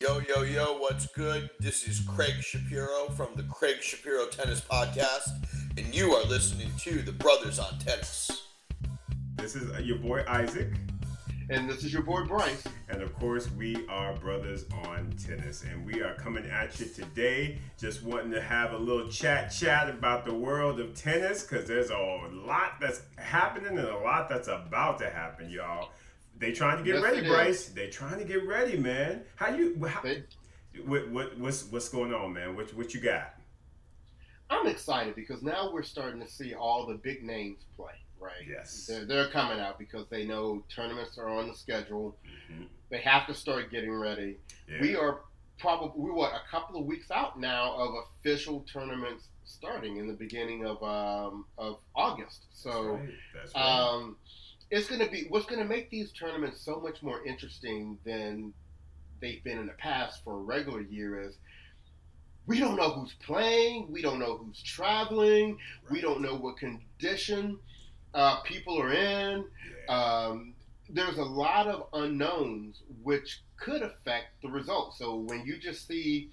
Yo, 0.00 0.20
yo, 0.28 0.42
yo, 0.42 0.78
what's 0.78 1.06
good? 1.08 1.50
This 1.58 1.88
is 1.88 2.00
Craig 2.00 2.34
Shapiro 2.40 3.08
from 3.16 3.28
the 3.34 3.42
Craig 3.44 3.82
Shapiro 3.82 4.26
Tennis 4.26 4.60
Podcast, 4.60 5.28
and 5.76 5.94
you 5.94 6.12
are 6.14 6.24
listening 6.24 6.70
to 6.80 7.02
the 7.02 7.12
Bruthas 7.12 7.58
on 7.58 7.78
Tennis. 7.78 8.30
This 9.36 9.56
is 9.56 9.70
your 9.84 9.98
boy 9.98 10.22
Isaac. 10.28 10.68
And 11.48 11.70
this 11.70 11.84
is 11.84 11.92
your 11.92 12.02
boy 12.02 12.24
Bryce. 12.24 12.64
And 12.88 13.00
of 13.02 13.14
course, 13.14 13.48
we 13.52 13.86
are 13.88 14.14
Bruthas 14.14 14.64
on 14.88 15.12
Tennis. 15.12 15.62
And 15.62 15.86
we 15.86 16.02
are 16.02 16.14
coming 16.14 16.44
at 16.46 16.78
you 16.80 16.86
today, 16.86 17.58
just 17.78 18.02
wanting 18.02 18.32
to 18.32 18.40
have 18.40 18.72
a 18.72 18.76
little 18.78 19.08
chat 19.08 19.50
chat 19.52 19.88
about 19.88 20.24
the 20.24 20.34
world 20.34 20.80
of 20.80 20.94
tennis, 20.96 21.44
because 21.44 21.66
there's 21.68 21.90
a 21.90 21.96
lot 22.32 22.80
that's 22.80 23.02
happening 23.16 23.78
and 23.78 23.86
a 23.88 23.98
lot 23.98 24.28
that's 24.28 24.48
about 24.48 24.98
to 24.98 25.08
happen, 25.08 25.48
y'all. 25.48 25.90
They 26.38 26.50
trying 26.52 26.78
to 26.78 26.84
get 26.84 26.96
Yes, 26.96 27.04
ready, 27.04 27.26
Bryce. 27.28 27.68
is. 27.68 27.74
They 27.74 27.88
trying 27.90 28.18
to 28.18 28.24
get 28.24 28.44
ready, 28.46 28.76
man. 28.76 29.22
How 29.36 29.54
you? 29.54 29.82
How, 29.86 30.02
They- 30.02 30.24
what, 30.84 31.08
what 31.10 31.38
what's 31.38 31.64
what's 31.70 31.88
going 31.88 32.12
on, 32.12 32.32
man? 32.34 32.54
What 32.56 32.74
what 32.74 32.92
you 32.92 33.00
got? 33.00 33.34
I'm 34.50 34.66
excited 34.66 35.14
because 35.14 35.42
now 35.42 35.70
we're 35.72 35.82
starting 35.82 36.20
to 36.20 36.28
see 36.28 36.54
all 36.54 36.86
the 36.86 36.94
big 36.96 37.22
names 37.22 37.64
play, 37.76 37.94
right? 38.20 38.32
Yes. 38.48 38.86
They're, 38.86 39.04
they're 39.04 39.28
coming 39.28 39.60
out 39.60 39.78
because 39.78 40.06
they 40.08 40.24
know 40.24 40.64
tournaments 40.74 41.18
are 41.18 41.28
on 41.28 41.48
the 41.48 41.54
schedule. 41.54 42.16
Mhm. 42.50 42.66
They 42.90 42.98
have 42.98 43.26
to 43.26 43.34
start 43.34 43.70
getting 43.70 43.92
ready. 43.92 44.38
Yeah. 44.68 44.80
We 44.80 44.96
are 44.96 45.20
probably, 45.58 45.90
we're 45.96 46.12
what, 46.12 46.32
a 46.32 46.42
couple 46.50 46.78
of 46.80 46.86
weeks 46.86 47.10
out 47.10 47.38
now 47.38 47.74
of 47.76 47.94
official 48.20 48.60
tournaments 48.72 49.28
starting 49.44 49.96
in 49.98 50.06
the 50.06 50.14
beginning 50.14 50.64
of, 50.66 50.82
um, 50.82 51.46
of 51.58 51.78
August. 51.94 52.46
So 52.52 52.70
That's 52.70 53.00
right. 53.00 53.14
That's 53.34 53.54
right. 53.54 53.64
um, 53.64 54.16
it's 54.70 54.88
going 54.88 55.00
to 55.04 55.10
be 55.10 55.26
what's 55.28 55.46
going 55.46 55.60
to 55.60 55.68
make 55.68 55.90
these 55.90 56.12
tournaments 56.12 56.60
so 56.60 56.80
much 56.80 57.02
more 57.02 57.24
interesting 57.24 57.98
than 58.04 58.52
they've 59.20 59.42
been 59.44 59.58
in 59.58 59.66
the 59.66 59.72
past 59.74 60.22
for 60.24 60.34
a 60.34 60.42
regular 60.42 60.80
year 60.82 61.22
is 61.22 61.36
we 62.46 62.58
don't 62.60 62.76
know 62.76 62.90
who's 62.90 63.14
playing, 63.14 63.90
we 63.90 64.02
don't 64.02 64.18
know 64.18 64.36
who's 64.36 64.62
traveling, 64.62 65.58
we 65.90 66.00
don't 66.00 66.20
know 66.20 66.34
what 66.36 66.56
condition 66.58 67.58
uh, 68.16 68.40
people 68.40 68.80
are 68.80 68.92
in. 68.92 69.44
Yeah. 69.88 69.94
Um, 69.94 70.54
there's 70.88 71.18
a 71.18 71.24
lot 71.24 71.66
of 71.66 71.88
unknowns 71.92 72.82
which 73.02 73.42
could 73.56 73.82
affect 73.82 74.40
the 74.42 74.48
results. 74.48 74.98
So 74.98 75.16
when 75.16 75.44
you 75.44 75.58
just 75.58 75.86
see 75.86 76.30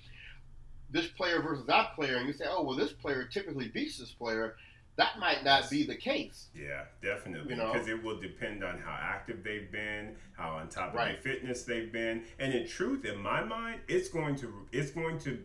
this 0.90 1.08
player 1.08 1.42
versus 1.42 1.66
that 1.67 1.95
player, 1.95 2.17
and 2.17 2.28
you 2.28 2.34
say, 2.34 2.45
"Oh, 2.48 2.64
well, 2.64 2.78
this 2.78 2.94
player 2.94 3.25
typically 3.25 3.67
beats 3.67 3.98
this 3.98 4.12
player," 4.12 4.56
that 4.95 5.17
might 5.20 5.44
not 5.44 5.70
be 5.72 5.84
the 5.88 5.95
case. 5.95 6.50
Yeah, 6.53 6.84
definitely. 7.02 7.50
You 7.50 7.56
know? 7.58 7.73
Because 7.73 7.88
it 7.88 8.02
will 8.03 8.20
depend 8.20 8.64
on 8.64 8.78
how 8.78 8.92
active 8.94 9.44
they've 9.44 9.72
been, 9.72 10.16
how 10.38 10.52
on 10.52 10.70
top 10.70 10.90
of 10.90 10.95
Right. 10.95 11.14
their 11.23 11.34
fitness 11.34 11.64
they've 11.64 11.92
been, 11.92 12.23
and 12.38 12.53
in 12.53 12.68
truth, 12.68 13.03
in 13.06 13.18
my 13.18 13.44
mind, 13.44 13.81
it's 13.88 14.08
going 14.08 14.36
to 14.38 14.68
it's 14.72 14.92
going 14.92 15.18
to 15.20 15.44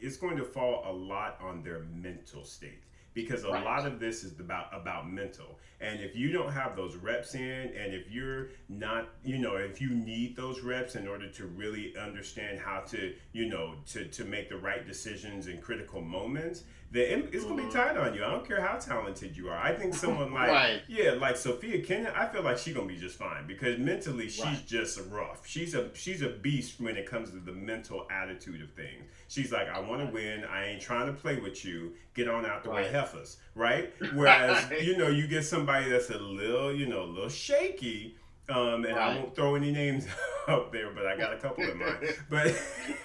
it's 0.00 0.18
going 0.18 0.36
to 0.36 0.44
fall 0.44 0.84
a 0.86 0.92
lot 0.92 1.38
on 1.40 1.62
their 1.62 1.80
mental 1.80 2.44
state 2.44 2.82
because 3.14 3.44
a 3.44 3.50
Right. 3.50 3.64
lot 3.64 3.86
of 3.86 3.98
this 3.98 4.24
is 4.24 4.38
about 4.38 4.68
about 4.72 5.10
mental. 5.10 5.58
And 5.80 6.00
if 6.00 6.14
you 6.14 6.30
don't 6.30 6.52
have 6.52 6.76
those 6.76 6.96
reps 6.96 7.34
in, 7.34 7.40
and 7.74 7.94
if 7.94 8.10
you're 8.10 8.50
not, 8.68 9.08
you 9.24 9.38
know, 9.38 9.56
if 9.56 9.80
you 9.80 9.90
need 9.90 10.36
those 10.36 10.60
reps 10.60 10.94
in 10.94 11.08
order 11.08 11.28
to 11.30 11.46
really 11.46 11.96
understand 11.96 12.58
how 12.58 12.80
to, 12.80 13.14
you 13.32 13.48
know, 13.48 13.74
to 13.86 14.04
to 14.06 14.24
make 14.24 14.48
the 14.48 14.56
right 14.58 14.86
decisions 14.86 15.46
in 15.46 15.60
critical 15.60 16.00
moments, 16.02 16.64
then 16.92 17.28
it's 17.32 17.44
gonna 17.44 17.62
be 17.62 17.68
Mhm. 17.68 17.72
tight 17.72 17.96
on 17.96 18.14
you. 18.14 18.24
I 18.24 18.30
don't 18.30 18.46
care 18.46 18.60
how 18.60 18.76
talented 18.76 19.36
you 19.36 19.48
are. 19.48 19.56
I 19.56 19.72
think 19.72 19.94
someone 19.94 20.32
like 20.40 20.48
Right. 20.50 20.82
yeah, 20.88 21.12
like 21.12 21.36
Sofia 21.36 21.80
Kenin, 21.82 22.12
I 22.16 22.26
feel 22.26 22.42
like 22.42 22.58
she's 22.58 22.74
gonna 22.74 22.88
be 22.88 22.96
just 22.96 23.16
fine 23.16 23.46
because 23.46 23.78
mentally 23.78 24.28
she's 24.28 24.44
Right. 24.44 24.66
just 24.66 25.00
rough. 25.08 25.46
She's 25.46 25.74
a 25.74 25.90
she's 25.94 26.22
a 26.22 26.30
beast 26.30 26.80
when 26.80 26.96
it 26.96 27.06
comes 27.06 27.30
to 27.30 27.36
the 27.38 27.52
mental 27.52 28.08
attitude 28.10 28.60
of 28.62 28.70
things. 28.72 29.08
She's 29.28 29.52
like, 29.52 29.68
I 29.68 29.78
want 29.78 30.04
to 30.04 30.12
win. 30.12 30.44
I 30.44 30.66
ain't 30.66 30.82
trying 30.82 31.06
to 31.06 31.12
play 31.12 31.36
with 31.36 31.64
you. 31.64 31.94
Get 32.14 32.26
on 32.28 32.44
out 32.44 32.64
the 32.64 32.70
way, 32.70 32.88
heifers, 32.90 33.36
right? 33.54 33.92
Whereas 34.14 34.70
you 34.82 34.96
know 34.96 35.08
you 35.08 35.28
get 35.28 35.44
somebody 35.44 35.88
that's 35.88 36.10
a 36.10 36.18
little 36.18 36.72
you 36.74 36.86
know 36.86 37.02
a 37.02 37.04
little 37.04 37.28
shaky. 37.30 38.16
Um, 38.48 38.84
and 38.84 38.98
I 38.98 39.14
won't 39.14 39.36
throw 39.36 39.54
any 39.54 39.70
names 39.70 40.08
up 40.48 40.72
there, 40.72 40.90
but 40.90 41.06
I 41.06 41.16
got 41.16 41.32
a 41.32 41.36
couple 41.36 41.62
in 41.62 41.78
mind. 41.78 42.16
But 42.28 42.46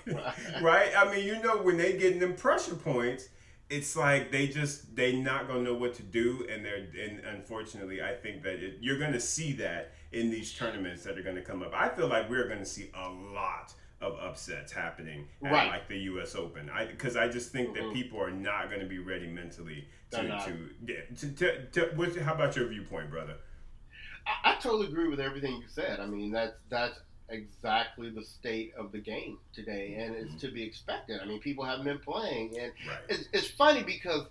Right. 0.07 0.62
right, 0.62 0.91
I 0.97 1.13
mean, 1.16 1.23
you 1.28 1.40
know, 1.44 1.57
when 1.57 1.78
they 1.78 1.94
get 1.94 2.13
in 2.13 2.19
them 2.19 2.34
pressure 2.35 2.73
points, 2.73 3.29
it's 3.70 3.96
like 3.96 4.31
they 4.31 4.48
just 4.48 4.96
they 4.96 5.16
not 5.16 5.48
gonna 5.48 5.62
know 5.62 5.74
what 5.74 5.94
to 5.96 6.03
do, 6.03 6.46
and 6.50 6.64
they're 6.64 6.88
and 7.03 7.20
unfortunately, 7.26 8.02
I 8.02 8.14
think 8.14 8.44
that 8.44 8.64
it, 8.64 8.78
you're 8.81 9.00
gonna 9.00 9.20
see 9.20 9.53
that 9.53 9.94
in 10.12 10.30
these 10.30 10.53
tournaments 10.53 11.03
that 11.03 11.18
are 11.18 11.24
gonna 11.24 11.42
come 11.42 11.64
up. 11.64 11.74
I 11.74 11.90
feel 11.90 12.08
like 12.08 12.30
we're 12.30 12.48
gonna 12.48 12.66
see 12.66 12.92
a 12.94 13.09
lot 13.09 13.74
of 14.02 14.18
upsets 14.20 14.72
happening 14.72 15.28
at 15.44 15.52
Right. 15.52 15.68
like 15.70 15.88
the 15.88 15.98
U.S. 16.00 16.36
Open. 16.36 16.70
I 16.70 16.86
because 16.86 17.16
I 17.18 17.28
just 17.28 17.52
think 17.52 17.74
that 17.74 17.84
Mhm. 17.84 17.94
people 17.94 18.22
are 18.22 18.31
not 18.31 18.70
gonna 18.70 18.86
be 18.86 19.00
ready 19.00 19.28
mentally 19.28 19.88
to 20.12 20.22
to, 20.28 21.16
to, 21.16 21.32
to, 21.36 21.66
to 21.72 21.82
what, 21.96 22.16
how 22.18 22.34
about 22.36 22.56
your 22.56 22.68
viewpoint, 22.68 23.09
brother? 23.09 23.36
I, 24.28 24.52
I 24.53 24.56
totally 24.56 24.88
agree 24.88 25.08
with 25.08 25.20
everything 25.20 25.56
you 25.56 25.68
said. 25.68 26.00
I 26.00 26.06
mean, 26.06 26.32
that's 26.32 26.56
that's 26.70 27.00
exactly 27.30 28.09
the 28.09 28.24
state 28.24 28.74
of 28.78 28.91
the 28.91 29.00
game 29.00 29.38
today, 29.53 29.96
and 30.00 30.16
it's 30.16 30.30
mm-hmm. 30.30 30.38
to 30.40 30.52
be 30.52 30.63
expected. 30.63 31.19
I 31.22 31.25
mean, 31.25 31.40
people 31.40 31.66
haven't 31.66 31.86
been 31.86 32.00
playing, 32.00 32.58
and 32.59 32.72
Right. 32.88 33.00
it's, 33.09 33.28
it's 33.34 33.47
funny 33.47 33.84
because 33.84 34.28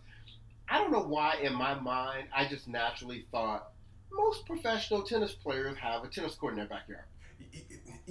I 0.68 0.78
don't 0.78 0.92
know 0.92 1.02
why 1.02 1.36
in 1.42 1.54
my 1.54 1.74
mind 1.74 2.28
I 2.34 2.46
just 2.46 2.68
naturally 2.68 3.26
thought 3.30 3.70
most 4.12 4.46
professional 4.46 5.02
tennis 5.02 5.32
players 5.32 5.76
have 5.78 6.04
a 6.04 6.08
tennis 6.08 6.34
court 6.34 6.52
in 6.52 6.58
their 6.58 6.68
backyard. 6.68 7.04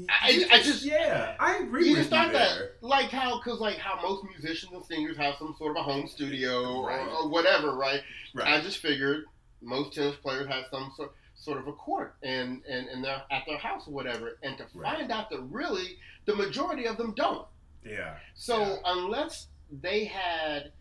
I- 0.10 0.48
I 0.52 0.62
just- 0.62 0.84
yeah, 0.84 1.36
I 1.40 1.58
agree 1.58 1.90
You 1.90 1.96
just 1.96 2.10
thought 2.10 2.34
that, 2.34 2.78
like 2.82 3.10
how, 3.10 3.38
because 3.38 3.60
like 3.60 3.78
how 3.78 4.02
most 4.02 4.24
musicians 4.26 4.74
and 4.74 4.84
singers 4.86 5.18
have 5.18 5.36
some 5.38 5.56
sort 5.58 5.72
of 5.72 5.78
a 5.78 5.84
home 5.84 6.08
studio 6.08 6.64
or, 6.82 6.92
or 6.92 7.30
whatever, 7.30 7.76
right? 7.76 8.02
Right. 8.34 8.48
I 8.48 8.62
just 8.62 8.78
figured 8.80 9.26
most 9.62 9.94
tennis 9.94 10.16
players 10.18 10.48
have 10.48 10.66
some 10.72 10.92
sort 10.96 11.14
sort 11.44 11.58
of 11.60 11.68
a 11.68 11.74
court 11.74 12.16
and 12.24 12.64
and 12.70 12.88
and 12.88 13.04
they're 13.04 13.22
at 13.32 13.44
their 13.46 13.58
house 13.58 13.88
or 13.88 13.92
whatever, 13.92 14.38
and 14.44 14.58
to 14.58 14.66
Right. 14.74 14.98
find 14.98 15.12
out 15.12 15.30
that 15.30 15.42
really 15.42 15.98
the 16.26 16.36
majority 16.36 16.86
of 16.86 16.98
them 16.98 17.14
don't. 17.16 17.48
yeah. 17.86 18.16
So 18.34 18.60
Yeah. 18.60 18.78
unless 18.86 19.48
they 19.70 20.06
had 20.06 20.72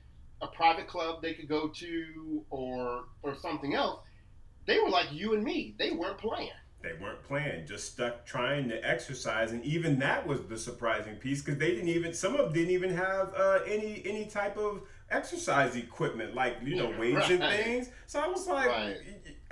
a 0.40 0.46
private 0.48 0.86
club 0.86 1.20
they 1.22 1.34
could 1.34 1.48
go 1.48 1.68
to 1.68 2.44
or 2.50 3.04
or 3.22 3.34
something 3.34 3.74
else, 3.74 4.00
they 4.66 4.78
were 4.78 4.88
like 4.88 5.10
you 5.12 5.34
and 5.34 5.42
me. 5.42 5.74
They 5.78 5.90
weren't 5.90 6.18
playing. 6.18 6.50
They 6.82 6.94
weren't 7.00 7.22
playing, 7.22 7.66
just 7.66 7.92
stuck 7.92 8.26
trying 8.26 8.68
to 8.70 8.88
exercise, 8.88 9.52
and 9.52 9.64
even 9.64 10.00
that 10.00 10.26
was 10.26 10.40
the 10.48 10.58
surprising 10.58 11.14
piece 11.16 11.40
because 11.40 11.58
they 11.58 11.70
didn't 11.72 11.88
even 11.88 12.12
some 12.12 12.34
of 12.34 12.38
them 12.46 12.52
didn't 12.52 12.70
even 12.72 12.94
have 12.94 13.32
uh, 13.34 13.60
any 13.66 14.02
any 14.04 14.26
type 14.26 14.56
of 14.56 14.82
exercise 15.10 15.76
equipment 15.76 16.34
like 16.34 16.56
you 16.62 16.74
know 16.76 16.92
weights 16.98 17.30
and 17.30 17.40
things. 17.40 17.88
So 18.06 18.20
I 18.20 18.26
was 18.28 18.46
like, 18.48 18.66
Right. 18.68 18.96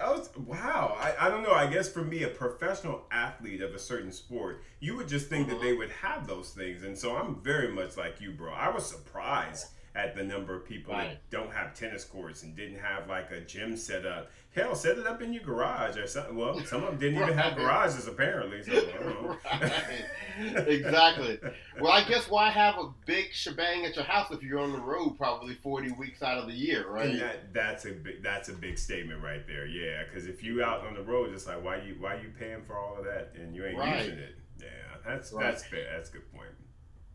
I 0.02 0.10
was 0.10 0.30
wow. 0.36 0.96
I, 0.98 1.26
I 1.26 1.30
don't 1.30 1.42
know. 1.42 1.52
I 1.52 1.66
guess 1.66 1.88
for 1.88 2.02
me, 2.02 2.22
a 2.22 2.28
professional 2.28 3.06
athlete 3.10 3.60
of 3.60 3.74
a 3.74 3.78
certain 3.78 4.12
sport, 4.12 4.62
you 4.80 4.96
would 4.96 5.08
just 5.08 5.28
think 5.28 5.48
that 5.48 5.56
mm-hmm. 5.56 5.64
they 5.64 5.72
would 5.74 5.90
have 5.90 6.26
those 6.26 6.50
things, 6.50 6.82
and 6.82 6.96
so 6.96 7.16
I'm 7.16 7.40
very 7.42 7.68
much 7.68 7.96
like 7.96 8.20
you, 8.20 8.32
bro. 8.32 8.52
I 8.52 8.70
was 8.70 8.86
surprised 8.86 9.66
at 9.94 10.14
the 10.14 10.22
number 10.22 10.54
of 10.54 10.64
people 10.64 10.94
Right. 10.94 11.10
that 11.10 11.30
don't 11.30 11.52
have 11.52 11.74
tennis 11.74 12.04
courts 12.04 12.42
and 12.42 12.54
didn't 12.54 12.78
have 12.78 13.08
like 13.08 13.30
a 13.32 13.40
gym 13.40 13.76
set 13.76 14.06
up. 14.06 14.30
Hell, 14.52 14.74
set 14.74 14.98
it 14.98 15.06
up 15.06 15.22
in 15.22 15.32
your 15.32 15.44
garage 15.44 15.96
or 15.96 16.08
something. 16.08 16.36
Well, 16.36 16.58
some 16.64 16.82
of 16.82 16.90
them 16.90 16.98
didn't 16.98 17.22
even 17.22 17.38
have 17.38 17.56
garages 17.56 18.08
apparently. 18.08 18.62
So 18.64 18.72
I 18.72 19.02
don't 19.02 19.22
know. 19.22 19.36
Right. 20.40 20.68
exactly. 20.68 21.38
Well, 21.80 21.92
I 21.92 22.02
guess 22.08 22.28
why 22.30 22.50
have 22.50 22.76
a 22.78 22.88
big 23.04 23.26
shebang 23.32 23.84
at 23.84 23.94
your 23.94 24.04
house 24.06 24.30
if 24.30 24.42
you're 24.42 24.58
on 24.58 24.72
the 24.72 24.78
road 24.80 25.16
probably 25.18 25.54
40 25.56 25.92
weeks 25.92 26.22
out 26.22 26.38
of 26.38 26.46
the 26.46 26.54
year, 26.54 26.88
right? 26.88 27.18
That 27.18 27.52
that's 27.52 27.84
a 27.84 27.92
big 27.92 28.22
that's 28.22 28.48
a 28.48 28.54
big 28.54 28.78
statement 28.78 29.22
right 29.22 29.46
there. 29.46 29.66
Yeah, 29.66 30.04
because 30.04 30.26
if 30.26 30.42
you 30.42 30.62
out 30.64 30.86
on 30.86 30.94
the 30.94 31.02
road, 31.02 31.32
it's 31.34 31.46
like 31.46 31.62
why 31.62 31.76
you 31.82 31.96
why 32.00 32.14
you 32.16 32.30
paying 32.38 32.62
for 32.64 32.78
all 32.78 32.96
of 32.96 33.04
that 33.04 33.32
and 33.38 33.54
you 33.54 33.66
ain't 33.66 33.78
Right. 33.78 33.98
using 34.06 34.18
it. 34.18 34.34
Yeah, 34.60 34.66
that's 35.06 35.32
Right. 35.32 35.44
that's 35.44 35.64
fair. 35.64 35.86
That's 35.94 36.08
a 36.08 36.12
good 36.14 36.32
point. 36.32 36.50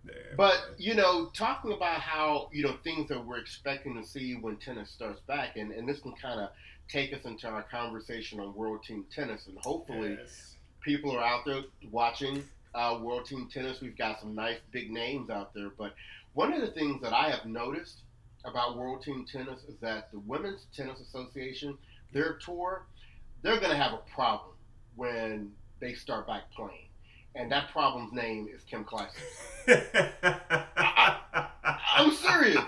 Yeah, 0.06 0.12
But 0.38 0.76
you 0.78 0.94
know, 0.94 1.32
talking 1.34 1.72
about 1.74 2.00
how 2.00 2.50
you 2.54 2.64
know 2.64 2.78
things 2.84 3.10
that 3.10 3.26
we're 3.26 3.40
expecting 3.40 4.00
to 4.00 4.08
see 4.08 4.36
when 4.36 4.58
tennis 4.58 4.92
starts 4.92 5.20
back, 5.22 5.58
and, 5.58 5.72
and 5.72 5.90
this 5.90 6.00
can 6.00 6.14
kind 6.14 6.40
of 6.40 6.50
take 6.90 7.14
us 7.14 7.26
into 7.26 7.48
our 7.48 7.64
conversation 7.64 8.40
on 8.40 8.54
World 8.54 8.84
Team 8.84 9.06
Tennis, 9.14 9.48
and 9.48 9.58
hopefully 9.60 10.18
yes. 10.20 10.56
people 10.82 11.16
are 11.16 11.24
out 11.24 11.46
there 11.46 11.62
watching 11.92 12.44
uh, 12.74 13.00
World 13.02 13.26
Team 13.26 13.48
Tennis. 13.52 13.82
We've 13.82 13.98
got 13.98 14.20
some 14.20 14.36
nice 14.36 14.58
big 14.72 14.92
names 14.92 15.30
out 15.30 15.54
there. 15.54 15.70
But 15.78 15.96
one 16.34 16.54
of 16.54 16.62
the 16.62 16.72
things 16.72 17.02
that 17.02 17.14
I 17.14 17.30
have 17.30 17.46
noticed 17.46 18.02
about 18.44 18.78
World 18.78 19.02
Team 19.02 19.26
Tennis 19.32 19.64
is 19.68 19.76
that 19.82 20.12
the 20.12 20.20
Women's 20.20 20.68
Tennis 20.76 21.00
Association, 21.00 21.78
their 22.14 22.34
tour, 22.34 22.86
they're 23.42 23.60
going 23.60 23.72
to 23.72 23.78
have 23.78 23.94
a 23.94 24.02
problem 24.14 24.56
when 24.96 25.52
they 25.80 25.94
start 25.94 26.28
back 26.28 26.52
playing. 26.52 26.88
And 27.36 27.52
that 27.52 27.70
problem's 27.72 28.14
name 28.14 28.48
is 28.54 28.64
Kim 28.64 28.86
Clijsters. 28.86 29.12
I, 30.78 31.48
I'm 31.96 32.12
serious. 32.12 32.64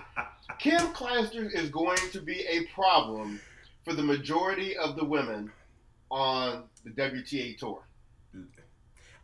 Kim 0.60 0.80
Clijsters 0.94 1.54
is 1.54 1.69
going 1.69 2.00
to 2.12 2.19
be 2.19 2.42
a 2.50 2.66
problem 2.74 3.40
for 3.88 3.94
the 3.94 4.04
majority 4.04 4.75
of 4.75 4.98
the 4.98 5.06
women 5.06 5.50
on 6.12 6.63
the 6.84 6.92
WTA 6.92 7.57
tour. 7.57 7.80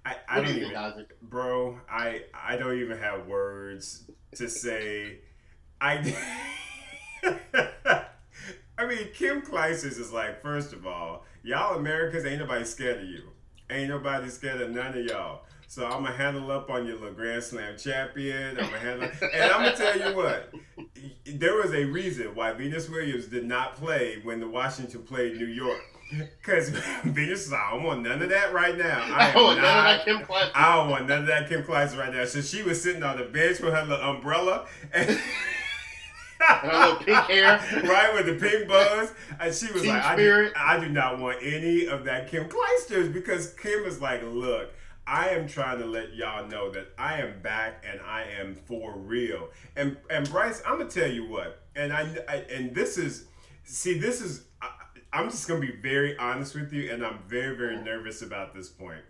I, 0.06 0.16
I 0.28 0.40
What 0.40 0.46
don't 0.46 0.54
do 0.56 0.62
even, 0.62 0.94
think, 0.94 1.08
bro. 1.22 1.80
I 1.90 2.22
I 2.34 2.56
don't 2.56 2.80
even 2.80 2.98
have 2.98 3.28
words 3.28 4.06
to 4.36 4.50
say. 4.50 5.20
I. 5.82 6.16
I 8.76 8.88
mean, 8.88 9.10
Kim 9.14 9.42
Clijsters 9.42 10.00
is 10.00 10.12
like, 10.12 10.42
first 10.42 10.74
of 10.74 10.88
all, 10.88 11.26
y'all 11.44 11.78
Americans 11.78 12.26
ain't 12.26 12.40
nobody 12.40 12.66
scared 12.66 12.98
of 13.04 13.08
you. 13.08 13.30
Ain't 13.70 13.90
nobody 13.90 14.30
scared 14.30 14.62
of 14.62 14.72
none 14.72 14.98
of 14.98 15.06
y'all. 15.06 15.44
So 15.74 15.88
I'm 15.88 16.04
gonna 16.04 16.16
handle 16.16 16.52
up 16.52 16.70
on 16.70 16.86
your 16.86 16.98
little 16.98 17.16
Grand 17.16 17.44
Slam 17.44 17.76
champion. 17.80 18.60
I'm 18.60 18.66
gonna 18.66 18.78
handle, 18.78 19.10
and 19.34 19.52
I'm 19.52 19.64
gonna 19.64 19.76
tell 19.76 19.98
you 19.98 20.16
what. 20.16 20.54
There 21.26 21.56
was 21.56 21.74
a 21.74 21.86
reason 21.86 22.36
why 22.36 22.54
Venus 22.54 22.88
Williams 22.88 23.26
did 23.26 23.44
not 23.44 23.76
play 23.76 24.20
when 24.22 24.40
the 24.40 24.48
Washington 24.48 25.02
played 25.02 25.36
New 25.36 25.48
York. 25.48 25.82
Because 26.12 26.70
Venus 27.04 27.52
I 27.52 27.72
don't 27.72 27.82
want 27.82 28.04
none 28.04 28.22
of 28.22 28.30
that 28.30 28.54
right 28.54 28.78
now. 28.78 29.02
I 29.08 29.30
am 29.30 29.36
Oh, 29.36 29.56
none 29.56 29.58
of 29.58 29.64
that 29.64 30.06
Kim 30.06 30.20
Clijsters. 30.20 30.52
I 30.54 30.76
don't 30.76 30.90
want 30.92 31.08
none 31.08 31.22
of 31.22 31.26
that 31.26 31.50
Kim 31.50 31.64
Clijsters 31.64 31.98
right 31.98 32.14
now. 32.14 32.26
So 32.26 32.42
she 32.42 32.62
was 32.62 32.80
sitting 32.80 33.02
on 33.02 33.18
the 33.18 33.24
bench 33.24 33.60
with 33.60 33.74
her 33.74 33.84
little 33.84 34.12
umbrella 34.12 34.68
and, 34.94 35.10
her 36.40 36.80
little 36.80 36.96
pink 36.98 37.18
hair. 37.18 37.58
right 37.84 38.14
with 38.14 38.28
the 38.28 38.36
pink 38.36 38.68
buzz, 38.68 39.12
and 39.40 39.52
she 39.52 39.72
was 39.72 39.82
Team 39.82 39.90
like, 39.92 40.04
I 40.04 40.16
do. 40.16 40.52
I 40.56 40.80
do 40.80 40.90
not 40.90 41.18
want 41.18 41.40
any 41.42 41.88
of 41.88 42.04
that 42.04 42.30
Kim 42.30 42.48
Clijsters 42.48 43.12
because 43.12 43.54
Kim 43.54 43.86
is 43.86 44.00
like, 44.00 44.22
look. 44.22 44.72
I 45.06 45.30
am 45.30 45.48
trying 45.48 45.80
to 45.80 45.86
let 45.86 46.16
y'all 46.16 46.48
know 46.48 46.72
that 46.72 46.94
I 46.98 47.20
am 47.20 47.42
back 47.42 47.84
and 47.90 48.00
I 48.02 48.24
am 48.40 48.56
for 48.56 48.98
real. 48.98 49.50
And 49.76 49.98
and 50.10 50.30
Bryce, 50.30 50.62
I'm 50.66 50.78
gonna 50.78 50.90
tell 50.90 51.10
you 51.10 51.28
what. 51.28 51.62
And 51.76 51.92
I, 51.92 52.18
I 52.28 52.36
and 52.52 52.74
this 52.74 52.98
is, 52.98 53.26
see, 53.64 53.98
this 53.98 54.22
is. 54.22 54.46
I, 54.62 54.70
I'm 55.12 55.30
just 55.30 55.48
gonna 55.48 55.60
be 55.60 55.76
very 55.82 56.18
honest 56.18 56.56
with 56.56 56.72
you, 56.72 56.92
and 56.92 57.06
I'm 57.06 57.20
very 57.28 57.56
very 57.56 57.78
nervous 57.78 58.22
about 58.22 58.54
this 58.56 58.70
point. 58.70 59.04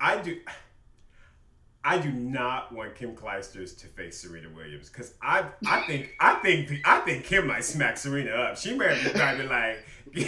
I 0.00 0.20
do. 0.22 0.38
I 1.82 1.98
do 1.98 2.10
not 2.10 2.72
want 2.74 2.94
Kim 2.94 3.16
Clijsters 3.16 3.76
to 3.78 3.86
face 3.86 4.20
Serena 4.20 4.48
Williams 4.54 4.90
because 4.90 5.14
I 5.22 5.46
I 5.66 5.82
think 5.82 6.14
I 6.20 6.34
think 6.36 6.80
I 6.84 7.00
think 7.00 7.24
Kim 7.24 7.46
might 7.46 7.64
smack 7.64 7.96
Serena 7.96 8.30
up. 8.30 8.58
She 8.58 8.74
might 8.74 9.02
be 9.02 9.44
like 9.44 9.84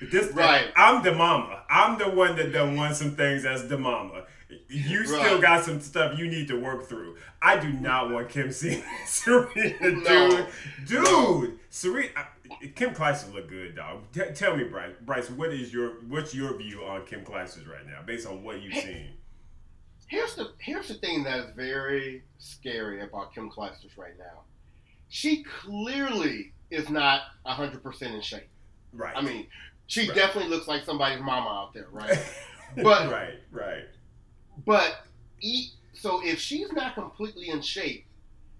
this. 0.00 0.32
Right. 0.32 0.68
I'm 0.76 1.02
the 1.02 1.12
mama. 1.14 1.62
I'm 1.70 1.98
the 1.98 2.08
one 2.10 2.36
that 2.36 2.52
done 2.52 2.76
won 2.76 2.94
some 2.94 3.12
things 3.16 3.44
as 3.44 3.68
the 3.68 3.78
mama. 3.78 4.24
You 4.68 5.04
still 5.06 5.40
got 5.40 5.64
some 5.64 5.80
stuff 5.80 6.18
you 6.18 6.28
need 6.28 6.48
to 6.48 6.60
work 6.60 6.88
through. 6.88 7.16
I 7.42 7.58
do 7.58 7.72
not 7.72 8.10
want 8.10 8.28
Kim 8.28 8.52
seeing 8.52 8.82
Serena, 9.06 9.74
No. 9.80 10.30
dude. 10.30 10.46
Dude, 10.86 11.02
No. 11.04 11.50
Serena. 11.70 12.08
Kim 12.76 12.90
Clijsters 12.94 13.32
look 13.34 13.48
good, 13.48 13.74
dog. 13.74 14.02
T- 14.12 14.20
tell 14.34 14.56
me, 14.56 14.64
Bryce. 14.64 14.94
Bryce, 15.04 15.28
what 15.30 15.52
is 15.52 15.72
your 15.72 15.94
what's 16.08 16.32
your 16.34 16.56
view 16.56 16.84
on 16.84 17.04
Kim 17.06 17.24
Clijsters 17.24 17.68
right 17.68 17.84
now, 17.86 18.02
based 18.06 18.26
on 18.26 18.44
what 18.44 18.62
you've 18.62 18.74
seen? 18.74 19.08
Here's 20.06 20.36
the 20.36 20.52
here's 20.58 20.86
the 20.86 20.94
thing 20.94 21.24
that 21.24 21.38
is 21.40 21.50
very 21.56 22.22
scary 22.38 23.00
about 23.02 23.34
Kim 23.34 23.50
Clijsters 23.50 23.98
right 23.98 24.16
now. 24.16 24.42
She 25.08 25.42
clearly 25.42 26.52
is 26.70 26.88
not 26.88 27.22
hundred 27.44 27.82
percent 27.82 28.14
in 28.14 28.20
shape. 28.20 28.48
Right. 28.92 29.14
I 29.16 29.20
mean, 29.22 29.48
she 29.86 30.06
Right. 30.08 30.14
definitely 30.16 30.50
looks 30.50 30.66
like 30.68 30.84
somebody's 30.84 31.20
mama 31.20 31.48
out 31.48 31.72
there, 31.74 31.86
right? 31.90 32.18
but- 32.82 33.10
right, 33.10 33.38
right. 33.50 33.84
But 34.64 35.06
e- 35.40 35.70
so 35.92 36.24
if 36.24 36.38
she's 36.40 36.72
not 36.72 36.94
completely 36.94 37.48
in 37.50 37.60
shape, 37.60 38.06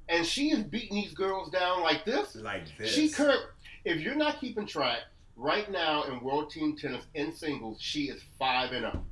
and 0.08 0.24
she 0.24 0.50
is 0.50 0.62
beating 0.62 0.96
these 0.96 1.14
girls 1.14 1.50
down 1.50 1.82
like 1.82 2.04
this, 2.04 2.36
Like 2.36 2.64
this. 2.78 2.94
she 2.94 3.08
current. 3.08 3.40
If 3.84 4.00
you're 4.00 4.14
not 4.14 4.40
keeping 4.40 4.66
track, 4.66 5.00
right 5.36 5.70
now 5.70 6.04
in 6.04 6.20
World 6.20 6.50
Team 6.50 6.76
Tennis 6.76 7.04
in 7.14 7.32
singles, 7.32 7.80
she 7.80 8.04
is 8.04 8.22
five 8.38 8.70
and 8.72 8.82
zero. 8.82 9.04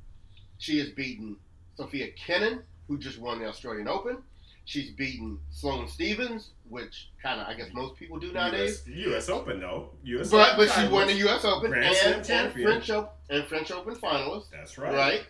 She 0.58 0.78
has 0.78 0.90
beaten 0.90 1.36
Sofia 1.76 2.10
Kenin, 2.12 2.62
who 2.86 2.96
just 2.98 3.18
won 3.18 3.40
the 3.40 3.46
Australian 3.46 3.88
Open. 3.88 4.18
She's 4.66 4.90
beaten 4.92 5.38
Sloane 5.50 5.86
Stevens, 5.88 6.50
which 6.68 7.10
kind 7.22 7.40
of 7.40 7.46
I 7.46 7.54
guess 7.54 7.68
most 7.74 7.96
people 7.96 8.18
do 8.18 8.32
nowadays. 8.32 8.82
US, 8.86 9.06
US 9.14 9.28
Open 9.28 9.60
though. 9.60 9.90
US 10.04 10.30
But 10.30 10.54
Open 10.54 10.66
but 10.66 10.74
she 10.74 10.88
won 10.88 11.06
the. 11.06 11.12
U.S. 11.14 11.44
Open 11.44 11.70
Grand 11.70 11.94
and, 12.04 12.30
and. 12.30 12.52
French 12.52 12.90
Open 12.90 13.10
and 13.30 13.44
French 13.44 13.70
Open 13.70 13.94
finalist, 13.96 14.46
That's 14.50 14.78
right. 14.78 14.94
right? 14.94 15.20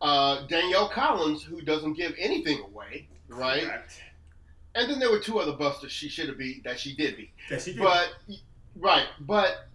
Uh, 0.00 0.46
Danielle 0.46 0.88
Collins, 0.90 1.42
who 1.42 1.60
doesn't 1.60 1.94
give 1.94 2.12
anything 2.18 2.60
away, 2.62 3.08
right? 3.28 3.64
Correct. 3.64 4.00
And 4.76 4.88
then 4.88 5.00
there 5.00 5.10
were 5.10 5.18
two 5.18 5.40
other 5.40 5.52
busters 5.54 5.90
she 5.90 6.08
should 6.08 6.28
have 6.28 6.38
beat 6.38 6.62
that 6.62 6.78
she 6.78 6.94
did 6.94 7.16
beat. 7.16 7.30
That 7.50 7.62
she 7.62 7.72
did. 7.72 7.82
But 7.82 8.10
right, 8.76 9.06
but 9.20 9.66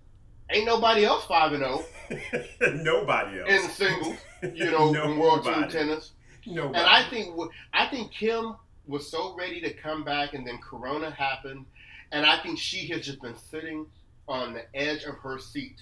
ain't 0.49 0.65
nobody 0.65 1.03
else 1.03 1.25
five 1.25 1.51
and 1.51 1.61
zero 1.63 1.83
Nobody 2.75 3.39
else. 3.41 3.49
in 3.49 3.69
singles, 3.69 4.17
you 4.53 4.71
know, 4.71 4.93
in 5.03 5.19
World 5.19 5.43
Team 5.43 5.67
Tennis. 5.67 6.11
Nobody. 6.45 6.77
And 6.79 6.87
I 6.87 7.03
think 7.09 7.35
I 7.73 7.87
think 7.87 8.11
Kim 8.11 8.55
was 8.87 9.09
so 9.09 9.35
ready 9.35 9.61
to 9.61 9.73
come 9.73 10.03
back, 10.03 10.33
and 10.33 10.45
then 10.45 10.57
Corona 10.57 11.11
happened, 11.11 11.65
and 12.11 12.25
I 12.25 12.41
think 12.41 12.59
she 12.59 12.87
has 12.87 13.05
just 13.05 13.21
been 13.21 13.37
sitting 13.37 13.85
on 14.27 14.53
the 14.53 14.63
edge 14.75 15.03
of 15.03 15.15
her 15.17 15.39
seat 15.39 15.81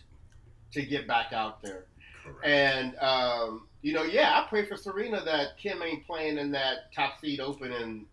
to 0.73 0.81
get 0.83 1.07
back 1.07 1.33
out 1.33 1.61
there. 1.61 1.85
Correct. 2.23 2.45
And 2.45 2.95
um, 2.99 3.67
you 3.81 3.93
know, 3.93 4.03
yeah, 4.03 4.39
I 4.39 4.47
pray 4.47 4.65
for 4.65 4.75
Serena 4.75 5.23
that 5.25 5.57
Kim 5.57 5.81
ain't 5.81 6.05
playing 6.05 6.37
in 6.37 6.51
that 6.51 6.93
top 6.93 7.19
seed 7.19 7.39
open 7.39 7.71
in 7.71 8.05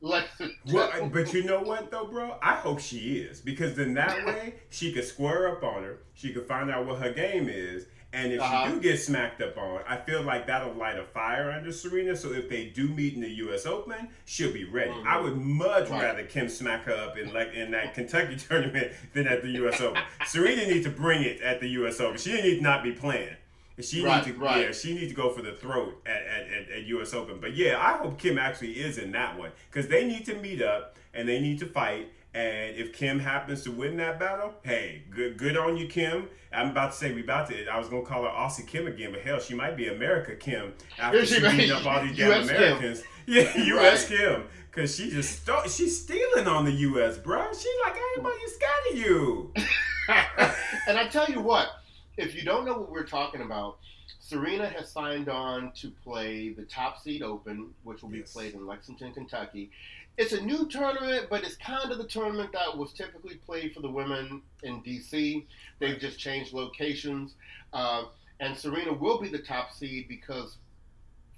Lexington. 0.00 0.56
Well, 0.72 1.08
but 1.12 1.32
you 1.32 1.44
know 1.44 1.60
what 1.60 1.90
though, 1.90 2.06
bro? 2.06 2.36
I 2.42 2.54
hope 2.54 2.80
she 2.80 3.18
is 3.18 3.40
because 3.40 3.76
then 3.76 3.94
that 3.94 4.24
way 4.26 4.54
she 4.70 4.92
could 4.92 5.04
square 5.04 5.48
up 5.48 5.62
on 5.62 5.82
her. 5.82 5.98
She 6.14 6.32
could 6.32 6.46
find 6.46 6.70
out 6.70 6.86
what 6.86 7.00
her 7.00 7.12
game 7.12 7.48
is, 7.48 7.86
and 8.12 8.32
if 8.32 8.40
Uh-huh. 8.40 8.66
she 8.66 8.72
do 8.74 8.80
get 8.80 8.98
smacked 8.98 9.40
up 9.40 9.56
on, 9.56 9.82
I 9.86 9.96
feel 9.96 10.22
like 10.22 10.46
that'll 10.46 10.74
light 10.74 10.98
a 10.98 11.04
fire 11.04 11.50
under 11.50 11.70
Serena. 11.72 12.16
So 12.16 12.32
if 12.32 12.48
they 12.48 12.66
do 12.66 12.88
meet 12.88 13.14
in 13.14 13.20
the 13.20 13.30
U.S. 13.44 13.66
Open, 13.66 14.08
she'll 14.24 14.52
be 14.52 14.64
ready. 14.64 14.90
Mhm. 14.90 15.06
I 15.06 15.20
would 15.20 15.36
much 15.36 15.88
Right. 15.88 16.02
rather 16.02 16.24
Kim 16.24 16.48
smack 16.48 16.84
her 16.84 16.92
up 16.94 17.16
in 17.18 17.32
like 17.32 17.52
in 17.54 17.70
that 17.70 17.94
Kentucky 17.94 18.36
tournament 18.48 18.92
than 19.12 19.26
at 19.28 19.42
the 19.42 19.48
U.S. 19.50 19.80
Open. 19.80 20.02
Serena 20.26 20.66
needs 20.66 20.84
to 20.86 20.90
bring 20.90 21.22
it 21.22 21.40
at 21.40 21.60
the 21.60 21.68
U.S. 21.70 22.00
Open. 22.00 22.18
She 22.18 22.32
needs 22.40 22.60
not 22.60 22.82
be 22.82 22.92
playing. 22.92 23.36
She 23.80 24.04
Right, 24.04 24.26
needs 24.26 24.36
to, 24.36 24.44
right. 24.44 24.60
yeah, 24.66 24.72
she 24.72 24.92
needs 24.94 25.08
to 25.08 25.14
go 25.14 25.30
for 25.32 25.40
the 25.40 25.52
throat 25.52 26.02
at, 26.04 26.22
at, 26.22 26.46
at, 26.52 26.70
at 26.70 26.82
U.S. 26.88 27.14
Open. 27.14 27.40
But 27.40 27.54
yeah, 27.56 27.78
I 27.80 27.96
hope 27.96 28.18
Kim 28.18 28.36
actually 28.38 28.72
is 28.72 28.98
in 28.98 29.12
that 29.12 29.38
one 29.38 29.52
because 29.70 29.88
they 29.88 30.04
need 30.06 30.26
to 30.26 30.34
meet 30.34 30.60
up 30.60 30.96
and 31.14 31.26
they 31.26 31.40
need 31.40 31.58
to 31.60 31.66
fight. 31.66 32.12
And 32.32 32.76
if 32.76 32.92
Kim 32.92 33.18
happens 33.18 33.64
to 33.64 33.72
win 33.72 33.96
that 33.96 34.20
battle, 34.20 34.54
hey, 34.62 35.02
good 35.10 35.36
good 35.36 35.56
on 35.56 35.76
you, 35.76 35.88
Kim. 35.88 36.28
I'm 36.52 36.70
about 36.70 36.92
to 36.92 36.96
say 36.96 37.12
we 37.12 37.22
about 37.22 37.48
to. 37.50 37.66
I 37.66 37.78
was 37.78 37.88
gonna 37.88 38.04
call 38.04 38.22
her 38.22 38.28
Aussie 38.28 38.66
Kim 38.66 38.86
again, 38.86 39.10
but 39.12 39.20
hell, 39.22 39.40
she 39.40 39.54
might 39.54 39.76
be 39.76 39.88
America 39.88 40.34
Kim 40.36 40.72
after 40.98 41.26
She 41.26 41.34
she 41.36 41.40
beating 41.40 41.72
up 41.72 41.84
all 41.86 42.02
these 42.04 42.16
damn 42.16 42.30
US 42.30 42.46
Kim. 42.48 42.56
Americans. 42.56 43.02
Yeah, 43.26 43.56
U.S. 43.64 44.10
Right. 44.10 44.18
Kim, 44.18 44.44
because 44.70 44.96
she 44.96 45.08
just 45.10 45.48
she's 45.68 46.02
stealing 46.02 46.48
on 46.48 46.64
the 46.64 46.72
U.S. 46.72 47.16
bro. 47.18 47.46
She's 47.52 47.64
like, 47.84 47.94
I 47.94 48.14
ain't 48.16 48.20
about 48.20 48.32
you 48.40 48.48
scared 48.48 48.72
of 48.92 48.98
you. 48.98 49.52
and 50.88 50.98
I 50.98 51.06
tell 51.06 51.26
you 51.30 51.40
what, 51.40 51.68
if 52.16 52.34
you 52.34 52.42
don't 52.42 52.64
know 52.64 52.72
what 52.74 52.90
we're 52.90 53.06
talking 53.06 53.42
about, 53.42 53.78
Serena 54.18 54.66
has 54.68 54.90
signed 54.90 55.28
on 55.28 55.70
to 55.76 55.90
play 56.02 56.48
the 56.52 56.62
Top 56.64 56.98
Seed 57.00 57.22
Open, 57.22 57.70
which 57.84 58.02
will 58.02 58.08
be 58.10 58.18
Yes. 58.18 58.32
played 58.32 58.54
in 58.54 58.66
Lexington, 58.66 59.12
Kentucky. 59.12 59.70
It's 60.18 60.32
a 60.32 60.40
new 60.40 60.68
tournament, 60.68 61.28
but 61.30 61.44
it's 61.44 61.56
kind 61.56 61.90
of 61.90 61.98
the 61.98 62.06
tournament 62.06 62.52
that 62.52 62.76
was 62.76 62.92
typically 62.92 63.36
played 63.36 63.72
for 63.72 63.80
the 63.80 63.88
women 63.90 64.42
in 64.62 64.82
DC. 64.82 65.46
They've 65.78 65.98
just 65.98 66.18
changed 66.18 66.52
locations. 66.52 67.34
Uh, 67.72 68.04
and 68.40 68.56
Serena 68.56 68.92
will 68.92 69.20
be 69.20 69.28
the 69.28 69.38
top 69.38 69.72
seed 69.72 70.08
because 70.08 70.56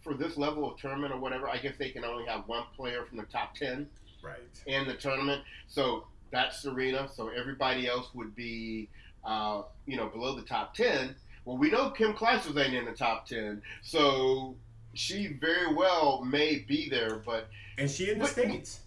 for 0.02 0.14
this 0.14 0.36
level 0.36 0.68
of 0.68 0.78
tournament 0.78 1.12
or 1.12 1.18
whatever, 1.20 1.48
I 1.48 1.58
guess 1.58 1.74
they 1.78 1.90
can 1.90 2.04
only 2.04 2.26
have 2.26 2.48
one 2.48 2.64
player 2.74 3.04
from 3.04 3.18
the 3.18 3.24
top 3.24 3.54
10 3.54 3.88
Right. 4.22 4.36
in 4.66 4.86
the 4.86 4.94
tournament. 4.94 5.42
So 5.68 6.06
that's 6.32 6.60
Serena. 6.62 7.08
So 7.12 7.28
everybody 7.28 7.86
else 7.86 8.08
would 8.14 8.34
be, 8.34 8.88
uh, 9.24 9.62
you 9.86 9.96
know, 9.96 10.08
below 10.08 10.34
the 10.34 10.42
top 10.42 10.74
ten. 10.74 11.14
Well, 11.44 11.56
we 11.58 11.70
know 11.70 11.90
Kim 11.90 12.14
Clijsters 12.14 12.56
ain't 12.56 12.74
in 12.74 12.84
the 12.84 12.92
top 12.92 13.26
ten, 13.26 13.60
so 13.82 14.54
she 14.94 15.28
very 15.28 15.72
well 15.74 16.22
may 16.24 16.58
be 16.60 16.88
there. 16.88 17.16
But 17.24 17.48
And 17.78 17.90
she 17.90 18.10
in 18.10 18.18
the 18.18 18.24
But- 18.24 18.32
states. 18.32 18.80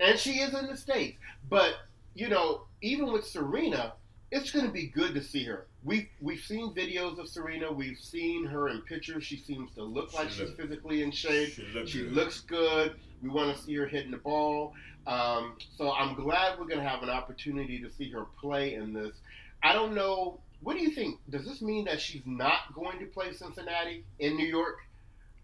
and 0.00 0.18
she 0.18 0.38
is 0.40 0.54
in 0.54 0.66
the 0.66 0.76
states. 0.76 1.18
But 1.48 1.74
you 2.14 2.28
know, 2.28 2.66
even 2.82 3.12
with 3.12 3.26
Serena, 3.26 3.94
it's 4.30 4.50
going 4.50 4.66
to 4.66 4.72
be 4.72 4.86
good 4.86 5.14
to 5.14 5.22
see 5.22 5.44
her 5.44 5.66
we 5.84 6.08
we've 6.20 6.40
seen 6.44 6.72
videos 6.74 7.18
of 7.18 7.28
Serena. 7.28 7.72
We've 7.72 7.98
seen 7.98 8.44
her 8.46 8.68
in 8.68 8.82
pictures. 8.82 9.24
She 9.24 9.36
seems 9.36 9.72
to 9.74 9.82
look 9.82 10.10
She 10.12 10.16
like 10.16 10.30
she's 10.30 10.40
look- 10.40 10.56
physically 10.56 11.02
in 11.02 11.10
shape. 11.10 11.52
She, 11.54 11.62
looked 11.74 11.88
She 11.88 11.98
good. 12.02 12.12
looks 12.12 12.40
good. 12.40 12.94
We 13.20 13.28
want 13.28 13.56
to 13.56 13.60
see 13.62 13.74
her 13.74 13.86
hitting 13.86 14.12
the 14.12 14.18
ball. 14.18 14.74
Um, 15.08 15.56
so 15.76 15.92
I'm 15.92 16.14
glad 16.14 16.56
we're 16.58 16.66
going 16.66 16.78
to 16.80 16.88
have 16.88 17.02
an 17.02 17.10
opportunity 17.10 17.80
to 17.80 17.90
see 17.90 18.08
her 18.10 18.26
play 18.40 18.74
in 18.74 18.92
this. 18.92 19.16
I 19.64 19.72
don't 19.72 19.92
know. 19.94 20.38
What 20.60 20.76
do 20.76 20.82
you 20.84 20.90
think? 20.92 21.18
Does 21.30 21.44
this 21.44 21.60
mean 21.60 21.84
that 21.86 22.00
she's 22.00 22.22
not 22.26 22.72
going 22.74 23.00
to 23.00 23.06
play 23.06 23.32
Cincinnati 23.32 24.04
in 24.20 24.36
New 24.36 24.46
York? 24.46 24.78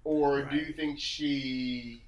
Or 0.04 0.42
do 0.42 0.56
you 0.56 0.72
think 0.72 0.98
she. 0.98 2.02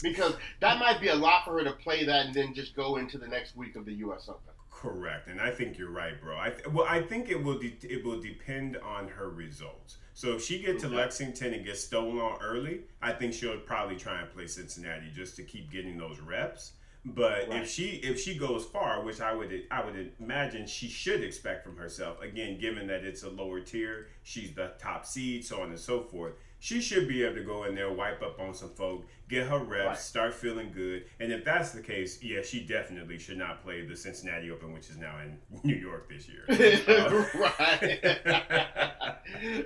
Because 0.00 0.34
that 0.60 0.78
might 0.78 1.00
be 1.00 1.08
a 1.08 1.14
lot 1.14 1.44
for 1.44 1.58
her 1.58 1.64
to 1.64 1.72
play 1.72 2.04
that 2.04 2.26
and 2.26 2.34
then 2.34 2.54
just 2.54 2.76
go 2.76 2.96
into 2.98 3.18
the 3.18 3.26
next 3.26 3.56
week 3.56 3.74
of 3.74 3.84
the 3.84 3.94
U.S. 3.94 4.28
Open. 4.28 4.42
Correct, 4.70 5.26
and 5.26 5.40
I 5.40 5.50
think 5.50 5.76
you're 5.76 5.90
right, 5.90 6.20
bro. 6.22 6.38
I 6.38 6.50
th- 6.50 6.68
well, 6.68 6.86
I 6.88 7.02
think 7.02 7.30
it 7.30 7.42
will 7.42 7.58
de- 7.58 7.76
it 7.82 8.04
will 8.04 8.20
depend 8.20 8.76
on 8.76 9.08
her 9.08 9.28
results. 9.28 9.96
So 10.14 10.34
if 10.36 10.44
she 10.44 10.60
gets 10.60 10.82
to 10.84 10.88
Lexington 10.88 11.52
and 11.52 11.64
gets 11.64 11.82
stolen 11.82 12.18
on 12.20 12.40
early, 12.40 12.82
I 13.02 13.10
think 13.12 13.34
she'll 13.34 13.58
probably 13.58 13.96
try 13.96 14.20
and 14.20 14.30
play 14.30 14.46
Cincinnati 14.46 15.10
just 15.12 15.34
to 15.36 15.42
keep 15.42 15.72
getting 15.72 15.98
those 15.98 16.20
reps. 16.20 16.74
But 17.04 17.48
Right. 17.48 17.62
if 17.62 17.68
she 17.70 17.96
if 18.04 18.20
she 18.20 18.36
goes 18.38 18.64
far, 18.66 19.02
which 19.02 19.20
I 19.20 19.32
would 19.32 19.64
I 19.72 19.84
would 19.84 20.12
imagine 20.20 20.68
she 20.68 20.86
should 20.88 21.24
expect 21.24 21.64
from 21.64 21.76
herself, 21.76 22.22
again, 22.22 22.56
given 22.60 22.86
that 22.86 23.02
it's 23.02 23.24
a 23.24 23.28
lower 23.30 23.60
tier, 23.60 24.06
she's 24.22 24.52
the 24.54 24.74
top 24.78 25.04
seed, 25.06 25.44
so 25.44 25.60
on 25.62 25.70
and 25.70 25.78
so 25.78 26.02
forth. 26.02 26.34
She 26.60 26.80
should 26.80 27.06
be 27.06 27.22
able 27.22 27.36
to 27.36 27.42
go 27.44 27.64
in 27.64 27.74
there, 27.76 27.92
wipe 27.92 28.20
up 28.20 28.40
on 28.40 28.52
some 28.52 28.70
folk, 28.70 29.06
get 29.28 29.46
her 29.46 29.58
reps, 29.58 29.86
Right. 29.86 29.98
start 29.98 30.34
feeling 30.34 30.72
good. 30.72 31.04
And 31.20 31.30
if 31.32 31.44
that's 31.44 31.70
the 31.70 31.80
case, 31.80 32.20
yeah, 32.22 32.42
she 32.42 32.64
definitely 32.64 33.18
should 33.18 33.38
not 33.38 33.62
play 33.62 33.86
the 33.86 33.94
Cincinnati 33.96 34.50
Open, 34.50 34.72
which 34.72 34.90
is 34.90 34.96
now 34.96 35.18
in 35.20 35.38
New 35.62 35.76
York 35.76 36.08
this 36.10 36.28
year. 36.28 36.44
Uh, 36.48 37.24
right. 37.38 39.18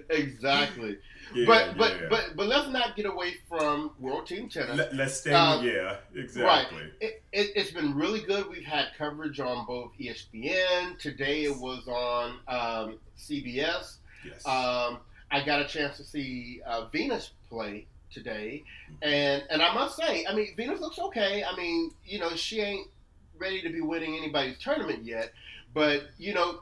exactly. 0.11 0.99
yeah, 1.35 1.47
but 1.47 1.77
but 1.79 1.93
yeah. 2.01 2.07
but 2.11 2.31
but 2.37 2.47
let's 2.47 2.69
not 2.69 2.95
get 2.97 3.07
away 3.07 3.35
from 3.49 3.93
World 3.99 4.27
Team 4.27 4.49
Tennis. 4.49 4.77
Let, 4.77 4.93
us 5.01 5.21
stay. 5.21 5.33
Um, 5.33 5.65
yeah, 5.65 5.97
exactly. 6.15 6.83
It, 7.01 7.23
it, 7.33 7.53
it's 7.57 7.71
been 7.71 7.95
really 7.95 8.21
good. 8.21 8.49
We've 8.51 8.65
had 8.65 8.89
coverage 8.99 9.41
on 9.41 9.65
both 9.67 9.93
ESPN. 9.99 10.99
Today 10.99 11.45
it 11.45 11.57
was 11.57 11.87
on 11.89 12.39
um, 12.49 12.99
CBS. 13.19 13.97
Yes. 14.25 14.47
Um, 14.47 14.99
I 15.33 15.45
got 15.45 15.61
a 15.61 15.65
chance 15.65 15.97
to 15.97 16.05
see 16.05 16.61
uh, 16.67 16.87
Venus 16.87 17.31
play 17.49 17.87
today, 18.13 18.63
and 19.01 19.43
and 19.51 19.63
I 19.63 19.75
must 19.75 19.97
say, 19.97 20.27
I 20.27 20.35
mean, 20.35 20.55
Venus 20.57 20.81
looks 20.81 20.99
okay. 20.99 21.43
I 21.43 21.57
mean, 21.57 21.91
you 22.05 22.19
know, 22.19 22.37
she 22.37 22.61
ain't 22.61 22.89
ready 23.39 23.63
to 23.63 23.71
be 23.71 23.81
winning 23.81 24.15
anybody's 24.17 24.59
tournament 24.59 25.05
yet, 25.05 25.33
but 25.73 26.03
you 26.19 26.35
know, 26.35 26.61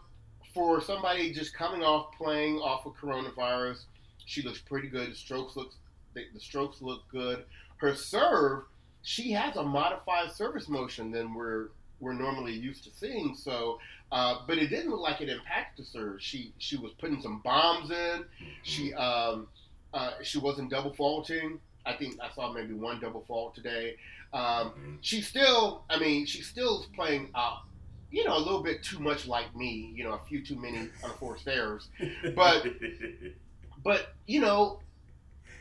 for 0.54 0.80
somebody 0.80 1.32
just 1.32 1.52
coming 1.52 1.82
off 1.82 2.12
playing 2.16 2.58
off 2.58 2.86
of 2.86 2.94
coronavirus, 2.94 3.82
she 4.24 4.42
looks 4.42 4.60
pretty 4.60 4.88
good. 4.88 5.10
The 5.10 5.16
strokes 5.16 5.56
looks 5.56 5.74
the, 6.14 6.24
the 6.32 6.40
strokes 6.40 6.80
look 6.80 7.08
good. 7.08 7.44
Her 7.78 7.94
serve, 7.94 8.64
she 9.02 9.32
has 9.32 9.56
a 9.56 9.62
modified 9.62 10.30
service 10.32 10.68
motion 10.68 11.10
than 11.10 11.34
we're 11.34 11.70
we're 11.98 12.14
normally 12.14 12.52
used 12.52 12.84
to 12.84 12.90
seeing. 12.90 13.34
So, 13.36 13.78
uh, 14.12 14.38
but 14.46 14.58
it 14.58 14.68
didn't 14.68 14.90
look 14.90 15.00
like 15.00 15.20
it 15.20 15.28
impacted 15.28 15.86
her. 15.94 16.18
She 16.20 16.52
she 16.58 16.76
was 16.76 16.92
putting 16.98 17.20
some 17.22 17.40
bombs 17.44 17.90
in. 17.90 18.24
She 18.62 18.92
um, 18.94 19.46
uh, 19.94 20.12
she 20.22 20.38
wasn't 20.38 20.70
double 20.70 20.92
faulting. 20.92 21.60
I 21.86 21.94
think 21.94 22.18
I 22.22 22.30
saw 22.34 22.52
maybe 22.52 22.74
one 22.74 23.00
double 23.00 23.22
fault 23.22 23.54
today. 23.54 23.96
Um, 24.32 24.72
Mhm. 24.72 24.98
she 25.00 25.22
still, 25.22 25.82
I 25.90 25.98
mean, 25.98 26.24
she 26.26 26.42
still 26.42 26.80
is 26.80 26.86
playing, 26.94 27.30
uh, 27.34 27.56
you 28.12 28.22
know, 28.24 28.36
a 28.36 28.38
little 28.38 28.62
bit 28.62 28.82
too 28.84 28.98
much 29.00 29.26
like 29.26 29.54
me. 29.56 29.92
You 29.96 30.04
know, 30.04 30.12
a 30.12 30.20
few 30.28 30.44
too 30.44 30.56
many 30.56 30.88
unforced 31.02 31.48
errors. 31.48 31.88
but- 32.36 32.66
But 33.82 34.14
you 34.26 34.40
know, 34.40 34.80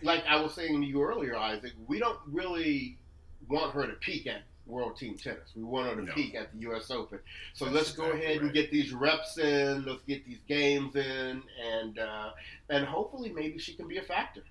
like 0.02 0.24
I 0.28 0.42
was 0.42 0.54
saying 0.54 0.82
to 0.82 0.86
you 0.88 1.02
earlier, 1.02 1.38
Isaac, 1.38 1.72
we 1.88 2.00
don't 2.00 2.20
really 2.28 2.98
want 3.48 3.74
her 3.74 3.88
to 3.88 3.94
peak 3.94 4.28
at 4.28 4.42
World 4.70 4.98
Team 4.98 5.18
Tennis. 5.18 5.52
We 5.56 5.64
want 5.64 5.90
her 5.90 5.96
to 5.96 6.04
No. 6.04 6.14
peak 6.14 6.36
at 6.36 6.52
the 6.54 6.60
U.S. 6.62 6.92
Open. 6.92 7.20
So 7.54 7.66
That's 7.66 7.76
let's 7.76 7.92
go 7.94 8.06
exactly 8.06 8.26
ahead 8.26 8.42
and 8.42 8.54
get 8.54 8.72
these 8.72 8.94
reps 8.94 9.38
in. 9.38 9.86
Let's 9.86 10.04
get 10.04 10.26
these 10.26 10.40
games 10.48 10.96
in, 10.96 11.42
and 11.74 12.00
uh, 12.00 12.32
and 12.70 12.86
hopefully 12.86 13.32
maybe 13.34 13.58
she 13.58 13.74
can 13.74 13.88
be 13.88 13.98
a 13.98 14.02
factor. 14.04 14.42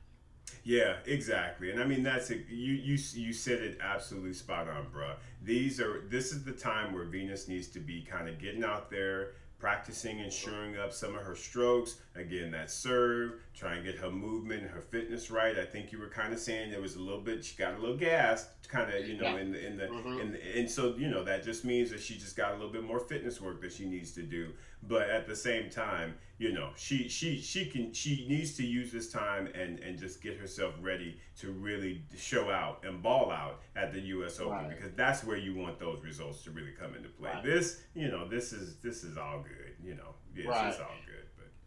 Yeah, 0.64 0.96
exactly. 1.06 1.70
And 1.70 1.80
I 1.80 1.84
mean 1.86 2.02
that's 2.02 2.30
it. 2.30 2.46
You 2.48 2.74
you 2.74 2.98
you 3.14 3.32
said 3.32 3.60
it 3.60 3.78
absolutely 3.82 4.32
spot 4.34 4.68
on, 4.68 4.86
bruh. 4.86 5.14
These 5.42 5.80
are 5.80 6.02
this 6.08 6.32
is 6.32 6.44
the 6.44 6.52
time 6.52 6.92
where 6.92 7.04
Venus 7.04 7.48
needs 7.48 7.68
to 7.68 7.80
be 7.80 8.02
kind 8.02 8.28
of 8.28 8.38
getting 8.38 8.64
out 8.64 8.90
there, 8.90 9.32
practicing 9.58 10.20
and 10.20 10.32
shoring 10.32 10.76
up 10.78 10.92
some 10.92 11.14
of 11.16 11.22
her 11.22 11.34
strokes. 11.34 11.96
Again, 12.14 12.50
that 12.52 12.70
serve, 12.70 13.34
try 13.54 13.74
and 13.74 13.84
get 13.84 13.96
her 13.96 14.10
movement 14.10 14.62
and 14.62 14.70
her 14.70 14.80
fitness 14.80 15.30
right. 15.30 15.58
I 15.58 15.64
think 15.64 15.90
you 15.92 15.98
were 15.98 16.08
kind 16.08 16.32
of 16.32 16.38
saying 16.38 16.70
there 16.70 16.80
was 16.80 16.94
a 16.96 17.00
little 17.00 17.20
bit 17.20 17.44
she 17.44 17.56
got 17.56 17.74
a 17.74 17.78
little 17.78 17.96
gassed, 17.96 18.48
kind 18.68 18.92
of 18.92 19.06
you 19.08 19.16
know 19.16 19.24
Yeah. 19.34 19.38
in 19.38 19.52
the 19.52 19.66
in 19.66 19.76
the 19.76 19.84
Mhm. 19.86 20.20
in 20.20 20.32
the, 20.32 20.58
and 20.58 20.70
so 20.70 20.94
you 20.96 21.08
know 21.08 21.24
that 21.24 21.42
just 21.44 21.64
means 21.64 21.90
that 21.90 22.00
she 22.00 22.14
just 22.14 22.36
got 22.36 22.52
a 22.52 22.54
little 22.54 22.70
bit 22.72 22.84
more 22.84 23.00
fitness 23.00 23.40
work 23.40 23.60
that 23.62 23.72
she 23.72 23.84
needs 23.86 24.12
to 24.12 24.22
do. 24.22 24.52
But 24.82 25.10
at 25.10 25.26
the 25.26 25.34
same 25.36 25.70
time, 25.70 26.14
you 26.38 26.52
know 26.52 26.70
she 26.76 27.08
she 27.08 27.40
she 27.40 27.66
can 27.66 27.92
she 27.92 28.24
needs 28.28 28.54
to 28.58 28.64
use 28.64 28.92
this 28.92 29.10
time 29.10 29.48
and 29.54 29.80
and 29.80 29.98
just 29.98 30.22
get 30.22 30.36
herself 30.38 30.74
ready 30.80 31.18
to 31.40 31.50
really 31.50 32.02
show 32.16 32.48
out 32.50 32.84
and 32.84 33.02
ball 33.02 33.30
out 33.32 33.60
at 33.74 33.92
the 33.92 34.00
U.S. 34.00 34.38
Open 34.38 34.52
Right. 34.52 34.68
because 34.70 34.92
that's 34.94 35.24
where 35.24 35.36
you 35.36 35.54
want 35.56 35.80
those 35.80 36.02
results 36.04 36.42
to 36.44 36.52
really 36.52 36.70
come 36.78 36.94
into 36.94 37.08
play. 37.08 37.30
Right. 37.32 37.42
This 37.44 37.82
you 37.94 38.08
know 38.08 38.28
this 38.28 38.52
is 38.52 38.76
this 38.76 39.02
is 39.02 39.18
all 39.18 39.40
good. 39.42 39.74
You 39.82 39.96
know 39.96 40.14
yes, 40.34 40.46
Right. 40.46 40.68
it's 40.68 40.78
all 40.80 40.86
good. 41.06 41.07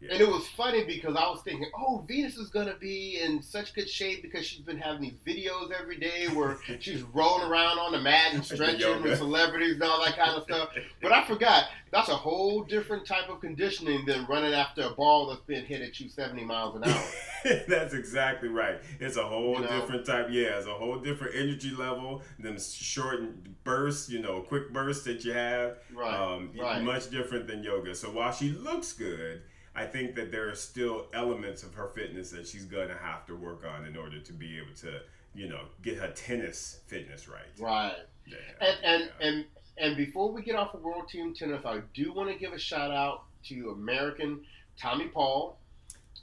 Yeah. 0.02 0.14
And 0.14 0.22
it 0.22 0.28
was 0.28 0.48
funny 0.50 0.84
because 0.84 1.16
I 1.16 1.30
was 1.30 1.42
thinking, 1.44 1.70
oh, 1.78 2.04
Venus 2.08 2.36
is 2.38 2.50
going 2.50 2.68
to 2.68 2.76
be 2.76 3.20
in 3.22 3.42
such 3.42 3.76
good 3.76 3.88
shape 3.88 4.24
because 4.24 4.46
she's 4.46 4.62
been 4.62 4.78
having 4.80 5.02
these 5.02 5.14
videos 5.26 5.72
every 5.72 5.98
day 5.98 6.28
where 6.34 6.58
she's 6.80 7.04
rolling 7.14 7.48
around 7.48 7.78
on 7.78 7.92
the 7.92 8.00
mat 8.00 8.34
and 8.34 8.44
stretching 8.44 9.04
with 9.04 9.18
celebrities 9.20 9.74
and 9.74 9.84
all 9.84 10.04
that 10.04 10.18
kind 10.18 10.32
of 10.36 10.44
stuff. 10.44 10.70
But 11.02 11.12
I 11.12 11.24
forgot, 11.26 11.66
that's 11.92 12.10
a 12.10 12.16
whole 12.16 12.64
different 12.64 13.06
type 13.06 13.30
of 13.30 13.42
conditioning 13.42 14.06
than 14.06 14.26
running 14.26 14.54
after 14.54 14.82
a 14.82 14.90
ball 14.92 15.28
that's 15.28 15.42
been 15.42 15.66
hit 15.66 15.82
at 15.82 16.00
you 16.00 16.10
70 16.10 16.46
miles 16.46 16.76
an 16.76 16.84
hour. 16.86 17.04
That's 17.68 17.96
exactly 17.96 18.50
right. 18.50 18.80
It's 19.00 19.18
a 19.18 19.24
whole 19.24 19.56
You 19.56 19.62
know? 19.62 19.80
different 19.80 20.06
type. 20.06 20.28
Yeah, 20.30 20.58
it's 20.60 20.68
a 20.68 20.74
whole 20.74 21.00
different 21.00 21.36
energy 21.36 21.72
level. 21.72 22.22
Them 22.38 22.60
short 22.60 23.20
bursts, 23.64 24.10
you 24.10 24.20
know, 24.20 24.42
quick 24.42 24.72
bursts 24.72 25.04
that 25.06 25.26
you 25.26 25.34
have. 25.34 25.78
Right. 25.92 26.14
Um, 26.14 26.52
right. 26.60 26.84
Much 26.84 27.10
different 27.10 27.48
than 27.48 27.64
yoga. 27.64 27.96
So 27.96 28.12
while 28.12 28.32
she 28.32 28.50
looks 28.52 28.94
good, 28.94 29.42
I 29.76 29.86
think 29.86 30.16
that 30.16 30.32
there 30.32 30.50
are 30.50 30.56
still 30.56 31.08
elements 31.14 31.64
of 31.64 31.74
her 31.76 31.88
fitness 31.90 32.32
that 32.32 32.46
she's 32.48 32.66
gonna 32.66 32.98
have 33.02 33.26
to 33.28 33.36
work 33.36 33.64
on 33.66 33.86
in 33.86 33.96
order 33.96 34.20
to 34.20 34.34
be 34.34 34.58
able 34.58 34.74
to, 34.82 35.00
you 35.34 35.48
know, 35.48 35.62
get 35.82 35.98
her 35.98 36.10
tennis 36.12 36.80
fitness 36.88 37.28
right. 37.30 37.46
Right. 37.60 37.94
Yeah. 38.28 38.38
And, 38.60 38.78
and, 38.84 39.04
yeah. 39.20 39.28
and, 39.28 39.46
and 39.78 39.98
before 39.98 40.32
we 40.32 40.42
get 40.42 40.56
off 40.56 40.74
of 40.74 40.82
World 40.82 41.08
Team 41.10 41.34
Tennis, 41.34 41.66
I 41.66 41.80
do 41.94 42.12
want 42.14 42.30
to 42.30 42.36
give 42.38 42.54
a 42.54 42.60
shout 42.60 42.92
out 42.92 43.24
to 43.46 43.72
American 43.72 44.42
Tommy 44.78 45.08
Paul. 45.08 45.58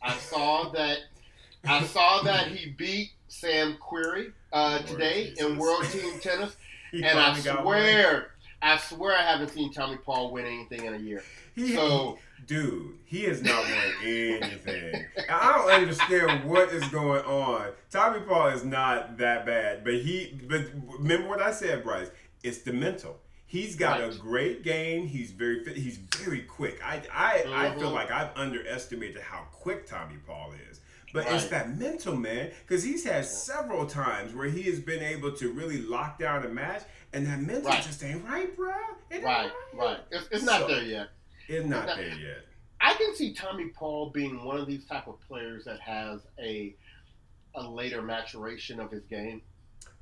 I 0.03 0.15
saw 0.19 0.71
that 0.73 0.99
I 1.65 1.83
saw 1.85 2.23
that 2.23 2.49
he 2.49 2.71
beat 2.71 3.11
Sam 3.29 3.77
Querrey 3.81 4.33
uh, 4.53 4.81
today 4.83 5.31
Jesus. 5.31 5.45
in 5.45 5.57
World 5.59 5.85
Team 5.87 6.19
Tennis, 6.21 6.57
and 6.93 7.05
I 7.05 7.13
finally 7.13 7.43
got 7.43 7.65
one. 7.65 7.81
swear, 7.81 8.31
I 8.63 8.77
swear, 8.79 9.17
I 9.17 9.23
haven't 9.23 9.49
seen 9.51 9.73
Tommy 9.73 9.97
Paul 9.97 10.31
win 10.33 10.45
anything 10.47 10.85
in 10.85 10.95
a 10.95 10.99
year. 10.99 11.23
He, 11.55 11.75
So- 11.75 12.19
dude, 12.47 12.95
he 13.05 13.25
has 13.25 13.43
not 13.43 13.63
won 13.63 13.95
anything. 14.05 15.07
I 15.31 15.53
don't 15.53 15.71
understand 15.83 16.45
what 16.49 16.71
is 16.73 16.87
going 16.89 17.23
on. 17.25 17.73
Tommy 17.91 18.21
Paul 18.21 18.49
is 18.49 18.65
not 18.65 19.19
that 19.19 19.45
bad, 19.47 19.85
but 19.85 19.95
he. 19.95 20.39
But 20.49 20.67
remember 20.99 21.29
what 21.29 21.43
I 21.43 21.51
said, 21.53 21.83
Bryce? 21.85 22.11
It's 22.43 22.59
the 22.59 22.73
mental. 22.73 23.19
He's 23.47 23.77
got 23.77 24.01
Right. 24.01 24.13
a 24.15 24.17
great 24.19 24.63
game. 24.63 25.07
He's 25.07 25.31
very 25.31 25.65
fit. 25.65 25.77
He's 25.77 25.97
very 25.97 26.43
quick. 26.43 26.81
I 26.85 27.03
I, 27.13 27.45
I 27.71 27.75
feel 27.79 27.91
Mhm. 27.91 27.95
like 27.95 28.11
I've 28.11 28.37
underestimated 28.37 29.23
how 29.23 29.47
quick 29.53 29.87
Tommy 29.87 30.17
Paul 30.27 30.53
is. 30.71 30.81
But 31.15 31.27
it's 31.33 31.47
that 31.47 31.79
mental 31.79 32.15
man 32.15 32.51
because 32.67 32.85
he's 32.85 33.03
had 33.05 33.25
several 33.25 33.87
times 33.87 34.35
where 34.35 34.49
he 34.49 34.63
has 34.65 34.79
been 34.79 35.03
able 35.03 35.33
to 35.37 35.51
really 35.51 35.79
lock 35.81 36.19
down 36.19 36.45
a 36.45 36.49
match, 36.51 36.83
and 37.15 37.27
that 37.27 37.41
mental 37.41 37.71
Right. 37.71 37.83
just 37.83 38.05
ain't 38.05 38.23
right, 38.29 38.55
bro. 38.55 38.75
It 39.11 39.23
Right, 39.25 39.51
right. 39.73 40.01
It's, 40.11 40.29
it's 40.31 40.45
not 40.45 40.61
So- 40.61 40.69
there 40.69 40.83
yet. 40.83 41.09
It's 41.49 41.67
not 41.67 41.87
not- 41.87 41.97
there 41.97 42.09
yet. 42.09 42.45
I 42.81 42.95
can 42.95 43.15
see 43.17 43.33
Tommy 43.33 43.69
Paul 43.71 44.11
being 44.11 44.45
one 44.45 44.57
of 44.57 44.67
these 44.69 44.85
type 44.85 45.09
of 45.09 45.17
players 45.27 45.65
that 45.65 45.81
has 45.81 46.21
a 46.39 46.75
a 47.55 47.63
later 47.63 48.03
maturation 48.03 48.79
of 48.79 48.91
his 48.93 49.03
game. 49.07 49.43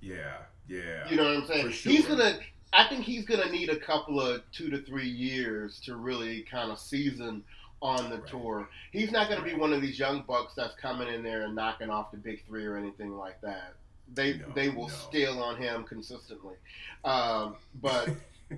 Yeah, 0.02 0.36
yeah. 0.68 1.08
You 1.08 1.16
know 1.16 1.24
what 1.24 1.36
I'm 1.42 1.46
saying? 1.46 1.70
Sure. 1.70 1.92
He's 1.92 2.06
gonna. 2.06 2.38
I 2.72 2.86
think 2.88 3.04
he's 3.04 3.24
gonna 3.24 3.50
need 3.50 3.70
a 3.70 3.76
couple 3.78 4.20
of 4.20 4.42
two 4.52 4.68
to 4.70 4.82
three 4.82 5.08
years 5.08 5.80
to 5.86 5.96
really 5.96 6.42
kind 6.42 6.70
of 6.70 6.78
season 6.78 7.42
on 7.80 8.10
the 8.10 8.18
Right. 8.18 8.26
tour. 8.26 8.68
He's 8.92 9.10
not 9.10 9.30
gonna 9.30 9.42
be 9.44 9.54
one 9.54 9.72
of 9.72 9.80
these 9.80 9.98
young 9.98 10.22
bucks 10.22 10.54
that's 10.54 10.74
coming 10.74 11.08
in 11.08 11.22
there 11.22 11.42
and 11.42 11.54
knocking 11.54 11.88
off 11.88 12.10
the 12.10 12.18
big 12.18 12.44
three 12.46 12.66
or 12.66 12.76
anything 12.76 13.16
like 13.16 13.40
that. 13.40 13.74
They 14.12 14.36
No, 14.38 14.50
they 14.54 14.68
will 14.68 14.88
no. 14.88 14.94
steal 14.94 15.42
on 15.42 15.56
him 15.56 15.84
consistently. 15.84 16.56
Um, 17.04 17.56
but 17.80 18.10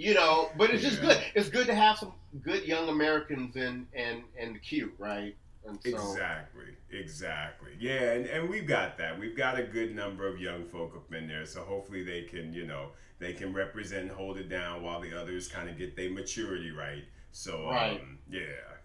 you 0.00 0.14
know, 0.14 0.48
but 0.56 0.70
it's 0.70 0.82
just 0.82 1.02
good. 1.02 1.22
It's 1.34 1.50
good 1.50 1.66
to 1.66 1.74
have 1.74 1.98
some 1.98 2.14
good 2.42 2.64
young 2.64 2.88
Americans 2.88 3.54
in 3.56 3.86
and 3.94 4.22
and 4.38 4.54
the 4.54 4.58
queue, 4.58 4.92
right? 4.98 5.36
And 5.66 5.78
so, 5.82 5.90
Exactly, 5.90 6.68
exactly. 6.90 7.72
Yeah, 7.78 8.12
and, 8.12 8.24
and 8.24 8.48
we've 8.48 8.66
got 8.66 8.96
that. 8.96 9.18
We've 9.20 9.36
got 9.36 9.58
a 9.58 9.62
good 9.62 9.94
number 9.94 10.26
of 10.26 10.40
young 10.40 10.64
folk 10.64 10.96
up 10.96 11.12
in 11.12 11.28
there, 11.28 11.44
so 11.44 11.60
hopefully 11.64 12.02
they 12.02 12.22
can, 12.22 12.54
you 12.54 12.66
know, 12.66 12.92
they 13.18 13.34
can 13.34 13.52
represent 13.52 14.04
and 14.04 14.10
hold 14.10 14.38
it 14.38 14.48
down 14.48 14.82
while 14.82 15.00
the 15.02 15.12
others 15.12 15.48
kind 15.48 15.68
of 15.68 15.76
get 15.76 15.96
their 15.96 16.10
maturity 16.10 16.70
right. 16.70 17.04
So, 17.32 17.68
Right. 17.68 18.00
um, 18.00 18.18
yeah, 18.30 18.40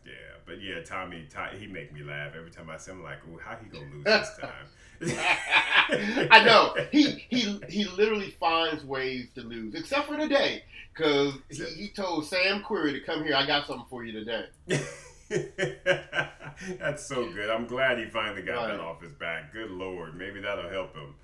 yeah. 0.05 0.11
But 0.45 0.61
yeah, 0.61 0.81
Tommy, 0.83 1.25
Ty, 1.29 1.55
he 1.59 1.65
make 1.67 1.91
me 1.93 2.03
laugh 2.03 2.33
every 2.37 2.51
time 2.51 2.69
I 2.69 2.77
see 2.77 2.91
him. 2.91 3.03
Like, 3.03 3.17
ooh, 3.27 3.39
how 3.43 3.55
he 3.55 3.67
gonna 3.69 3.85
lose 3.93 4.03
this 4.03 4.29
time? 4.39 4.67
I 6.31 6.43
know 6.45 6.75
he 6.91 7.25
he 7.29 7.59
he 7.67 7.85
literally 7.85 8.31
finds 8.39 8.83
ways 8.85 9.27
to 9.35 9.41
lose, 9.41 9.73
except 9.75 10.07
for 10.07 10.15
today, 10.17 10.63
because 10.93 11.33
he, 11.49 11.63
he 11.65 11.87
told 11.89 12.25
Sam 12.25 12.61
Querrey 12.63 12.93
to 12.93 13.01
come 13.01 13.23
here. 13.23 13.35
I 13.35 13.45
got 13.45 13.65
something 13.67 13.85
for 13.89 14.05
you 14.05 14.13
today. 14.13 14.45
That's 16.79 17.05
so 17.07 17.27
good. 17.31 17.49
I'm 17.49 17.65
glad 17.67 17.97
he 17.97 18.05
finally 18.05 18.41
got 18.41 18.67
that 18.67 18.79
off 18.79 19.01
his 19.01 19.13
back. 19.13 19.51
Good 19.53 19.71
lord, 19.71 20.15
maybe 20.17 20.39
that'll 20.41 20.69
help 20.69 20.95
him. 20.95 21.15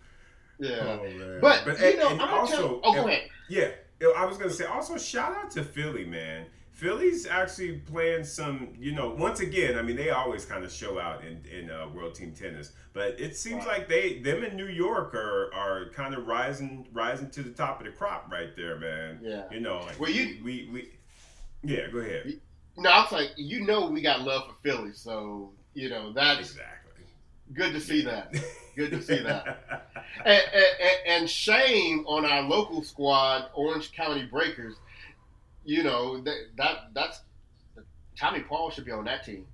Yeah, 0.59 0.97
Oh, 1.01 1.03
man. 1.17 1.39
but, 1.41 1.65
you 1.65 1.73
and- 1.73 1.97
know, 1.99 2.09
and 2.09 2.21
I'm 2.21 2.33
also, 2.33 2.55
tell. 2.55 2.81
Oh, 2.83 2.93
go 2.93 3.07
ahead. 3.07 3.29
Yeah, 3.49 3.69
I 4.17 4.25
was 4.25 4.37
gonna 4.37 4.49
say 4.51 4.65
also 4.65 4.97
shout 4.97 5.35
out 5.35 5.51
to 5.51 5.63
Philly, 5.63 6.05
man. 6.05 6.45
Philly's 6.85 7.27
actually 7.27 7.73
playing 7.77 8.23
some, 8.23 8.69
you 8.79 8.91
know, 8.91 9.09
once 9.13 9.39
again. 9.39 9.77
I 9.77 9.83
mean, 9.83 9.95
they 9.95 10.09
always 10.09 10.45
kind 10.45 10.63
of 10.65 10.71
show 10.71 10.99
out 10.99 11.23
in 11.23 11.39
in 11.45 11.69
uh, 11.69 11.87
World 11.93 12.15
Team 12.15 12.33
Tennis, 12.33 12.71
but 12.91 13.19
it 13.19 13.37
seems 13.37 13.65
Right. 13.65 13.77
like 13.79 13.87
they 13.87 14.17
them 14.17 14.43
in 14.43 14.55
New 14.57 14.65
York 14.67 15.13
are 15.13 15.53
are 15.53 15.89
kind 15.93 16.15
of 16.15 16.25
rising 16.25 16.87
rising 16.91 17.29
to 17.31 17.43
the 17.43 17.51
top 17.51 17.79
of 17.81 17.85
the 17.85 17.91
crop 17.91 18.31
right 18.31 18.55
there, 18.55 18.79
man. 18.79 19.19
Yeah. 19.21 19.43
you 19.51 19.59
know, 19.59 19.77
like 19.81 19.99
Well, 19.99 20.09
you- 20.09 20.43
we 20.43 20.69
we 20.73 20.89
yeah, 21.63 21.87
go 21.91 21.99
ahead. 21.99 22.39
No, 22.77 22.89
I 22.89 23.01
was 23.03 23.11
like, 23.11 23.29
you 23.37 23.63
know, 23.63 23.85
we 23.85 24.01
got 24.01 24.21
love 24.23 24.47
for 24.47 24.55
Philly, 24.63 24.93
so 24.93 25.51
you 25.75 25.87
know 25.89 26.11
that's 26.13 26.39
Exactly. 26.39 27.03
good 27.53 27.73
to 27.73 27.79
see 27.79 28.01
that. 28.05 28.33
Good 28.75 28.89
to 28.91 29.01
see 29.03 29.19
that. 29.19 29.87
And, 30.25 30.43
and, 30.53 30.97
and 31.07 31.29
shame 31.29 32.05
on 32.05 32.25
our 32.25 32.41
local 32.41 32.83
squad, 32.83 33.49
Orange 33.53 33.91
County 33.93 34.23
Breakers. 34.25 34.75
You 35.63 35.83
know 35.83 36.21
that 36.21 36.37
that 36.57 36.77
that's 36.93 37.21
Tommy 38.17 38.41
Paul 38.41 38.69
should 38.71 38.85
be 38.85 38.91
on 38.91 39.05
that 39.05 39.23
team. 39.25 39.45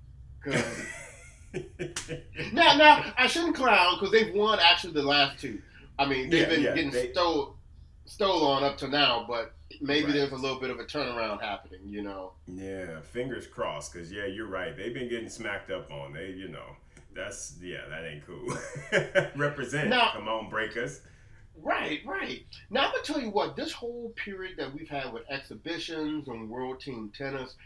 'Cause- 0.42 0.86
now, 2.52 2.76
now 2.76 3.12
I 3.16 3.26
shouldn't 3.26 3.56
clown 3.56 3.94
because 3.98 4.12
they've 4.12 4.34
won 4.34 4.58
actually 4.60 4.92
the 4.94 5.02
last 5.02 5.40
two. 5.40 5.60
I 5.98 6.06
mean, 6.06 6.30
they've 6.30 6.42
Yeah, 6.42 6.48
been 6.48 6.62
yeah, 6.62 6.74
getting 6.74 6.90
they- 6.90 7.12
stole 7.12 7.56
stole 8.06 8.46
on 8.46 8.64
up 8.64 8.78
to 8.78 8.88
now, 8.88 9.26
but 9.28 9.54
maybe 9.82 10.06
Right. 10.06 10.14
there's 10.14 10.32
a 10.32 10.36
little 10.36 10.58
bit 10.58 10.70
of 10.70 10.78
a 10.78 10.84
turnaround 10.84 11.42
happening. 11.42 11.80
You 11.84 12.02
know. 12.02 12.32
Yeah, 12.46 13.00
fingers 13.00 13.46
crossed. 13.46 13.92
Cause 13.92 14.10
yeah, 14.10 14.24
you're 14.26 14.46
right. 14.48 14.74
They've 14.76 14.94
been 14.94 15.08
getting 15.08 15.28
smacked 15.28 15.70
up 15.70 15.90
on. 15.90 16.12
They, 16.14 16.30
you 16.30 16.48
know, 16.48 16.76
that's 17.14 17.56
yeah, 17.62 17.86
that 17.88 18.04
ain't 18.04 18.26
cool. 18.26 18.56
Represent. 19.36 19.90
Now- 19.90 20.12
Come 20.12 20.28
on, 20.28 20.48
breakers. 20.48 21.02
Right, 21.62 22.00
right. 22.06 22.44
Now 22.70 22.86
I'm 22.86 22.92
gonna 22.92 23.02
tell 23.04 23.20
you 23.20 23.30
what. 23.30 23.56
This 23.56 23.72
whole 23.72 24.12
period 24.16 24.56
that 24.58 24.72
we've 24.72 24.88
had 24.88 25.12
with 25.12 25.28
exhibitions 25.30 26.28
and 26.28 26.48
World 26.48 26.80
Team 26.80 27.10
Tennis, 27.16 27.56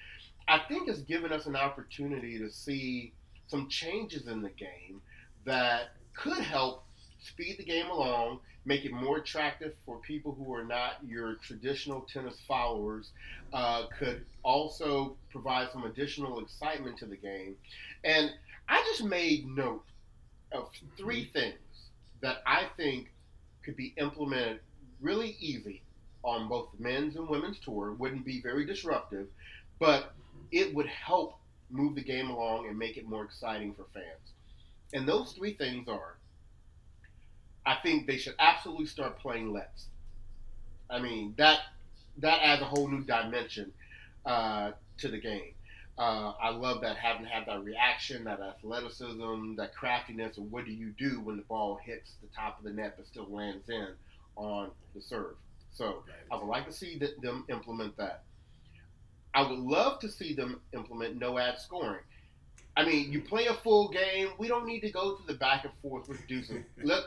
I 0.49 0.61
think 0.69 0.89
has 0.89 1.03
given 1.03 1.33
us 1.33 1.47
an 1.47 1.57
opportunity 1.57 2.39
to 2.39 2.51
see 2.51 3.13
some 3.49 3.69
changes 3.69 4.29
in 4.29 4.43
the 4.43 4.51
game 4.51 5.03
that 5.45 5.93
could 6.15 6.39
help 6.43 6.85
speed 7.21 7.57
the 7.59 7.65
game 7.65 7.87
along, 7.87 8.41
make 8.65 8.85
it 8.85 8.93
more 8.93 9.19
attractive 9.19 9.75
for 9.85 9.99
people 9.99 10.35
who 10.35 10.53
are 10.55 10.65
not 10.65 10.95
your 11.07 11.37
traditional 11.37 12.01
tennis 12.03 12.37
followers. 12.49 13.11
Uh, 13.53 13.87
could 13.99 14.25
also 14.43 15.17
provide 15.31 15.71
some 15.71 15.85
additional 15.85 16.41
excitement 16.41 16.97
to 16.99 17.07
the 17.07 17.17
game, 17.17 17.57
and 18.05 18.31
I 18.69 18.83
just 18.87 19.05
made 19.05 19.47
note 19.47 19.85
of 20.53 20.71
three 20.97 21.27
things 21.33 21.91
that 22.23 22.39
I 22.47 22.67
think 22.77 23.13
could 23.65 23.77
be 23.77 23.95
implemented 23.97 24.61
really 25.01 25.37
easy 25.41 25.83
on 26.23 26.49
both 26.49 26.69
the 26.77 26.83
men's 26.83 27.17
and 27.17 27.29
women's 27.29 27.59
tour. 27.59 27.93
Wouldn't 27.93 28.25
be 28.25 28.41
very 28.41 28.65
disruptive, 28.65 29.27
but 29.79 30.13
it 30.51 30.75
would 30.75 30.87
help 30.87 31.39
move 31.71 31.95
the 31.95 32.03
game 32.03 32.31
along 32.31 32.69
and 32.69 32.79
make 32.79 32.97
it 32.97 33.09
more 33.09 33.25
exciting 33.25 33.75
for 33.75 33.85
fans. 33.95 34.33
And 34.93 35.09
those 35.09 35.33
three 35.33 35.55
things 35.55 35.89
are 35.89 36.17
I 37.65 37.77
think 37.83 38.07
they 38.07 38.17
should 38.17 38.35
absolutely 38.39 38.87
start 38.87 39.19
playing 39.21 39.53
lets. 39.53 39.87
I 40.91 40.99
mean, 41.01 41.35
that 41.39 41.61
that 42.19 42.41
adds 42.43 42.61
a 42.63 42.67
whole 42.67 42.89
new 42.89 43.05
dimension 43.05 43.73
uh, 44.27 44.73
to 44.99 45.09
the 45.09 45.19
game. 45.19 45.55
Uh, 46.03 46.33
I 46.43 46.51
love 46.51 46.81
that 46.81 46.97
having 46.97 47.27
have 47.27 47.47
that 47.47 47.63
reaction, 47.63 48.25
that 48.25 48.41
athleticism, 48.41 49.55
that 49.55 49.73
craftiness, 49.73 50.37
and 50.37 50.51
what 50.51 50.65
do 50.65 50.73
you 50.73 50.93
do 50.99 51.21
when 51.21 51.37
the 51.37 51.45
ball 51.45 51.79
hits 51.81 52.15
the 52.21 52.27
top 52.35 52.59
of 52.59 52.65
the 52.65 52.73
net 52.73 52.95
but 52.97 53.07
still 53.07 53.29
lands 53.31 53.69
in 53.69 53.87
on 54.35 54.73
the 54.97 55.01
serve. 55.01 55.37
So 55.71 56.03
I 56.29 56.35
would 56.35 56.49
like 56.49 56.67
to 56.67 56.73
see 56.73 56.99
th- 56.99 57.15
them 57.23 57.45
implement 57.49 57.97
that. 57.99 58.25
I 59.33 59.49
would 59.49 59.61
love 59.61 60.01
to 60.01 60.11
see 60.11 60.35
them 60.35 60.61
implement 60.75 61.21
no 61.21 61.39
ad 61.39 61.61
scoring. 61.61 62.03
I 62.77 62.85
mean, 62.85 63.13
you 63.13 63.21
play 63.21 63.47
a 63.47 63.55
full 63.55 63.89
game. 63.89 64.31
We 64.39 64.49
don't 64.49 64.67
need 64.67 64.81
to 64.81 64.91
go 64.91 65.15
through 65.15 65.33
the 65.33 65.39
back 65.39 65.65
and 65.65 65.73
forth 65.83 66.09
with 66.09 66.27
deuces. 66.27 66.65
Look, 66.83 67.05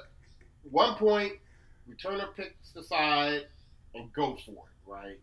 one 0.71 0.95
point, 0.95 1.34
returner 1.89 2.34
picks 2.34 2.71
the 2.71 2.81
side 2.81 3.47
and 3.93 4.13
go 4.13 4.38
for 4.45 4.51
it, 4.51 4.89
right? 4.89 5.19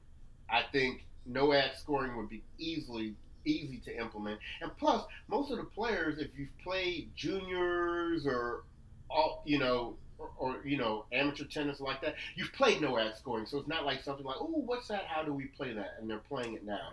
I 0.50 0.64
think 0.72 1.06
no 1.24 1.54
ad 1.54 1.70
scoring 1.78 2.18
would 2.18 2.28
be 2.28 2.42
easily 2.58 3.14
easy 3.44 3.78
to 3.78 3.96
implement. 3.96 4.40
And 4.60 4.70
plus, 4.76 5.04
most 5.28 5.50
of 5.50 5.58
the 5.58 5.64
players, 5.64 6.18
if 6.18 6.28
you've 6.36 6.56
played 6.58 7.10
juniors 7.14 8.26
or 8.26 8.64
all, 9.10 9.42
you 9.44 9.58
know, 9.58 9.96
or, 10.18 10.30
or 10.38 10.56
you 10.64 10.76
know, 10.76 11.04
amateur 11.12 11.44
tennis 11.44 11.80
like 11.80 12.00
that, 12.02 12.14
you've 12.34 12.52
played 12.52 12.80
no 12.80 12.98
ad 12.98 13.16
scoring. 13.16 13.46
So 13.46 13.58
it's 13.58 13.68
not 13.68 13.84
like 13.84 14.02
something 14.02 14.24
like, 14.24 14.36
oh, 14.40 14.62
what's 14.66 14.88
that? 14.88 15.04
How 15.06 15.22
do 15.22 15.32
we 15.32 15.46
play 15.46 15.72
that? 15.72 15.96
And 16.00 16.08
they're 16.08 16.18
playing 16.18 16.54
it 16.54 16.64
now. 16.64 16.92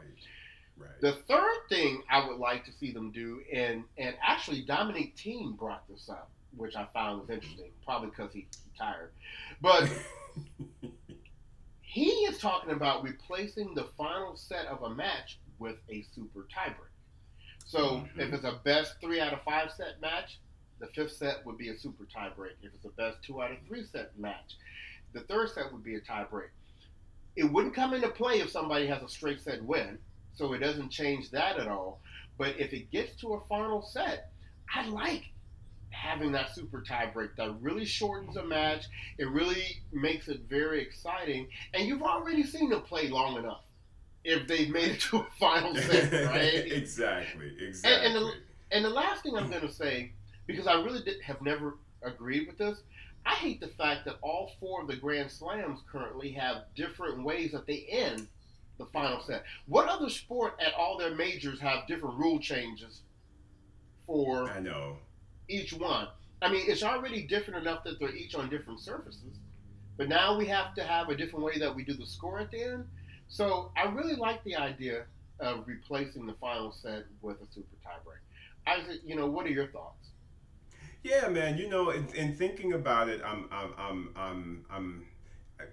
Right. 0.77 1.01
The 1.01 1.13
third 1.27 1.67
thing 1.67 2.03
I 2.09 2.25
would 2.25 2.37
like 2.37 2.63
to 2.65 2.71
see 2.71 2.91
them 2.91 3.11
do, 3.11 3.41
and 3.53 3.83
and 3.97 4.15
actually 4.25 4.61
Dominic 4.61 5.15
Thiem 5.17 5.57
brought 5.57 5.85
this 5.89 6.07
up, 6.09 6.31
which 6.55 6.75
I 6.75 6.85
found 6.93 7.19
was 7.19 7.29
interesting, 7.29 7.71
probably 7.83 8.09
because 8.09 8.31
he 8.31 8.47
retired, 8.71 9.11
but 9.61 9.89
he 11.81 12.05
is 12.05 12.37
talking 12.37 12.71
about 12.71 13.03
replacing 13.03 13.73
the 13.73 13.87
final 13.97 14.37
set 14.37 14.67
of 14.67 14.83
a 14.83 14.89
match 14.89 15.39
with 15.59 15.77
a 15.89 16.05
super 16.13 16.47
tiebreak. 16.55 16.89
So 17.65 17.79
mm-hmm. 17.79 18.19
if 18.19 18.33
it's 18.33 18.43
a 18.43 18.59
best 18.63 18.95
three 19.01 19.19
out 19.19 19.33
of 19.33 19.41
five 19.43 19.71
set 19.71 20.01
match, 20.01 20.39
the 20.79 20.87
fifth 20.87 21.11
set 21.11 21.45
would 21.45 21.57
be 21.57 21.69
a 21.69 21.77
super 21.77 22.05
tiebreak. 22.05 22.53
If 22.63 22.73
it's 22.73 22.85
a 22.85 22.89
best 22.89 23.17
two 23.23 23.41
out 23.41 23.51
of 23.51 23.57
three 23.67 23.83
set 23.83 24.17
match, 24.17 24.57
the 25.13 25.21
third 25.21 25.49
set 25.49 25.71
would 25.71 25.83
be 25.83 25.95
a 25.95 26.01
tiebreak. 26.01 26.49
It 27.35 27.43
wouldn't 27.43 27.75
come 27.75 27.93
into 27.93 28.09
play 28.09 28.39
if 28.39 28.49
somebody 28.49 28.87
has 28.87 29.03
a 29.03 29.09
straight 29.09 29.41
set 29.41 29.63
win, 29.63 29.99
so 30.33 30.53
it 30.53 30.59
doesn't 30.59 30.89
change 30.89 31.31
that 31.31 31.59
at 31.59 31.67
all. 31.67 32.01
But 32.37 32.59
if 32.59 32.73
it 32.73 32.91
gets 32.91 33.15
to 33.17 33.33
a 33.33 33.41
final 33.47 33.81
set, 33.81 34.31
I 34.73 34.87
like 34.87 35.25
having 35.91 36.31
that 36.31 36.53
super 36.55 36.81
tiebreak 36.81 37.35
that 37.37 37.55
really 37.61 37.85
shortens 37.85 38.37
a 38.37 38.43
match. 38.43 38.85
It 39.17 39.29
really 39.29 39.81
makes 39.91 40.27
it 40.27 40.41
very 40.49 40.81
exciting, 40.81 41.47
and 41.73 41.87
you've 41.87 42.03
already 42.03 42.43
seen 42.43 42.69
them 42.69 42.81
play 42.81 43.09
long 43.09 43.37
enough. 43.37 43.63
If 44.23 44.47
they've 44.47 44.69
made 44.69 44.89
it 44.91 44.99
to 45.01 45.17
a 45.19 45.27
final 45.39 45.75
set, 45.81 46.11
right? 46.27 46.71
exactly. 46.71 47.47
And, 47.49 47.61
Exactly. 47.61 48.05
and, 48.05 48.15
the, 48.15 48.31
and 48.71 48.85
the 48.85 48.89
last 48.89 49.23
thing 49.23 49.35
I'm 49.37 49.49
going 49.49 49.61
to 49.61 49.71
say, 49.71 50.11
because 50.47 50.67
I 50.67 50.73
really 50.75 51.01
did, 51.03 51.21
have 51.21 51.41
never 51.41 51.77
agreed 52.03 52.47
with 52.47 52.57
this, 52.57 52.79
I 53.25 53.35
hate 53.35 53.59
the 53.59 53.67
fact 53.69 54.05
that 54.05 54.15
all 54.21 54.51
four 54.59 54.81
of 54.81 54.87
the 54.87 54.95
Grand 54.95 55.31
Slams 55.31 55.79
currently 55.91 56.31
have 56.33 56.63
different 56.75 57.23
ways 57.23 57.51
that 57.51 57.65
they 57.67 57.85
end 57.89 58.27
the 58.77 58.85
final 58.87 59.21
set. 59.21 59.43
What 59.67 59.89
other 59.89 60.09
sport 60.09 60.53
at 60.65 60.73
all 60.73 60.97
their 60.97 61.13
majors 61.15 61.59
have 61.59 61.87
different 61.87 62.17
rule 62.17 62.39
changes 62.39 63.01
for 64.05 64.49
I 64.49 64.59
know. 64.59 64.97
each 65.47 65.73
one? 65.73 66.07
I 66.41 66.49
mean, 66.51 66.63
it's 66.67 66.83
already 66.83 67.23
different 67.23 67.61
enough 67.61 67.83
that 67.83 67.99
they're 67.99 68.15
each 68.15 68.35
on 68.35 68.49
different 68.49 68.79
surfaces, 68.79 69.37
but 69.97 70.07
now 70.07 70.37
we 70.37 70.45
have 70.47 70.73
to 70.75 70.83
have 70.83 71.09
a 71.09 71.15
different 71.15 71.43
way 71.43 71.59
that 71.59 71.75
we 71.75 71.83
do 71.83 71.93
the 71.93 72.05
score 72.05 72.39
at 72.39 72.49
the 72.51 72.63
end. 72.63 72.85
So 73.29 73.71
I 73.77 73.83
really 73.85 74.15
like 74.15 74.43
the 74.43 74.55
idea 74.55 75.05
of 75.39 75.65
replacing 75.67 76.25
the 76.25 76.33
final 76.33 76.71
set 76.71 77.05
with 77.21 77.37
a 77.37 77.45
super 77.53 77.75
tiebreak. 77.85 78.19
Isaac, 78.67 79.01
you 79.05 79.15
know, 79.15 79.27
what 79.27 79.45
are 79.45 79.51
your 79.51 79.67
thoughts? 79.67 80.09
Yeah, 81.03 81.29
man. 81.29 81.57
You 81.57 81.69
know, 81.69 81.91
in, 81.91 82.07
in 82.15 82.35
thinking 82.35 82.73
about 82.73 83.07
it, 83.07 83.21
I'm, 83.23 83.47
I'm, 83.51 83.73
I'm, 83.77 84.09
I'm, 84.17 84.65
I'm 84.69 85.05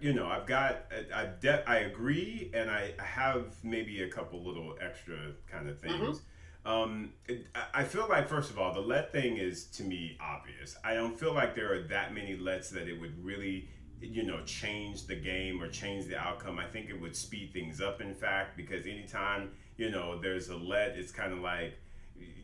you 0.01 0.13
know, 0.13 0.27
I've 0.27 0.47
got, 0.47 0.87
I, 1.15 1.27
de- 1.41 1.69
I 1.69 1.77
agree, 1.79 2.51
and 2.55 2.71
I 2.71 2.93
have 2.99 3.57
maybe 3.65 4.03
a 4.03 4.09
couple 4.09 4.45
little 4.45 4.77
extra 4.81 5.33
kind 5.51 5.69
of 5.69 5.81
things. 5.81 6.21
Um, 6.65 7.13
it, 7.27 7.47
I- 7.55 7.81
I 7.81 7.85
feel 7.85 8.07
like, 8.09 8.29
first 8.29 8.51
of 8.51 8.59
all, 8.59 8.75
the 8.75 8.81
let 8.81 9.13
thing 9.13 9.37
is 9.39 9.65
to 9.69 9.83
me 9.83 10.19
obvious. 10.21 10.77
I 10.85 10.95
don't 10.95 11.19
feel 11.19 11.33
like 11.33 11.55
there 11.55 11.73
are 11.73 11.83
that 11.85 12.15
many 12.15 12.37
lets 12.37 12.71
that 12.71 12.87
it 12.89 13.01
would 13.01 13.25
really 13.25 13.69
you 14.01 14.23
know 14.25 14.41
change 14.45 15.07
the 15.07 15.17
game 15.17 15.63
or 15.63 15.69
change 15.69 16.07
the 16.07 16.19
outcome. 16.19 16.59
I 16.59 16.67
think 16.67 16.91
it 16.91 17.01
would 17.01 17.17
speed 17.17 17.53
things 17.53 17.81
up. 17.81 18.01
In 18.01 18.15
fact, 18.15 18.57
because 18.57 18.87
anytime 18.87 19.51
you 19.77 19.91
know 19.91 20.19
there's 20.21 20.49
a 20.49 20.57
let, 20.57 20.97
it's 20.97 21.13
kind 21.13 21.33
of 21.33 21.41
like 21.41 21.75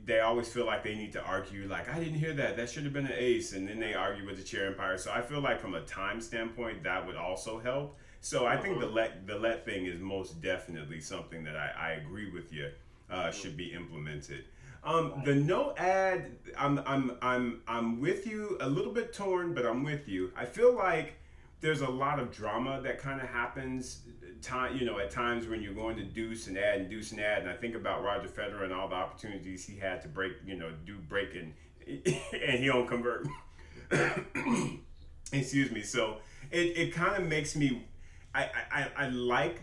they 0.04 0.20
always 0.20 0.48
feel 0.48 0.66
like 0.66 0.82
they 0.82 0.94
need 0.94 1.12
to 1.12 1.22
argue 1.22 1.66
like 1.68 1.88
i 1.88 1.98
didn't 1.98 2.18
hear 2.18 2.32
that 2.32 2.56
that 2.56 2.68
should 2.68 2.84
have 2.84 2.92
been 2.92 3.06
an 3.06 3.14
ace 3.16 3.52
and 3.52 3.68
then 3.68 3.78
they 3.78 3.94
argue 3.94 4.26
with 4.26 4.36
the 4.36 4.42
chair 4.42 4.68
umpire 4.68 4.98
so 4.98 5.10
i 5.12 5.20
feel 5.20 5.40
like 5.40 5.60
from 5.60 5.74
a 5.74 5.80
time 5.82 6.20
standpoint 6.20 6.82
that 6.82 7.06
would 7.06 7.16
also 7.16 7.58
help 7.58 7.96
so 8.20 8.46
i 8.46 8.56
think 8.56 8.78
the 8.78 8.86
uh-huh. 8.86 8.94
let 8.94 9.26
the 9.26 9.38
let 9.38 9.64
thing 9.64 9.86
is 9.86 10.00
most 10.00 10.40
definitely 10.42 11.00
something 11.00 11.44
that 11.44 11.56
i, 11.56 11.70
I 11.78 11.90
agree 11.92 12.30
with 12.30 12.52
you 12.52 12.70
uh, 13.10 13.30
should 13.30 13.56
be 13.56 13.72
implemented 13.72 14.44
um, 14.84 15.22
the 15.24 15.34
no 15.34 15.74
ad 15.76 16.32
I'm, 16.58 16.80
I'm 16.86 17.16
i'm 17.22 17.60
i'm 17.68 18.00
with 18.00 18.26
you 18.26 18.56
a 18.60 18.68
little 18.68 18.92
bit 18.92 19.12
torn 19.12 19.54
but 19.54 19.64
i'm 19.64 19.84
with 19.84 20.08
you 20.08 20.32
i 20.36 20.44
feel 20.44 20.74
like 20.74 21.14
there's 21.62 21.80
a 21.80 21.88
lot 21.88 22.18
of 22.18 22.30
drama 22.30 22.80
that 22.82 22.98
kind 22.98 23.20
of 23.20 23.28
happens 23.28 24.00
time 24.42 24.76
you 24.76 24.84
know 24.84 24.98
at 24.98 25.10
times 25.10 25.46
when 25.46 25.62
you're 25.62 25.72
going 25.72 25.96
to 25.96 26.02
deuce 26.02 26.48
and 26.48 26.58
add 26.58 26.80
and 26.80 26.90
deuce 26.90 27.12
and 27.12 27.20
add 27.20 27.42
and 27.42 27.50
I 27.50 27.54
think 27.54 27.74
about 27.74 28.02
Roger 28.02 28.28
Federer 28.28 28.64
and 28.64 28.72
all 28.72 28.88
the 28.88 28.96
opportunities 28.96 29.64
he 29.64 29.78
had 29.78 30.02
to 30.02 30.08
break 30.08 30.32
you 30.44 30.56
know 30.56 30.70
do 30.84 30.98
break 31.08 31.34
and 31.34 31.54
and 31.88 32.58
he 32.58 32.66
don't 32.66 32.86
convert. 32.86 33.26
Excuse 35.32 35.72
me. 35.72 35.82
So 35.82 36.18
it, 36.50 36.76
it 36.76 36.92
kind 36.92 37.20
of 37.20 37.28
makes 37.28 37.56
me 37.56 37.86
I, 38.34 38.50
I, 38.70 38.86
I 38.96 39.08
like 39.08 39.62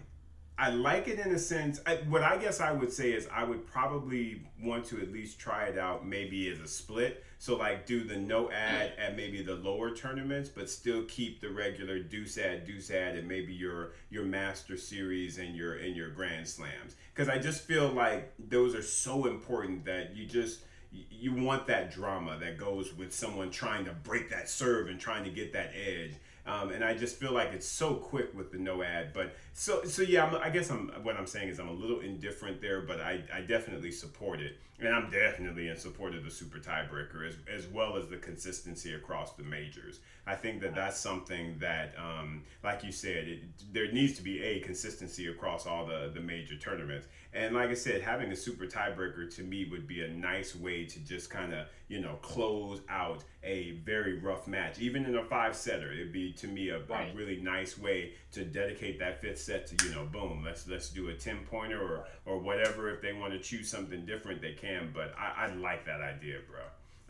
I 0.60 0.72
like 0.72 1.08
it 1.08 1.19
in 1.19 1.32
a 1.32 1.39
sense. 1.39 1.80
I, 1.86 1.95
what 2.10 2.22
I 2.22 2.36
guess 2.36 2.60
I 2.60 2.74
would 2.74 2.91
say 2.91 3.13
is 3.13 3.30
I 3.34 3.45
would 3.45 3.65
probably 3.65 4.41
want 4.62 4.84
to 4.88 5.00
at 5.00 5.10
least 5.10 5.39
try 5.39 5.67
it 5.67 5.78
out 5.78 6.06
maybe 6.06 6.52
as 6.52 6.60
a 6.60 6.67
split. 6.67 7.24
So 7.38 7.56
like 7.56 7.86
do 7.86 8.04
the 8.04 8.17
no 8.17 8.52
ad 8.52 8.91
at 9.00 9.15
maybe 9.15 9.41
the 9.41 9.56
lower 9.56 9.95
tournaments, 9.95 10.50
but 10.50 10.69
still 10.69 11.04
keep 11.04 11.39
the 11.39 11.50
regular 11.50 12.00
deuce 12.00 12.38
ad, 12.38 12.67
deuce 12.67 12.91
ad, 12.91 13.15
and 13.15 13.26
maybe 13.26 13.54
your 13.54 13.91
your 14.10 14.26
master 14.26 14.76
series 14.76 15.38
and 15.38 15.56
your 15.56 15.76
and 15.76 15.95
your 15.95 16.10
grand 16.10 16.45
slams. 16.45 16.98
Because 17.15 17.30
I 17.30 17.38
just 17.38 17.62
feel 17.62 17.88
like 17.88 18.34
those 18.38 18.76
are 18.76 18.84
so 18.84 19.28
important 19.28 19.86
that 19.86 20.13
you 20.13 20.26
just 20.26 20.60
you 20.91 21.34
want 21.34 21.67
that 21.67 21.89
drama 21.89 22.38
that 22.41 22.58
goes 22.58 22.93
with 22.93 23.13
someone 23.13 23.50
trying 23.50 23.86
to 23.86 23.93
break 23.93 24.30
that 24.32 24.50
serve 24.50 24.89
and 24.89 25.00
trying 25.00 25.24
to 25.24 25.30
get 25.30 25.54
that 25.54 25.72
edge 25.74 26.15
um, 26.50 26.72
and 26.72 26.84
I 26.84 26.95
just 26.95 27.17
feel 27.17 27.32
like 27.32 27.54
it's 27.54 27.67
so 27.67 27.93
quick 27.93 28.36
with 28.36 28.52
the 28.52 28.58
no 28.58 28.82
ad. 28.82 29.13
But 29.13 29.36
so 29.60 29.84
so 29.84 30.04
yeah, 30.04 30.24
I'm, 30.24 30.36
i 30.36 30.50
guess 30.50 30.69
I'm 30.69 30.88
what 31.04 31.17
I'm 31.17 31.28
saying 31.28 31.50
is 31.50 31.60
I'm 31.60 31.67
a 31.67 31.74
little 31.74 32.00
indifferent 32.00 32.62
there, 32.62 32.80
but 32.80 33.02
I, 33.02 33.22
I 33.34 33.41
definitely 33.41 33.91
support 33.91 34.39
it, 34.39 34.58
and 34.80 34.88
I'm 34.88 35.12
definitely 35.12 35.67
in 35.67 35.76
support 35.76 36.15
of 36.15 36.24
the 36.24 36.32
super 36.32 36.60
tiebreaker 36.60 37.28
as 37.28 37.36
as 37.54 37.67
well 37.67 37.98
as 37.98 38.08
the 38.08 38.15
consistency 38.15 38.93
across 38.93 39.34
the 39.34 39.43
majors. 39.43 40.00
I 40.26 40.36
think 40.36 40.62
that 40.62 40.76
that's 40.76 41.00
something 41.00 41.58
that, 41.60 41.95
um, 41.98 42.43
like 42.63 42.84
you 42.84 42.91
said, 42.91 43.28
it, 43.28 43.39
there 43.74 43.91
needs 43.91 44.15
to 44.17 44.22
be 44.22 44.43
a 44.43 44.60
consistency 44.60 45.28
across 45.28 45.65
all 45.65 45.86
the 45.86 46.10
the 46.13 46.22
major 46.22 46.56
tournaments. 46.56 47.08
And 47.34 47.54
like 47.54 47.69
I 47.69 47.76
said, 47.76 48.02
having 48.02 48.32
a 48.32 48.36
super 48.36 48.65
tiebreaker 48.65 49.34
to 49.36 49.43
me 49.43 49.67
would 49.69 49.88
be 49.88 50.04
a 50.04 50.08
nice 50.08 50.56
way 50.56 50.86
to 50.86 51.00
just 51.00 51.30
kind 51.30 51.54
of 51.54 51.67
you 51.89 52.00
know 52.00 52.15
close 52.22 52.80
out 52.89 53.24
a 53.43 53.72
very 53.86 54.19
rough 54.19 54.48
match, 54.48 54.80
even 54.80 55.06
in 55.06 55.15
a 55.15 55.24
five 55.24 55.56
setter. 55.56 55.91
It'd 55.91 56.12
be 56.12 56.32
to 56.34 56.48
me 56.48 56.69
a, 56.69 56.80
right. 56.80 57.13
a, 57.13 57.17
really 57.17 57.41
nice 57.41 57.78
way 57.78 58.13
to 58.32 58.43
dedicate 58.43 59.00
that 59.00 59.22
fifth 59.22 59.39
set 59.49 59.65
to 59.65 59.88
you 59.88 59.95
know 59.95 60.05
boom 60.05 60.43
let's 60.45 60.67
let's 60.67 60.89
do 60.89 61.09
a 61.09 61.13
10 61.13 61.39
pointer 61.49 61.81
or 61.81 62.05
or 62.25 62.38
whatever 62.39 62.93
if 62.93 63.01
they 63.01 63.13
want 63.13 63.33
to 63.33 63.39
choose 63.39 63.67
something 63.67 64.05
different 64.05 64.41
they 64.41 64.53
can 64.53 64.91
but 64.93 65.12
I, 65.17 65.45
I 65.45 65.55
like 65.55 65.85
that 65.85 66.01
idea 66.01 66.38
bro 66.49 66.62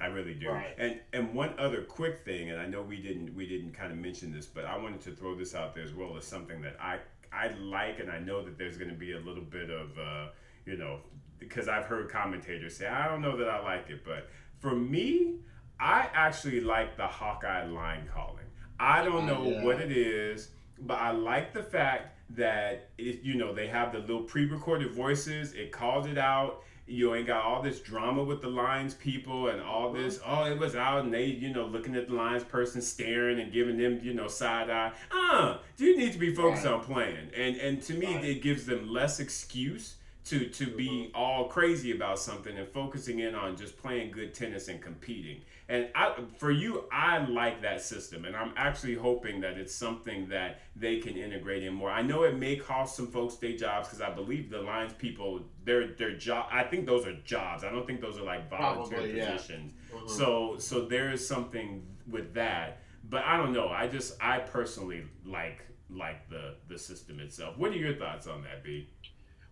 I 0.01 0.05
really 0.07 0.33
do. 0.33 0.49
Right. 0.49 0.75
And 0.77 0.99
and 1.11 1.33
one 1.33 1.53
other 1.59 1.81
quick 1.81 2.23
thing, 2.23 2.51
and 2.51 2.61
I 2.61 2.65
know 2.65 2.81
we 2.81 3.01
didn't 3.01 3.35
we 3.35 3.45
didn't 3.45 3.73
kind 3.73 3.91
of 3.91 3.97
mention 3.97 4.31
this, 4.31 4.45
but 4.45 4.65
I 4.65 4.77
wanted 4.77 5.01
to 5.01 5.11
throw 5.11 5.35
this 5.35 5.53
out 5.53 5.75
there 5.75 5.83
as 5.83 5.93
well 5.93 6.15
as 6.17 6.25
something 6.25 6.61
that 6.61 6.77
I 6.81 6.99
I 7.31 7.49
like, 7.59 7.99
and 7.99 8.09
I 8.09 8.19
know 8.19 8.43
that 8.43 8.57
there's 8.57 8.77
going 8.77 8.89
to 8.89 8.95
be 8.95 9.11
a 9.11 9.19
little 9.19 9.43
bit 9.43 9.69
of 9.69 9.99
uh, 9.99 10.27
you 10.65 10.77
know 10.77 10.99
because 11.37 11.67
I've 11.67 11.85
heard 11.85 12.09
commentators 12.09 12.77
say 12.77 12.87
I 12.87 13.07
don't 13.07 13.21
know 13.21 13.35
that 13.37 13.49
I 13.49 13.61
like 13.61 13.89
it, 13.89 14.05
but 14.05 14.29
for 14.59 14.73
me, 14.73 15.35
I 15.79 16.07
actually 16.13 16.61
like 16.61 16.95
the 16.95 17.07
Hawkeye 17.07 17.65
line 17.65 18.09
calling. 18.13 18.45
I 18.79 19.03
don't 19.03 19.25
know 19.25 19.43
yeah. 19.43 19.63
what 19.63 19.81
it 19.81 19.91
is, 19.91 20.51
but 20.79 20.95
I 20.95 21.11
like 21.11 21.53
the 21.53 21.63
fact 21.63 22.18
that 22.31 22.89
it, 22.97 23.21
you 23.23 23.35
know 23.35 23.53
they 23.53 23.67
have 23.67 23.91
the 23.91 23.99
little 23.99 24.23
pre-recorded 24.23 24.93
voices. 24.93 25.53
It 25.53 25.71
calls 25.71 26.07
it 26.07 26.17
out. 26.17 26.63
You 26.85 27.13
ain't 27.13 27.27
got 27.27 27.43
all 27.43 27.61
this 27.61 27.81
drama 27.81 28.23
with 28.23 28.41
the 28.41 28.47
lines 28.47 28.95
people 28.95 29.49
and 29.49 29.61
all 29.61 29.93
this. 29.93 30.17
Mm-hmm. 30.17 30.31
Oh, 30.31 30.51
it 30.51 30.57
was 30.57 30.75
out 30.75 31.03
and 31.03 31.13
they, 31.13 31.25
you 31.25 31.53
know, 31.53 31.65
looking 31.65 31.95
at 31.95 32.07
the 32.07 32.15
lines 32.15 32.43
person 32.43 32.81
staring 32.81 33.39
and 33.39 33.51
giving 33.51 33.77
them, 33.77 33.99
you 34.01 34.15
know, 34.15 34.27
side 34.27 34.71
eye. 34.71 34.91
Uh, 35.11 35.57
you 35.77 35.95
need 35.95 36.13
to 36.13 36.17
be 36.17 36.33
focused 36.33 36.65
right. 36.65 36.73
on 36.73 36.83
playing. 36.83 37.29
And 37.35 37.57
and 37.57 37.81
to 37.83 37.93
me, 37.93 38.15
right. 38.15 38.25
it 38.25 38.41
gives 38.41 38.65
them 38.65 38.91
less 38.91 39.19
excuse 39.19 39.95
to 40.25 40.47
to 40.49 40.67
be 40.67 40.89
mm-hmm. 40.89 41.15
all 41.15 41.47
crazy 41.47 41.91
about 41.91 42.19
something 42.19 42.57
and 42.57 42.67
focusing 42.67 43.19
in 43.19 43.35
on 43.35 43.55
just 43.55 43.77
playing 43.77 44.11
good 44.11 44.33
tennis 44.33 44.67
and 44.67 44.81
competing. 44.81 45.41
And 45.69 45.87
I, 45.93 46.15
for 46.37 46.49
you, 46.49 46.85
I 46.91 47.19
like 47.19 47.61
that 47.61 47.83
system, 47.83 48.25
and 48.25 48.35
I'm 48.35 48.53
actually 48.57 48.95
hoping 48.95 49.39
that 49.41 49.53
it's 49.59 49.73
something 49.73 50.27
that 50.29 50.61
they 50.75 50.97
can 50.97 51.15
integrate 51.15 51.61
in 51.61 51.75
more. 51.75 51.91
I 51.91 52.01
know 52.01 52.23
it 52.23 52.39
may 52.39 52.55
cost 52.55 52.95
some 52.95 53.05
folks 53.05 53.35
their 53.35 53.55
jobs 53.55 53.87
because 53.87 54.01
I 54.01 54.09
believe 54.09 54.49
the 54.49 54.63
lines 54.63 54.93
people, 54.93 55.41
their 55.65 55.89
their 55.89 56.17
job. 56.17 56.47
I 56.51 56.63
think 56.63 56.87
those 56.87 57.05
are 57.05 57.13
jobs. 57.17 57.63
I 57.63 57.69
don't 57.69 57.85
think 57.85 58.01
those 58.01 58.17
are 58.17 58.23
like 58.23 58.49
volunteer 58.49 58.97
Probably, 58.97 59.21
positions. 59.21 59.73
Yeah. 59.91 59.97
Mm-hmm. 59.99 60.07
So 60.07 60.55
so 60.57 60.85
there 60.85 61.11
is 61.11 61.25
something 61.25 61.85
with 62.09 62.33
that. 62.33 62.81
But 63.07 63.23
I 63.25 63.37
don't 63.37 63.53
know. 63.53 63.69
I 63.69 63.87
just 63.87 64.17
I 64.19 64.39
personally 64.39 65.03
like 65.23 65.63
like 65.91 66.27
the 66.31 66.55
the 66.67 66.79
system 66.79 67.19
itself. 67.19 67.59
What 67.59 67.71
are 67.73 67.75
your 67.75 67.93
thoughts 67.93 68.25
on 68.25 68.41
that, 68.41 68.63
B? 68.63 68.89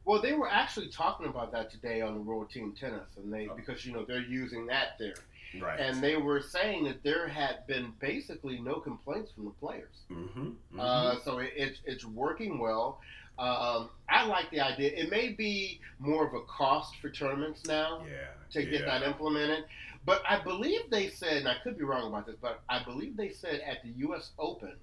Well, 0.07 0.21
they 0.21 0.33
were 0.33 0.49
actually 0.49 0.87
talking 0.87 1.27
about 1.27 1.51
that 1.51 1.69
today 1.69 1.99
on 1.99 2.13
the 2.13 2.21
World 2.21 2.49
Team 2.49 2.73
Tennis, 2.79 3.17
and 3.17 3.31
they 3.31 3.49
oh. 3.51 3.55
because 3.55 3.85
you 3.85 3.93
know 3.93 4.05
they're 4.05 4.21
using 4.21 4.65
that 4.67 4.97
there, 4.97 5.15
right? 5.61 5.79
And 5.79 6.01
they 6.01 6.15
were 6.15 6.41
saying 6.41 6.85
that 6.85 7.03
there 7.03 7.27
had 7.27 7.65
been 7.67 7.93
basically 7.99 8.59
no 8.59 8.75
complaints 8.75 9.31
from 9.31 9.45
the 9.45 9.51
players. 9.51 10.05
Mm-hmm. 10.11 10.39
Mm-hmm. 10.39 10.79
Uh, 10.79 11.15
so 11.23 11.39
it, 11.39 11.53
it's 11.55 11.79
it's 11.85 12.05
working 12.05 12.59
well. 12.59 12.99
Um, 13.39 13.89
I 14.09 14.25
like 14.25 14.49
the 14.49 14.61
idea. 14.61 14.91
It 14.95 15.11
may 15.11 15.29
be 15.29 15.79
more 15.99 16.25
of 16.25 16.33
a 16.33 16.41
cost 16.41 16.95
for 16.99 17.09
tournaments 17.09 17.65
now 17.65 18.03
yeah, 18.09 18.29
to 18.51 18.63
yeah. 18.63 18.71
get 18.71 18.85
that 18.85 19.03
implemented. 19.03 19.65
But 20.05 20.23
I 20.27 20.41
believe 20.41 20.89
they 20.89 21.09
said, 21.09 21.37
and 21.37 21.47
I 21.47 21.55
could 21.63 21.77
be 21.77 21.83
wrong 21.83 22.07
about 22.07 22.25
this, 22.25 22.37
but 22.41 22.61
I 22.69 22.83
believe 22.83 23.15
they 23.15 23.29
said 23.29 23.61
at 23.61 23.83
the 23.83 23.89
U.S. 23.97 24.31
Open 24.39 24.75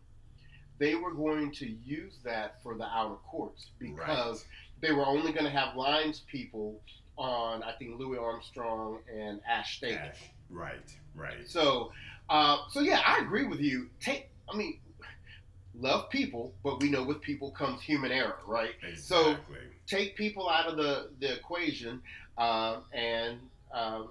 they 0.79 0.97
were 0.97 1.15
going 1.15 1.53
to 1.53 1.67
use 1.85 2.19
that 2.25 2.61
for 2.63 2.77
the 2.77 2.85
outer 2.85 3.15
courts 3.31 3.71
because. 3.79 4.41
Right 4.41 4.47
they 4.85 4.93
were 4.93 5.07
only 5.07 5.33
going 5.33 5.45
to 5.45 5.51
have 5.51 5.77
lines 5.77 6.23
people 6.31 6.81
on, 7.17 7.63
I 7.63 7.73
think, 7.79 7.99
Louis 7.99 8.19
Armstrong 8.19 8.99
and 9.13 9.41
Ashe 9.49 9.79
Stadium. 9.79 10.03
Ashe. 10.03 10.31
Right, 10.55 10.95
right. 11.15 11.47
So, 11.47 11.93
uh, 12.31 12.59
so 12.71 12.81
yeah, 12.81 13.01
I 13.05 13.19
agree 13.19 13.45
with 13.45 13.61
you. 13.61 13.89
Take, 14.01 14.31
I 14.53 14.57
mean, 14.57 14.79
love 15.79 16.09
people, 16.11 16.55
but 16.63 16.81
we 16.81 16.91
know 16.91 17.03
with 17.03 17.21
people 17.21 17.51
comes 17.51 17.83
human 17.83 18.13
error, 18.13 18.39
right? 18.47 18.73
Exactly. 18.83 19.03
So 19.03 19.37
take 19.87 20.17
people 20.17 20.49
out 20.49 20.67
of 20.67 20.77
the 20.77 21.11
the 21.21 21.35
equation, 21.35 22.01
uh, 22.39 22.79
and 22.93 23.39
um, 23.73 24.11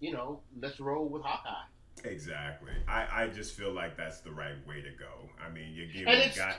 you 0.00 0.12
know, 0.12 0.40
let's 0.60 0.80
roll 0.80 1.06
with 1.08 1.22
Hawkeye. 1.22 1.66
Exactly. 2.04 2.72
I, 2.88 3.06
I 3.12 3.28
just 3.28 3.54
feel 3.54 3.72
like 3.72 3.96
that's 3.96 4.20
the 4.20 4.32
right 4.32 4.56
way 4.66 4.80
to 4.82 4.90
go. 4.90 5.28
I 5.44 5.50
mean, 5.50 5.72
you're 5.74 5.86
giving 5.86 6.06
guy. 6.36 6.56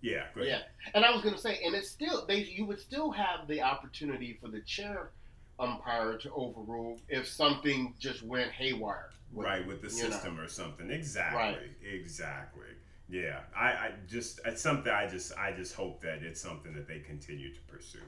Yeah, 0.00 0.24
yeah. 0.40 0.60
And 0.94 1.04
I 1.04 1.10
was 1.10 1.22
going 1.22 1.34
to 1.34 1.40
say, 1.40 1.60
and 1.64 1.74
it's 1.74 1.90
still 1.90 2.24
they 2.26 2.38
you 2.44 2.64
would 2.66 2.80
still 2.80 3.10
have 3.10 3.48
the 3.48 3.62
opportunity 3.62 4.38
for 4.40 4.48
the 4.48 4.60
chair 4.60 5.10
umpire 5.58 6.16
to 6.18 6.32
overrule 6.32 6.98
if 7.08 7.26
something 7.26 7.94
just 7.98 8.22
went 8.22 8.50
haywire. 8.52 9.10
With, 9.30 9.46
right 9.46 9.66
with 9.66 9.82
the 9.82 9.90
system 9.90 10.36
know. 10.36 10.42
or 10.42 10.48
something. 10.48 10.90
Exactly. 10.90 11.38
Right. 11.38 11.58
Exactly. 11.82 12.68
Yeah. 13.10 13.40
I, 13.54 13.66
I 13.66 13.92
just 14.06 14.40
it's 14.46 14.62
something 14.62 14.90
I 14.90 15.06
just 15.06 15.36
I 15.36 15.52
just 15.52 15.74
hope 15.74 16.00
that 16.02 16.22
it's 16.22 16.40
something 16.40 16.72
that 16.74 16.88
they 16.88 17.00
continue 17.00 17.52
to 17.52 17.60
pursue. 17.62 17.98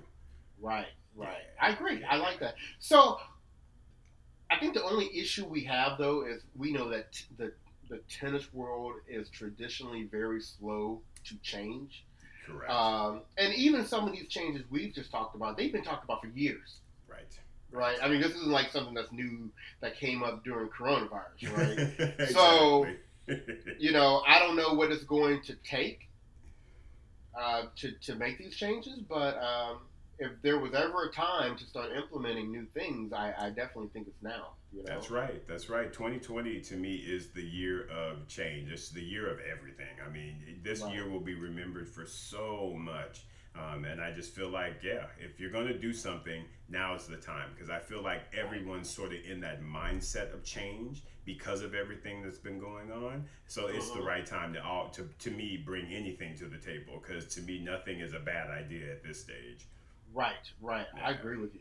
Right. 0.60 0.86
Right. 1.14 1.42
I 1.60 1.70
agree. 1.70 2.02
I 2.04 2.16
like 2.16 2.40
that. 2.40 2.54
So 2.78 3.18
I 4.50 4.58
think 4.58 4.74
the 4.74 4.82
only 4.82 5.14
issue 5.16 5.44
we 5.46 5.64
have 5.64 5.98
though 5.98 6.26
is 6.26 6.42
we 6.56 6.72
know 6.72 6.88
that 6.88 7.12
t- 7.12 7.24
the 7.36 7.52
the 7.90 7.98
tennis 8.08 8.54
world 8.54 8.94
is 9.08 9.28
traditionally 9.28 10.04
very 10.04 10.40
slow 10.40 11.02
to 11.24 11.36
change. 11.38 12.06
Correct. 12.46 12.70
Um, 12.70 13.22
and 13.36 13.52
even 13.54 13.84
some 13.84 14.06
of 14.06 14.12
these 14.12 14.28
changes 14.28 14.62
we've 14.70 14.94
just 14.94 15.10
talked 15.10 15.34
about, 15.34 15.56
they've 15.56 15.72
been 15.72 15.84
talked 15.84 16.04
about 16.04 16.22
for 16.22 16.28
years. 16.28 16.80
Right. 17.72 17.96
I 18.02 18.08
mean, 18.08 18.20
this 18.20 18.32
isn't 18.32 18.50
like 18.50 18.70
something 18.72 18.94
that's 18.94 19.12
new 19.12 19.50
that 19.80 19.96
came 19.96 20.22
up 20.22 20.44
during 20.44 20.68
coronavirus, 20.68 22.16
right? 22.18 22.28
So, 22.30 22.86
you 23.78 23.92
know, 23.92 24.22
I 24.26 24.38
don't 24.40 24.56
know 24.56 24.74
what 24.74 24.90
it's 24.90 25.04
going 25.04 25.42
to 25.42 25.54
take 25.64 26.08
uh, 27.38 27.64
to 27.76 27.92
to 27.92 28.14
make 28.16 28.38
these 28.38 28.56
changes, 28.56 28.98
but 29.08 29.38
um, 29.42 29.78
if 30.18 30.32
there 30.42 30.58
was 30.58 30.74
ever 30.74 31.04
a 31.04 31.12
time 31.12 31.56
to 31.56 31.64
start 31.64 31.90
implementing 31.96 32.50
new 32.50 32.66
things, 32.74 33.12
I, 33.12 33.32
I 33.38 33.48
definitely 33.50 33.88
think 33.92 34.08
it's 34.08 34.22
now. 34.22 34.48
You 34.72 34.80
know? 34.80 34.84
That's 34.86 35.10
right. 35.10 35.42
That's 35.48 35.68
right. 35.70 35.92
2020 35.92 36.60
to 36.60 36.74
me 36.76 36.96
is 36.96 37.28
the 37.30 37.42
year 37.42 37.88
of 37.88 38.28
change. 38.28 38.70
It's 38.70 38.90
the 38.90 39.02
year 39.02 39.28
of 39.30 39.38
everything. 39.40 39.86
I 40.06 40.10
mean, 40.10 40.60
this 40.62 40.82
Right. 40.82 40.94
year 40.94 41.08
will 41.08 41.20
be 41.20 41.34
remembered 41.34 41.88
for 41.88 42.06
so 42.06 42.74
much. 42.76 43.22
Um, 43.56 43.84
and 43.84 44.00
I 44.00 44.12
just 44.12 44.34
feel 44.34 44.48
like, 44.48 44.82
yeah, 44.82 45.06
if 45.18 45.40
you're 45.40 45.50
going 45.50 45.66
to 45.66 45.76
do 45.78 45.92
something, 45.92 46.44
now 46.68 46.94
is 46.94 47.06
the 47.06 47.16
time. 47.16 47.50
Because 47.54 47.68
I 47.68 47.78
feel 47.80 48.02
like 48.02 48.22
everyone's 48.36 48.88
sort 48.88 49.12
of 49.12 49.18
in 49.28 49.40
that 49.40 49.60
mindset 49.62 50.32
of 50.32 50.44
change 50.44 51.02
because 51.24 51.62
of 51.62 51.74
everything 51.74 52.22
that's 52.22 52.38
been 52.38 52.58
going 52.60 52.90
on. 52.92 53.24
So 53.46 53.66
it's 53.66 53.90
the 53.90 53.98
Mhm. 54.00 54.06
right 54.06 54.24
time 54.26 54.52
to, 54.54 54.62
all, 54.64 54.88
to, 54.90 55.08
to 55.18 55.30
me, 55.30 55.56
bring 55.56 55.92
anything 55.92 56.36
to 56.38 56.46
the 56.46 56.58
table. 56.58 57.00
Because 57.02 57.26
to 57.34 57.42
me, 57.42 57.58
nothing 57.58 58.00
is 58.00 58.14
a 58.14 58.20
bad 58.20 58.50
idea 58.50 58.90
at 58.92 59.02
this 59.02 59.20
stage. 59.20 59.66
Right, 60.14 60.50
right. 60.60 60.86
I 61.02 61.10
agree 61.10 61.36
with 61.36 61.54
you. 61.54 61.60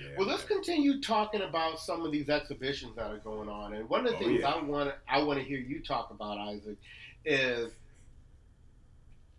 Yeah. 0.00 0.16
Well, 0.18 0.28
let's 0.28 0.44
continue 0.44 1.00
talking 1.02 1.42
about 1.42 1.78
some 1.80 2.06
of 2.06 2.12
these 2.12 2.30
exhibitions 2.30 2.94
that 2.96 3.10
are 3.10 3.18
going 3.18 3.48
on. 3.48 3.74
And 3.74 3.88
one 3.88 4.06
of 4.06 4.12
the 4.12 4.16
Oh, 4.16 4.20
things 4.20 4.40
yeah. 4.40 4.48
I 4.52 4.62
want 4.62 4.94
I 5.08 5.22
want 5.22 5.38
to 5.38 5.44
hear 5.44 5.58
you 5.58 5.80
talk 5.82 6.10
about, 6.10 6.38
Isaac, 6.38 6.76
is 7.24 7.72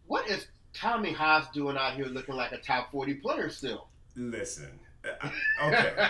what 0.06 0.28
is 0.30 0.48
Tommy 0.74 1.12
Haas 1.14 1.48
doing 1.54 1.78
out 1.78 1.94
here 1.96 2.06
looking 2.06 2.36
like 2.36 2.52
a 2.52 2.58
top 2.58 2.92
forty 2.92 3.14
player 3.16 3.50
still? 3.50 3.88
Listen. 4.16 4.80
uh, 5.06 5.30
Okay. 5.64 5.94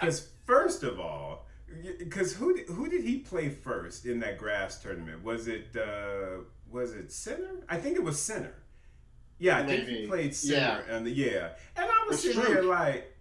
Because 0.00 0.28
first 0.46 0.82
of 0.82 0.98
all, 0.98 1.44
because 1.98 2.32
who 2.34 2.56
did, 2.56 2.66
who 2.68 2.88
did 2.88 3.04
he 3.04 3.18
play 3.18 3.50
first 3.50 4.06
in 4.06 4.18
that 4.20 4.38
grass 4.38 4.80
tournament? 4.82 5.22
Was 5.22 5.46
it 5.46 5.76
uh, 5.76 6.42
was 6.70 6.92
it 6.94 7.12
Sinner? 7.12 7.60
I 7.68 7.76
think 7.76 7.96
it 7.96 8.02
was 8.02 8.20
Sinner. 8.20 8.54
Yeah, 9.38 9.58
I 9.58 9.66
think 9.66 9.86
he 9.86 10.06
played 10.06 10.34
Sinner. 10.34 10.84
And 10.88 11.06
the 11.06 11.10
yeah, 11.10 11.50
and 11.76 11.84
I 11.84 12.06
was 12.08 12.20
sitting 12.22 12.42
there 12.42 12.62
like, 12.62 13.14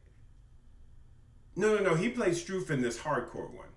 no, 1.56 1.76
no, 1.78 1.84
no. 1.84 1.96
He 1.96 2.10
played 2.10 2.34
Struff 2.34 2.70
in 2.70 2.82
this 2.82 2.98
hardcore 2.98 3.54
one. 3.54 3.68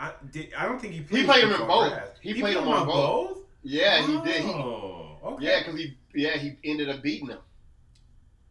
I 0.00 0.12
did. 0.30 0.52
I 0.56 0.64
don't 0.66 0.80
think 0.80 0.94
he 0.94 1.00
played. 1.00 1.26
played 1.26 1.44
him 1.44 1.52
in 1.52 1.66
both. 1.66 1.92
grass. 1.92 2.08
He 2.22 2.34
played 2.40 2.56
him 2.56 2.68
on 2.68 2.86
both. 2.86 3.38
yeah, 3.62 4.06
he 4.06 4.20
did. 4.22 4.42
He, 4.42 4.48
Oh, 4.50 5.07
okay. 5.24 5.44
yeah, 5.44 5.60
because 5.60 5.80
he 5.80 5.96
yeah 6.14 6.36
he 6.36 6.56
ended 6.64 6.88
up 6.88 7.02
beating 7.02 7.28
him. 7.28 7.38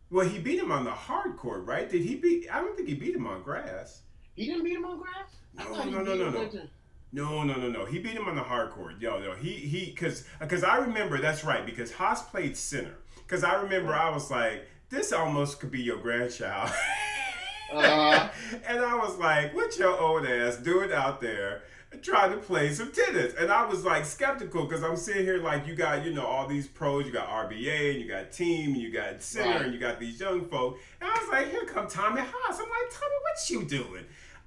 Well, 0.10 0.28
he 0.28 0.40
beat 0.40 0.60
him 0.60 0.72
on 0.72 0.86
the 0.86 0.92
hard 0.92 1.38
court, 1.38 1.66
right? 1.66 1.90
Did 1.90 2.04
he 2.04 2.16
beat? 2.16 2.48
I 2.54 2.62
don't 2.62 2.76
think 2.76 2.88
he 2.88 2.96
beat 2.96 3.16
him 3.16 3.28
on 3.28 3.44
grass. 3.44 4.02
He 4.36 4.46
didn't 4.46 4.64
beat 4.64 4.78
him 4.78 4.86
on 4.86 5.00
grass. 5.00 5.36
No, 5.56 5.84
no, 5.84 6.04
no, 6.04 6.16
no, 6.16 6.30
no. 6.30 6.62
No, 7.14 7.44
no, 7.44 7.56
no, 7.56 7.70
no. 7.70 7.86
He 7.86 8.00
beat 8.00 8.14
him 8.14 8.28
on 8.28 8.36
the 8.36 8.44
hard 8.44 8.72
court. 8.72 8.96
Yo, 9.00 9.20
yo. 9.20 9.34
He 9.36 9.52
he 9.52 9.86
because 9.86 10.26
because 10.40 10.64
I 10.64 10.78
remember 10.78 11.20
that's 11.20 11.44
right 11.44 11.66
because 11.66 11.92
Haas 11.92 12.22
played 12.22 12.56
Sinner. 12.56 12.96
Because 13.16 13.44
I 13.44 13.56
remember 13.56 13.94
I 13.94 14.10
was 14.10 14.32
like, 14.32 14.68
this 14.90 15.12
almost 15.12 15.60
could 15.60 15.72
be 15.72 15.82
your 15.82 15.98
grandchild. 15.98 16.70
Uh-huh. 17.72 18.30
and 18.68 18.80
I 18.80 18.96
was 18.96 19.18
like, 19.18 19.54
what 19.54 19.78
your 19.78 20.00
old 20.00 20.26
ass 20.26 20.58
doing 20.58 20.92
out 20.92 21.20
there? 21.20 21.64
Trying 22.02 22.32
to 22.32 22.38
play 22.38 22.74
some 22.74 22.92
tennis, 22.92 23.34
and 23.40 23.52
I 23.52 23.66
was 23.66 23.84
like 23.86 24.06
skeptical 24.06 24.66
because 24.66 24.84
I'm 24.84 24.96
sitting 24.98 25.24
here 25.24 25.38
like 25.42 25.66
you 25.68 25.76
got 25.76 26.06
you 26.06 26.14
know 26.14 26.26
all 26.26 26.48
these 26.48 26.68
pros, 26.68 27.06
you 27.06 27.12
got 27.12 27.28
RBA, 27.28 27.92
and 27.92 28.02
you 28.02 28.08
got 28.08 28.32
Thiem, 28.32 28.68
and 28.68 28.78
you 28.78 28.92
got 28.92 29.22
Sinner, 29.22 29.46
Right. 29.50 29.62
and 29.62 29.74
you 29.74 29.80
got 29.80 30.00
these 30.00 30.20
young 30.20 30.48
folk, 30.48 30.80
and 31.02 31.10
I 31.10 31.18
was 31.20 31.30
like, 31.30 31.50
here 31.52 31.66
come 31.66 31.88
Tommy 31.88 32.22
Haas. 32.22 32.60
I'm 32.60 32.70
like, 32.70 32.92
Tommy, 32.92 33.16
what 33.22 33.50
you 33.50 33.64
doing? 33.66 34.06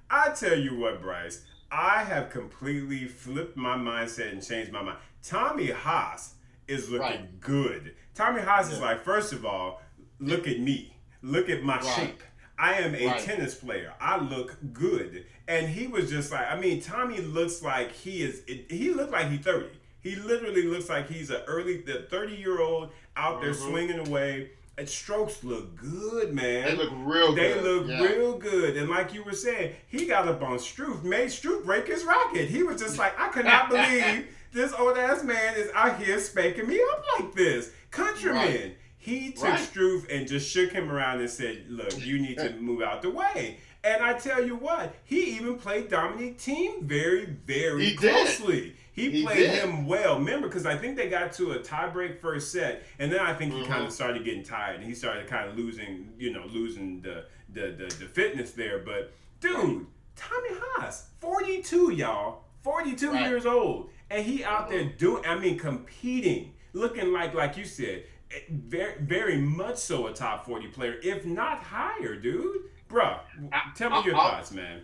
I 0.09 0.29
tell 0.29 0.57
you 0.57 0.75
what, 0.77 1.01
Bryce, 1.01 1.45
I 1.71 2.03
have 2.03 2.29
completely 2.29 3.07
flipped 3.07 3.55
my 3.57 3.75
mindset 3.75 4.31
and 4.31 4.45
changed 4.45 4.71
my 4.71 4.81
mind. 4.81 4.97
Tommy 5.23 5.71
Haas 5.71 6.35
is 6.67 6.89
looking 6.89 7.07
Right. 7.07 7.39
good. 7.39 7.95
Tommy 8.13 8.41
Haas 8.41 8.71
is 8.71 8.79
like, 8.79 9.03
first 9.03 9.33
of 9.33 9.45
all, 9.45 9.81
look 10.19 10.47
at 10.47 10.59
me, 10.59 10.95
look 11.21 11.49
at 11.49 11.63
my 11.63 11.75
Right. 11.77 11.95
shape. 11.95 12.23
I 12.57 12.73
am 12.75 12.93
a 12.93 13.07
Right. 13.07 13.19
tennis 13.19 13.55
player. 13.55 13.93
I 13.99 14.17
look 14.19 14.57
good. 14.73 15.25
And 15.51 15.67
he 15.67 15.87
was 15.87 16.09
just 16.09 16.31
like, 16.31 16.47
I 16.49 16.57
mean, 16.59 16.81
Tommy 16.81 17.19
looks 17.19 17.61
like 17.61 17.91
he 17.91 18.23
is, 18.23 18.41
he 18.69 18.91
looked 18.93 19.11
like 19.11 19.29
he's 19.29 19.41
30. 19.41 19.67
He 20.01 20.15
literally 20.15 20.63
looks 20.63 20.87
like 20.89 21.09
he's 21.09 21.29
a 21.29 21.43
early, 21.43 21.77
the 21.81 22.07
30 22.09 22.35
year 22.35 22.61
old 22.61 22.89
out 23.17 23.41
there 23.41 23.51
Mhm. 23.51 23.69
swinging 23.69 24.07
away. 24.07 24.51
And 24.77 24.87
strokes 24.87 25.43
look 25.43 25.75
good, 25.75 26.33
man. 26.33 26.65
They 26.65 26.75
look 26.75 26.91
real 26.95 27.33
good. 27.33 27.37
They 27.37 27.53
good. 27.53 27.63
look 27.63 27.87
yeah. 27.89 28.01
real 28.01 28.37
good. 28.37 28.77
And 28.77 28.89
like 28.89 29.13
you 29.13 29.23
were 29.23 29.33
saying, 29.33 29.75
he 29.87 30.05
got 30.05 30.27
up 30.27 30.41
on 30.41 30.57
Struff, 30.57 31.03
made 31.03 31.27
Struff 31.27 31.65
break 31.65 31.87
his 31.87 32.03
racket. 32.05 32.47
He 32.49 32.63
was 32.63 32.81
just 32.81 32.97
like, 32.97 33.13
I 33.19 33.27
could 33.27 33.45
not 33.45 33.69
believe 33.69 34.27
this 34.53 34.73
old 34.73 34.97
ass 34.97 35.23
man 35.23 35.55
is 35.55 35.69
out 35.75 36.01
here 36.01 36.19
spanking 36.19 36.67
me 36.67 36.81
up 36.93 37.03
like 37.19 37.33
this. 37.35 37.71
Countryman. 37.91 38.37
Right. 38.47 38.77
He 38.97 39.31
took 39.33 39.43
Right. 39.43 39.59
Struff 39.59 40.09
and 40.09 40.27
just 40.27 40.49
shook 40.49 40.71
him 40.71 40.89
around 40.91 41.19
and 41.19 41.29
said, 41.29 41.65
Look, 41.69 41.99
you 42.03 42.19
need 42.19 42.37
to 42.37 42.51
move 42.59 42.81
out 42.81 43.01
the 43.01 43.09
way. 43.11 43.57
And 43.83 44.03
I 44.03 44.13
tell 44.13 44.45
you 44.45 44.55
what, 44.55 44.93
he 45.05 45.35
even 45.37 45.57
played 45.57 45.89
Dominic 45.89 46.37
Thiem 46.37 46.83
very, 46.83 47.25
very 47.25 47.85
He 47.85 47.89
did. 47.95 47.99
closely. 47.99 48.75
He, 48.93 49.09
He 49.09 49.23
played 49.23 49.37
did. 49.37 49.63
him 49.63 49.87
well. 49.87 50.19
Remember, 50.19 50.47
because 50.47 50.65
I 50.67 50.77
think 50.77 50.97
they 50.97 51.09
got 51.09 51.33
to 51.33 51.53
a 51.53 51.59
tiebreak 51.59 52.19
first 52.19 52.51
set, 52.51 52.83
and 52.99 53.11
then 53.11 53.21
I 53.21 53.33
think 53.33 53.53
he 53.53 53.61
Mhm. 53.61 53.67
kind 53.67 53.83
of 53.85 53.91
started 53.91 54.23
getting 54.23 54.43
tired, 54.43 54.75
and 54.77 54.85
he 54.85 54.93
started 54.93 55.25
kind 55.27 55.49
of 55.49 55.57
losing, 55.57 56.13
you 56.19 56.31
know, 56.31 56.45
losing 56.47 57.01
the 57.01 57.25
the, 57.53 57.71
the, 57.77 57.83
the 57.99 58.05
fitness 58.05 58.51
there. 58.51 58.79
But 58.79 59.11
dude, 59.41 59.85
Tommy 60.15 60.49
Haas, 60.51 61.09
42, 61.19 61.91
y'all, 61.91 62.43
42 62.63 63.11
Right. 63.11 63.27
years 63.27 63.45
old, 63.45 63.89
and 64.09 64.25
he 64.25 64.41
out 64.45 64.69
there 64.69 64.85
doing, 64.85 65.25
I 65.25 65.37
mean, 65.37 65.57
competing, 65.59 66.53
looking 66.71 67.11
like, 67.11 67.33
like 67.33 67.57
you 67.57 67.65
said, 67.65 68.03
eh, 68.33 68.39
very, 68.49 68.93
very 69.01 69.37
much 69.37 69.77
so 69.79 70.07
a 70.07 70.13
top 70.13 70.45
40 70.45 70.67
player, 70.67 70.95
if 71.03 71.25
not 71.25 71.61
higher, 71.61 72.15
dude. 72.15 72.69
I- 72.99 73.71
tell 73.75 73.89
me 73.89 73.97
I- 73.97 74.03
your 74.03 74.15
I- 74.15 74.19
thoughts, 74.31 74.51
man. 74.51 74.81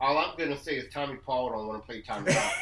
All 0.00 0.16
I'm 0.16 0.36
gonna 0.38 0.56
say 0.56 0.76
is 0.76 0.90
Tommy 0.92 1.16
Paul 1.16 1.50
don't 1.50 1.66
want 1.66 1.82
to 1.82 1.86
play 1.86 2.00
Tommy 2.00 2.32
Haas. 2.34 2.54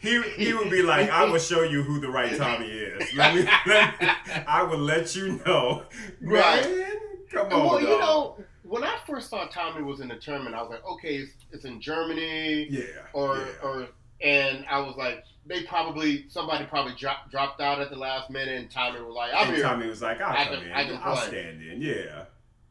He, 0.00 0.22
he 0.36 0.54
would 0.54 0.70
be 0.70 0.82
like, 0.82 1.10
I 1.10 1.24
will 1.24 1.38
show 1.50 1.62
you 1.62 1.82
who 1.82 2.00
the 2.00 2.08
right 2.08 2.36
Tommy 2.36 2.66
is. 2.66 3.12
Let 3.16 3.34
me, 3.34 3.42
let 3.66 4.00
me 4.00 4.08
I 4.46 4.62
will 4.62 4.78
let 4.78 5.14
you 5.14 5.40
know. 5.44 5.84
Right. 6.20 6.64
Man, 6.64 6.92
come 7.30 7.52
on, 7.52 7.66
well, 7.66 7.80
you 7.80 7.86
know, 7.98 8.38
when 8.62 8.82
I 8.84 8.96
first 9.06 9.30
saw 9.30 9.46
Tommy 9.46 9.82
was 9.82 10.00
in 10.00 10.08
the 10.08 10.16
tournament, 10.16 10.54
I 10.54 10.62
was 10.62 10.70
like, 10.70 10.84
okay, 10.84 11.16
it's, 11.16 11.32
it's 11.52 11.64
in 11.64 11.80
Germany, 11.80 12.66
yeah. 12.70 12.82
or 13.12 13.36
yeah. 13.38 13.44
or, 13.62 13.88
and 14.22 14.64
I 14.70 14.78
was 14.80 14.96
like, 14.96 15.22
they 15.46 15.62
probably 15.62 16.28
somebody 16.28 16.64
probably 16.66 16.94
dropped 16.98 17.30
dropped 17.30 17.60
out 17.60 17.80
at 17.80 17.90
the 17.90 17.96
last 17.96 18.30
minute, 18.30 18.58
and 18.60 18.70
Tommy 18.70 19.00
was 19.00 19.14
like, 19.14 19.32
I'm 19.34 19.46
and 19.48 19.56
here, 19.56 19.64
Tommy 19.64 19.86
was 19.86 20.02
like, 20.02 20.20
I'll 20.20 20.36
I 20.36 20.44
come 20.44 20.54
can- 20.58 20.66
in. 20.66 20.72
I 20.72 20.84
can 20.84 21.00
I'll 21.02 21.16
play." 21.16 21.26
stand 21.28 21.62
in. 21.62 21.80
Yeah. 21.80 22.24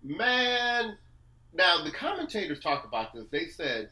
man. 0.04 0.98
Now 1.54 1.84
the 1.84 1.92
commentators 1.92 2.60
talked 2.60 2.86
about 2.86 3.14
this. 3.14 3.26
They 3.32 3.48
said 3.48 3.90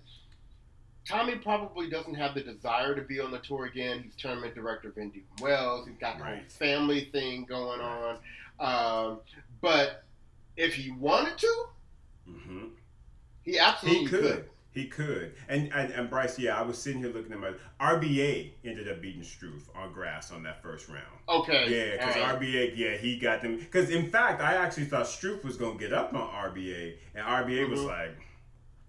Tommy 1.08 1.36
probably 1.36 1.90
doesn't 1.90 2.14
have 2.16 2.34
the 2.36 2.42
desire 2.42 2.94
to 2.96 3.02
be 3.02 3.20
on 3.22 3.32
the 3.32 3.40
tour 3.40 3.66
again. 3.66 4.02
He's 4.04 4.16
tournament 4.16 4.54
director 4.56 4.90
of 4.90 4.98
Indian 4.98 5.26
Wells. 5.42 5.88
He's 5.88 5.98
got 5.98 6.18
the 6.18 6.24
whole 6.26 6.36
family 6.48 7.06
thing 7.06 7.46
going 7.46 7.80
on. 7.82 8.18
Um, 8.60 9.20
but 9.62 10.04
if 10.58 10.74
he 10.76 10.92
wanted 10.92 11.38
to, 11.38 11.66
hmm 12.28 12.66
he 13.44 13.60
absolutely 13.60 14.02
He 14.04 14.08
could. 14.08 14.22
could. 14.22 14.50
He 14.74 14.88
could. 14.88 15.36
And, 15.48 15.72
and 15.74 15.94
and 15.94 16.10
Bryce, 16.10 16.40
yeah, 16.40 16.58
I 16.58 16.64
was 16.64 16.80
sitting 16.80 17.00
here 17.02 17.14
looking 17.14 17.32
at 17.32 17.40
my 17.40 17.52
RBA 17.80 18.54
ended 18.66 18.90
up 18.90 19.02
beating 19.02 19.22
Struff 19.22 19.62
on 19.76 19.94
grass 19.94 20.32
on 20.32 20.42
that 20.44 20.64
first 20.64 20.90
round. 20.90 21.04
Okay. 21.30 21.66
Yeah, 21.70 21.92
because 21.98 22.16
right. 22.16 22.40
RBA, 22.42 22.74
yeah, 22.76 22.98
he 22.98 23.20
got 23.20 23.42
them. 23.42 23.58
Because 23.58 23.92
in 23.92 24.10
fact, 24.10 24.42
I 24.42 24.56
actually 24.56 24.86
thought 24.86 25.06
Struff 25.06 25.44
was 25.44 25.58
gonna 25.58 25.78
get 25.78 25.94
up 25.94 26.14
on 26.16 26.22
RBA, 26.28 26.96
and 27.14 27.24
RBA 27.26 27.70
was 27.70 27.82
Mhm. 27.82 27.88
like, 27.88 28.18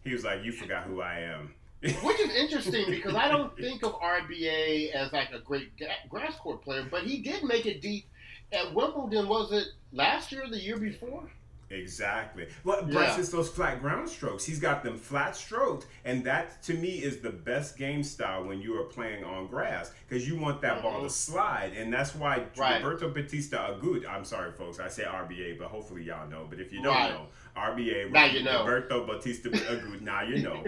he 0.04 0.12
was 0.12 0.24
like, 0.24 0.42
"You 0.42 0.52
forgot 0.52 0.84
who 0.84 1.02
I 1.02 1.20
am." 1.20 1.54
Which 1.82 2.18
is 2.20 2.34
interesting 2.34 2.86
because 2.88 3.14
I 3.14 3.28
don't 3.28 3.54
think 3.58 3.82
of 3.84 3.92
RBA 4.00 4.92
as 4.92 5.12
like 5.12 5.32
a 5.32 5.40
great 5.40 5.70
grass 6.08 6.34
court 6.36 6.62
player, 6.62 6.86
but 6.90 7.02
he 7.02 7.20
did 7.20 7.44
make 7.44 7.66
it 7.66 7.82
deep 7.82 8.06
at 8.52 8.72
Wimbledon. 8.72 9.28
Was 9.28 9.52
it 9.52 9.66
last 9.92 10.32
year 10.32 10.44
or 10.44 10.48
the 10.48 10.58
year 10.58 10.78
before? 10.78 11.30
Exactly. 11.74 12.48
Well, 12.64 12.82
Bryce, 12.84 13.14
Yeah. 13.14 13.20
it's 13.20 13.28
those 13.30 13.48
flat 13.48 13.80
ground 13.80 14.08
strokes. 14.08 14.44
He's 14.44 14.58
got 14.60 14.82
them 14.82 14.96
flat 14.98 15.36
strokes, 15.36 15.86
and 16.04 16.24
that 16.24 16.62
to 16.64 16.74
me 16.74 16.90
is 17.02 17.18
the 17.20 17.30
best 17.30 17.76
game 17.76 18.02
style 18.02 18.44
when 18.44 18.60
you 18.60 18.78
are 18.80 18.84
playing 18.84 19.24
on 19.24 19.46
grass 19.48 19.92
because 20.08 20.26
you 20.28 20.36
want 20.36 20.60
that 20.62 20.82
ball 20.82 21.00
Mhm. 21.00 21.04
to 21.04 21.10
slide, 21.10 21.72
and 21.76 21.92
that's 21.92 22.14
why 22.14 22.44
Right. 22.56 22.82
Roberto 22.82 23.08
Bautista 23.10 23.56
Agut. 23.56 24.08
I'm 24.08 24.24
sorry, 24.24 24.52
folks, 24.52 24.78
I 24.80 24.88
say 24.88 25.04
RBA, 25.04 25.54
but 25.58 25.68
hopefully 25.68 26.02
y'all 26.04 26.28
know. 26.28 26.46
But 26.48 26.60
if 26.60 26.72
you 26.72 26.82
don't 26.82 26.94
Right. 26.94 27.10
know, 27.12 27.26
RBA, 27.56 28.08
Now 28.10 28.24
you 28.26 28.42
know. 28.42 28.60
Roberto 28.60 29.06
Bautista 29.06 29.48
Agut. 29.50 30.00
now 30.00 30.22
you 30.22 30.42
know. 30.42 30.64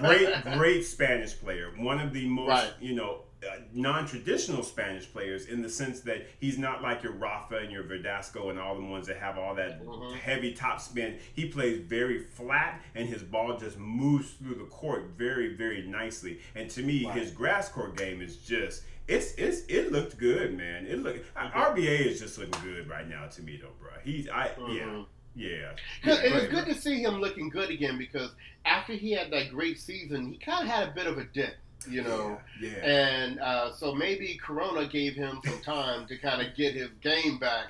great, 0.00 0.42
great 0.56 0.82
Spanish 0.84 1.38
player. 1.38 1.72
One 1.76 2.00
of 2.00 2.12
the 2.12 2.26
most, 2.28 2.48
Right. 2.48 2.72
you 2.80 2.94
know, 2.94 3.22
uh, 3.50 3.56
non-traditional 3.72 4.62
Spanish 4.62 5.10
players 5.12 5.46
in 5.46 5.62
the 5.62 5.68
sense 5.68 6.00
that 6.00 6.26
he's 6.38 6.58
not 6.58 6.82
like 6.82 7.02
your 7.02 7.12
Rafa 7.12 7.56
and 7.56 7.70
your 7.72 7.84
Verdasco 7.84 8.50
and 8.50 8.58
all 8.58 8.74
the 8.76 8.84
ones 8.84 9.06
that 9.06 9.16
have 9.18 9.36
all 9.38 9.54
that 9.56 9.84
Mhm. 9.84 10.14
heavy 10.16 10.52
top 10.54 10.80
spin. 10.80 11.18
He 11.34 11.46
plays 11.48 11.78
very 11.78 12.20
flat 12.20 12.80
and 12.94 13.08
his 13.08 13.22
ball 13.22 13.58
just 13.58 13.78
moves 13.78 14.32
through 14.32 14.54
the 14.56 14.64
court 14.66 15.10
very, 15.16 15.54
very 15.54 15.82
nicely. 15.82 16.40
And 16.54 16.70
to 16.70 16.82
me, 16.82 17.04
Right. 17.06 17.18
his 17.18 17.30
grass 17.30 17.68
court 17.68 17.96
game 17.96 18.20
is 18.22 18.36
just 18.38 18.84
it's 19.08 19.34
it's 19.34 19.66
it 19.66 19.90
looked 19.90 20.16
good, 20.16 20.56
man. 20.56 20.86
It 20.86 21.00
looked 21.00 21.34
Mm-hmm. 21.34 21.58
RBA 21.58 22.06
is 22.06 22.20
just 22.20 22.38
looking 22.38 22.62
good 22.62 22.88
right 22.88 23.08
now 23.08 23.26
to 23.26 23.42
me 23.42 23.56
though, 23.60 23.72
bro. 23.80 23.90
He's 24.04 24.28
I 24.28 24.46
yeah 24.46 24.84
Mhm. 24.84 25.06
yeah. 25.34 25.50
Yeah, 25.50 25.74
go 26.04 26.12
it's 26.36 26.46
good 26.48 26.64
bro. 26.66 26.74
to 26.74 26.80
see 26.80 27.02
him 27.02 27.14
looking 27.20 27.48
good 27.48 27.70
again 27.70 27.98
because 27.98 28.30
after 28.64 28.92
he 28.92 29.10
had 29.12 29.32
that 29.32 29.50
great 29.50 29.80
season, 29.80 30.30
he 30.32 30.38
kind 30.38 30.62
of 30.62 30.72
had 30.72 30.88
a 30.88 30.92
bit 30.92 31.06
of 31.08 31.18
a 31.18 31.24
dip, 31.24 31.56
you 31.88 32.02
know. 32.02 32.38
yeah. 32.60 32.70
yeah. 32.70 32.84
And 32.86 33.40
uh, 33.40 33.72
so 33.72 33.94
maybe 33.94 34.38
Corona 34.42 34.86
gave 34.86 35.14
him 35.14 35.40
some 35.44 35.60
time 35.60 36.06
to 36.06 36.16
kind 36.18 36.40
of 36.46 36.54
get 36.56 36.74
his 36.74 36.88
game 37.02 37.38
back 37.38 37.66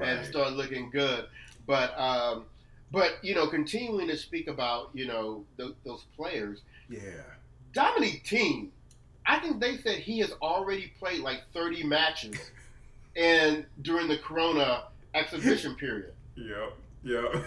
and 0.00 0.24
start 0.26 0.52
looking 0.52 0.90
good. 0.90 1.26
But 1.66 1.98
um, 1.98 2.44
but 2.92 3.18
you 3.22 3.34
know, 3.34 3.48
continuing 3.48 4.08
to 4.08 4.16
speak 4.16 4.46
about 4.48 4.90
you 4.94 5.06
know 5.06 5.44
th- 5.56 5.74
those 5.84 6.04
players, 6.16 6.60
Yeah. 6.88 7.00
Dominic 7.72 8.24
Thiem, 8.24 8.68
I 9.26 9.38
think 9.40 9.60
they 9.60 9.76
said 9.78 9.98
he 9.98 10.18
has 10.20 10.32
already 10.40 10.92
played 10.98 11.20
like 11.20 11.40
30 11.52 11.82
matches, 11.84 12.36
and 13.16 13.66
during 13.82 14.08
the 14.08 14.18
Corona 14.18 14.84
exhibition 15.14 15.74
period. 15.74 16.12
Yep. 16.36 16.72
Yep. 17.04 17.44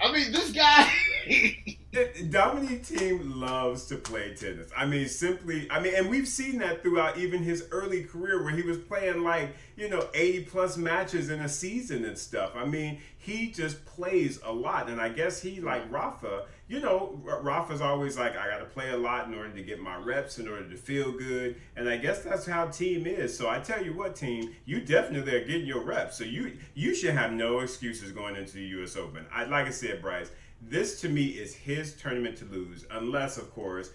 I 0.00 0.12
mean, 0.12 0.32
this 0.32 0.50
guy. 0.52 0.90
Dominic 1.92 2.84
Thiem 2.84 3.34
loves 3.34 3.86
to 3.86 3.96
play 3.96 4.32
tennis. 4.34 4.70
I 4.76 4.86
mean, 4.86 5.08
simply, 5.08 5.68
I 5.72 5.80
mean, 5.80 5.94
and 5.96 6.08
we've 6.08 6.28
seen 6.28 6.58
that 6.58 6.82
throughout 6.82 7.18
even 7.18 7.42
his 7.42 7.66
early 7.72 8.04
career 8.04 8.44
where 8.44 8.52
he 8.52 8.62
was 8.62 8.78
playing 8.78 9.24
like, 9.24 9.56
you 9.76 9.88
know, 9.88 10.06
80 10.14 10.44
plus 10.44 10.76
matches 10.76 11.30
in 11.30 11.40
a 11.40 11.48
season 11.48 12.04
and 12.04 12.16
stuff. 12.16 12.52
I 12.54 12.64
mean, 12.64 13.00
he 13.18 13.50
just 13.50 13.84
plays 13.86 14.38
a 14.44 14.52
lot. 14.52 14.88
And 14.88 15.00
I 15.00 15.08
guess 15.08 15.42
he, 15.42 15.60
like 15.60 15.82
Rafa, 15.90 16.44
you 16.68 16.78
know, 16.78 17.20
Rafa's 17.24 17.80
always 17.80 18.16
like, 18.16 18.36
I 18.36 18.48
got 18.48 18.58
to 18.58 18.66
play 18.66 18.90
a 18.90 18.96
lot 18.96 19.26
in 19.26 19.34
order 19.34 19.50
to 19.50 19.62
get 19.62 19.80
my 19.80 19.96
reps, 19.96 20.38
in 20.38 20.46
order 20.46 20.68
to 20.68 20.76
feel 20.76 21.10
good. 21.10 21.56
And 21.74 21.88
I 21.88 21.96
guess 21.96 22.22
that's 22.22 22.46
how 22.46 22.68
Thiem 22.68 23.04
is. 23.04 23.36
So 23.36 23.50
I 23.50 23.58
tell 23.58 23.84
you 23.84 23.94
what, 23.94 24.14
Thiem, 24.14 24.54
you 24.64 24.80
definitely 24.80 25.34
are 25.34 25.44
getting 25.44 25.66
your 25.66 25.82
reps. 25.82 26.18
So 26.18 26.22
you 26.22 26.56
you 26.74 26.94
should 26.94 27.14
have 27.14 27.32
no 27.32 27.58
excuses 27.58 28.12
going 28.12 28.36
into 28.36 28.54
the 28.54 28.64
U.S. 28.78 28.96
Open. 28.96 29.26
I, 29.34 29.46
like 29.46 29.66
I 29.66 29.70
said, 29.70 30.00
Bryce, 30.00 30.30
this 30.60 31.00
to 31.00 31.08
me 31.08 31.26
is 31.26 31.54
his 31.54 31.94
tournament 31.94 32.36
to 32.38 32.44
lose, 32.46 32.86
unless, 32.90 33.38
of 33.38 33.52
course, 33.54 33.90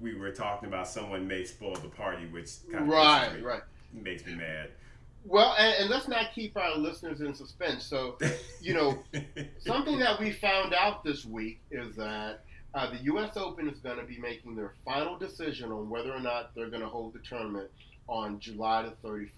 we 0.00 0.14
were 0.14 0.30
talking 0.30 0.68
about 0.68 0.88
someone 0.88 1.26
may 1.26 1.44
spoil 1.44 1.74
the 1.74 1.88
party, 1.88 2.26
which 2.26 2.50
kind 2.70 2.84
of 2.84 2.88
right, 2.88 3.34
me, 3.34 3.40
right. 3.42 3.62
makes 3.92 4.26
me 4.26 4.34
mad. 4.34 4.70
Well, 5.24 5.54
and, 5.58 5.74
and 5.80 5.90
let's 5.90 6.08
not 6.08 6.32
keep 6.34 6.56
our 6.56 6.76
listeners 6.76 7.20
in 7.20 7.34
suspense. 7.34 7.84
So, 7.84 8.18
you 8.60 8.74
know, 8.74 9.02
something 9.58 9.98
that 9.98 10.18
we 10.18 10.32
found 10.32 10.72
out 10.72 11.04
this 11.04 11.24
week 11.24 11.60
is 11.70 11.94
that 11.96 12.44
uh, 12.74 12.90
the 12.90 13.02
U.S. 13.04 13.36
Open 13.36 13.68
is 13.68 13.78
going 13.80 13.98
to 13.98 14.04
be 14.04 14.18
making 14.18 14.56
their 14.56 14.74
final 14.84 15.18
decision 15.18 15.70
on 15.72 15.90
whether 15.90 16.12
or 16.12 16.20
not 16.20 16.54
they're 16.54 16.70
going 16.70 16.82
to 16.82 16.88
hold 16.88 17.12
the 17.12 17.18
tournament 17.18 17.70
on 18.10 18.40
July 18.40 18.82
the 18.82 19.08
31st, 19.08 19.28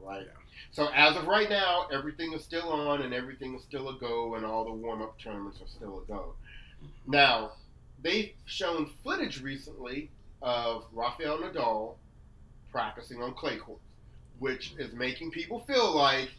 right? 0.00 0.22
Yeah. 0.22 0.32
So, 0.70 0.88
as 0.94 1.16
of 1.16 1.26
right 1.26 1.48
now, 1.48 1.86
everything 1.92 2.32
is 2.32 2.42
still 2.42 2.70
on 2.70 3.02
and 3.02 3.12
everything 3.14 3.54
is 3.54 3.62
still 3.62 3.90
a 3.90 3.98
go, 3.98 4.34
and 4.34 4.44
all 4.44 4.64
the 4.64 4.72
warm 4.72 5.02
up 5.02 5.18
tournaments 5.20 5.60
are 5.60 5.68
still 5.68 6.02
a 6.02 6.06
go. 6.06 6.34
Now, 7.06 7.52
they've 8.02 8.32
shown 8.46 8.90
footage 9.04 9.40
recently 9.40 10.10
of 10.42 10.84
Rafael 10.92 11.38
Nadal 11.38 11.94
practicing 12.72 13.22
on 13.22 13.34
clay 13.34 13.58
courts, 13.58 13.82
which 14.38 14.74
is 14.78 14.92
making 14.94 15.30
people 15.30 15.60
feel 15.60 15.94
like 15.94 16.30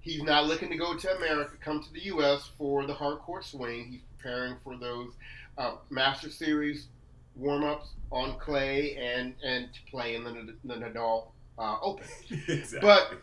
he's 0.00 0.22
not 0.22 0.46
looking 0.46 0.68
to 0.70 0.76
go 0.76 0.96
to 0.96 1.16
America, 1.16 1.52
come 1.60 1.82
to 1.82 1.92
the 1.92 2.04
U.S. 2.06 2.50
for 2.58 2.86
the 2.86 2.94
hard 2.94 3.20
court 3.20 3.44
swing. 3.44 3.86
He's 3.90 4.00
preparing 4.18 4.56
for 4.62 4.76
those 4.76 5.12
uh, 5.56 5.76
Master 5.88 6.30
Series 6.30 6.88
warm 7.36 7.64
ups 7.64 7.88
on 8.10 8.38
clay 8.38 8.96
and 8.96 9.34
and 9.44 9.68
to 9.72 9.80
play 9.90 10.14
in 10.14 10.24
the, 10.24 10.54
the 10.64 10.74
Nadal 10.74 11.28
uh, 11.58 11.76
Open. 11.80 12.06
exactly. 12.48 12.80
But 12.80 13.14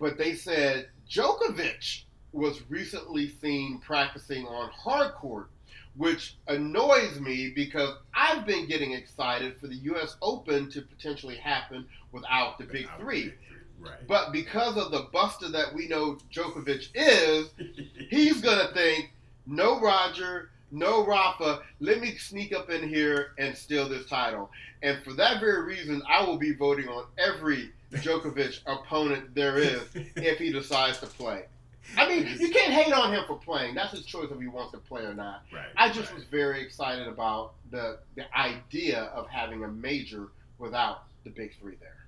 but 0.00 0.18
they 0.18 0.34
said 0.34 0.88
Djokovic 1.08 2.02
was 2.32 2.62
recently 2.68 3.28
seen 3.40 3.80
practicing 3.84 4.46
on 4.46 4.70
hard 4.70 5.14
court, 5.14 5.48
which 5.96 6.36
annoys 6.46 7.18
me 7.20 7.52
because 7.54 7.96
I've 8.14 8.46
been 8.46 8.66
getting 8.68 8.92
excited 8.92 9.56
for 9.58 9.66
the 9.66 9.76
U.S. 9.76 10.16
Open 10.22 10.70
to 10.70 10.82
potentially 10.82 11.36
happen 11.36 11.86
without 12.12 12.58
the 12.58 12.64
Big 12.64 12.82
Without 12.82 13.00
Three. 13.00 13.22
Big 13.24 13.32
Three, 13.32 13.48
Right. 13.80 14.06
But 14.08 14.32
because 14.32 14.76
of 14.76 14.90
the 14.90 15.06
buster 15.12 15.48
that 15.50 15.72
we 15.72 15.86
know 15.86 16.18
Djokovic 16.32 16.88
is, 16.94 17.50
he's 18.10 18.40
gonna 18.40 18.72
think, 18.74 19.12
no 19.46 19.80
Roger, 19.80 20.50
no 20.70 21.04
Rafa, 21.04 21.62
let 21.80 22.00
me 22.00 22.16
sneak 22.16 22.54
up 22.54 22.70
in 22.70 22.88
here 22.88 23.32
and 23.38 23.56
steal 23.56 23.88
this 23.88 24.06
title. 24.06 24.50
And 24.82 25.02
for 25.02 25.12
that 25.14 25.40
very 25.40 25.62
reason, 25.62 26.02
I 26.08 26.24
will 26.24 26.38
be 26.38 26.54
voting 26.54 26.88
on 26.88 27.06
every 27.18 27.72
Djokovic 27.92 28.60
opponent 28.66 29.34
there 29.34 29.58
is 29.58 29.82
if 29.94 30.38
he 30.38 30.52
decides 30.52 30.98
to 31.00 31.06
play. 31.06 31.44
I 31.96 32.06
mean, 32.06 32.36
you 32.38 32.50
can't 32.50 32.72
hate 32.72 32.92
on 32.92 33.12
him 33.12 33.24
for 33.26 33.38
playing. 33.38 33.74
That's 33.74 33.92
his 33.92 34.04
choice 34.04 34.28
if 34.30 34.38
he 34.38 34.46
wants 34.46 34.72
to 34.72 34.78
play 34.78 35.02
or 35.02 35.14
not. 35.14 35.44
right. 35.52 35.66
I 35.76 35.88
just 35.88 36.10
right. 36.10 36.16
was 36.16 36.24
very 36.24 36.62
excited 36.62 37.08
about 37.08 37.54
the 37.70 37.98
the 38.14 38.24
idea 38.36 39.04
of 39.14 39.26
having 39.28 39.64
a 39.64 39.68
major 39.68 40.28
without 40.58 41.04
the 41.24 41.30
big 41.30 41.56
three 41.58 41.76
there. 41.80 42.06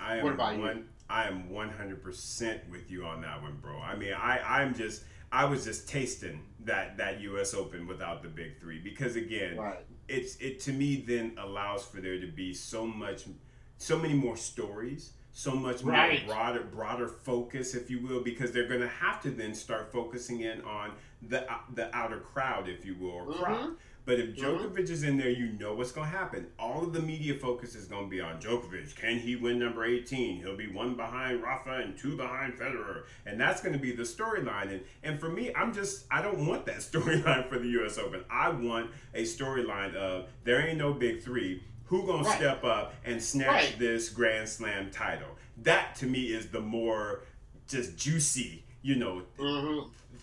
I 0.00 0.16
am 0.16 0.24
What 0.24 0.34
about 0.34 0.58
you? 0.58 0.84
I 1.08 1.28
am 1.28 1.50
one 1.50 1.70
hundred 1.70 2.02
percent 2.02 2.60
with 2.70 2.90
you 2.90 3.04
on 3.04 3.22
that 3.22 3.40
one, 3.40 3.56
bro. 3.62 3.78
I 3.78 3.96
mean, 3.96 4.12
I 4.12 4.38
I'm 4.38 4.74
just 4.74 5.04
I 5.30 5.46
was 5.46 5.64
just 5.64 5.88
tasting 5.88 6.40
that 6.64 6.96
that 6.98 7.20
U.S. 7.20 7.54
Open 7.54 7.86
without 7.86 8.22
the 8.22 8.28
big 8.28 8.60
three 8.60 8.78
because 8.78 9.16
again, 9.16 9.56
Right. 9.56 9.84
it's 10.08 10.36
it 10.36 10.60
to 10.60 10.72
me 10.72 11.04
then 11.06 11.36
allows 11.38 11.84
for 11.84 12.00
there 12.00 12.20
to 12.20 12.26
be 12.26 12.54
so 12.54 12.86
much, 12.86 13.24
so 13.78 13.98
many 13.98 14.14
more 14.14 14.36
stories, 14.36 15.12
so 15.32 15.52
much 15.52 15.82
more 15.82 15.92
Right. 15.94 16.26
broader 16.26 16.62
broader 16.62 17.08
focus, 17.08 17.74
if 17.74 17.90
you 17.90 18.00
will, 18.06 18.20
because 18.22 18.52
they're 18.52 18.68
going 18.68 18.80
to 18.80 18.88
have 18.88 19.20
to 19.22 19.30
then 19.30 19.54
start 19.54 19.90
focusing 19.92 20.40
in 20.40 20.60
on 20.62 20.92
the 21.22 21.46
the 21.74 21.94
outer 21.96 22.18
crowd, 22.20 22.68
if 22.68 22.84
you 22.84 22.94
will, 22.96 23.10
or 23.10 23.32
crowd. 23.34 23.70
Mhm. 23.70 23.76
But 24.04 24.18
if 24.18 24.30
Mhm. 24.30 24.36
Djokovic 24.36 24.90
is 24.90 25.04
in 25.04 25.16
there, 25.16 25.30
you 25.30 25.52
know 25.52 25.74
what's 25.74 25.92
going 25.92 26.10
to 26.10 26.16
happen. 26.16 26.48
All 26.58 26.82
of 26.82 26.92
the 26.92 27.00
media 27.00 27.34
focus 27.34 27.74
is 27.76 27.84
going 27.86 28.04
to 28.06 28.10
be 28.10 28.20
on 28.20 28.40
Djokovic. 28.40 28.96
Can 28.96 29.18
he 29.20 29.36
win 29.36 29.58
number 29.60 29.84
18? 29.84 30.38
He'll 30.38 30.56
be 30.56 30.66
one 30.66 30.96
behind 30.96 31.40
Rafa 31.42 31.70
and 31.76 31.96
two 31.96 32.16
behind 32.16 32.54
Federer. 32.54 33.04
And 33.26 33.40
that's 33.40 33.62
going 33.62 33.74
to 33.74 33.78
be 33.78 33.92
the 33.92 34.02
storyline. 34.02 34.70
And, 34.72 34.80
and 35.04 35.20
for 35.20 35.28
me, 35.28 35.52
I'm 35.54 35.72
just, 35.72 36.06
I 36.10 36.20
don't 36.20 36.46
want 36.46 36.66
that 36.66 36.76
storyline 36.80 37.48
for 37.48 37.58
the 37.60 37.68
U.S. 37.68 37.96
Open. 37.98 38.24
I 38.28 38.48
want 38.48 38.90
a 39.14 39.22
storyline 39.22 39.94
of 39.94 40.28
there 40.44 40.60
ain't 40.66 40.78
no 40.78 40.92
big 40.92 41.22
three. 41.22 41.62
Who 41.84 42.04
going 42.06 42.24
Right. 42.24 42.30
to 42.32 42.36
step 42.38 42.64
up 42.64 42.94
and 43.04 43.22
snatch 43.22 43.48
Right. 43.48 43.78
this 43.78 44.08
Grand 44.08 44.48
Slam 44.48 44.90
title? 44.90 45.28
That 45.58 45.94
to 45.96 46.06
me 46.06 46.32
is 46.32 46.48
the 46.48 46.60
more 46.60 47.22
just 47.68 47.96
juicy, 47.96 48.64
you 48.82 48.96
know, 48.96 49.22
hmm 49.38 49.80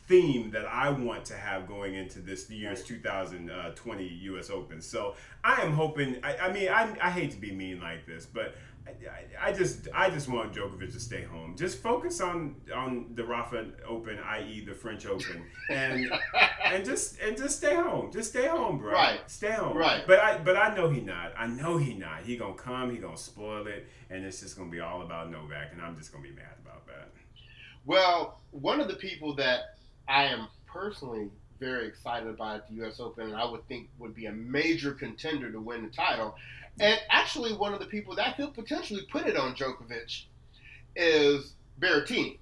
theme 0.09 0.49
that 0.49 0.65
I 0.65 0.89
want 0.89 1.23
to 1.25 1.35
have 1.35 1.67
going 1.67 1.93
into 1.93 2.19
this 2.19 2.49
year's 2.49 2.83
2020 2.83 4.03
U.S. 4.03 4.49
Open. 4.49 4.81
So 4.81 5.15
I 5.43 5.61
am 5.61 5.71
hoping. 5.71 6.17
I, 6.23 6.37
I 6.37 6.51
mean, 6.51 6.67
I, 6.67 6.93
I 7.01 7.11
hate 7.11 7.31
to 7.31 7.37
be 7.37 7.51
mean 7.51 7.79
like 7.79 8.07
this, 8.07 8.25
but 8.25 8.55
I, 8.87 9.49
I, 9.49 9.53
just 9.53 9.87
I 9.93 10.09
just 10.09 10.27
want 10.27 10.51
Djokovic 10.53 10.91
to 10.93 10.99
stay 10.99 11.23
home. 11.23 11.55
Just 11.55 11.77
focus 11.83 12.21
on 12.21 12.55
on 12.73 13.11
the 13.13 13.23
Rafa 13.23 13.67
Open, 13.87 14.17
i.e., 14.17 14.65
the 14.65 14.73
French 14.73 15.05
Open, 15.05 15.43
and 15.69 16.11
and 16.65 16.83
just 16.83 17.19
and 17.19 17.37
just 17.37 17.57
stay 17.57 17.75
home. 17.75 18.11
Just 18.11 18.31
stay 18.31 18.47
home, 18.47 18.79
bro. 18.79 18.91
Right. 18.91 19.19
Stay 19.27 19.51
home. 19.51 19.77
Right. 19.77 20.03
But 20.07 20.19
I 20.19 20.39
but 20.39 20.57
I 20.57 20.75
know 20.75 20.89
he 20.89 21.01
not. 21.01 21.33
I 21.37 21.45
know 21.45 21.77
he 21.77 21.93
not. 21.93 22.23
He 22.23 22.35
gonna 22.35 22.55
come. 22.55 22.89
He 22.89 22.97
gonna 22.97 23.15
spoil 23.15 23.67
it, 23.67 23.87
and 24.09 24.25
it's 24.25 24.39
just 24.39 24.57
gonna 24.57 24.71
be 24.71 24.79
all 24.79 25.03
about 25.03 25.29
Novak, 25.29 25.71
and 25.71 25.81
I'm 25.81 25.95
just 25.95 26.11
gonna 26.11 26.23
be 26.23 26.31
mad 26.31 26.55
about 26.65 26.87
that. 26.87 27.11
Well, 27.85 28.41
one 28.51 28.81
of 28.81 28.87
the 28.87 28.95
people 28.95 29.35
that 29.35 29.78
I 30.09 30.25
am 30.25 30.47
personally 30.65 31.29
very 31.59 31.87
excited 31.87 32.27
about 32.27 32.67
the 32.67 32.75
U.S. 32.75 32.99
Open, 32.99 33.27
and 33.27 33.35
I 33.35 33.45
would 33.45 33.65
think 33.67 33.89
would 33.99 34.15
be 34.15 34.25
a 34.25 34.31
major 34.31 34.93
contender 34.93 35.51
to 35.51 35.59
win 35.59 35.83
the 35.83 35.89
title, 35.89 36.35
and 36.79 36.99
actually 37.09 37.53
one 37.53 37.73
of 37.73 37.79
the 37.79 37.85
people 37.85 38.15
that 38.15 38.35
could 38.37 38.53
potentially 38.53 39.05
put 39.11 39.27
it 39.27 39.37
on 39.37 39.55
Djokovic 39.55 40.23
is 40.95 41.53
Berrettini. 41.79 42.37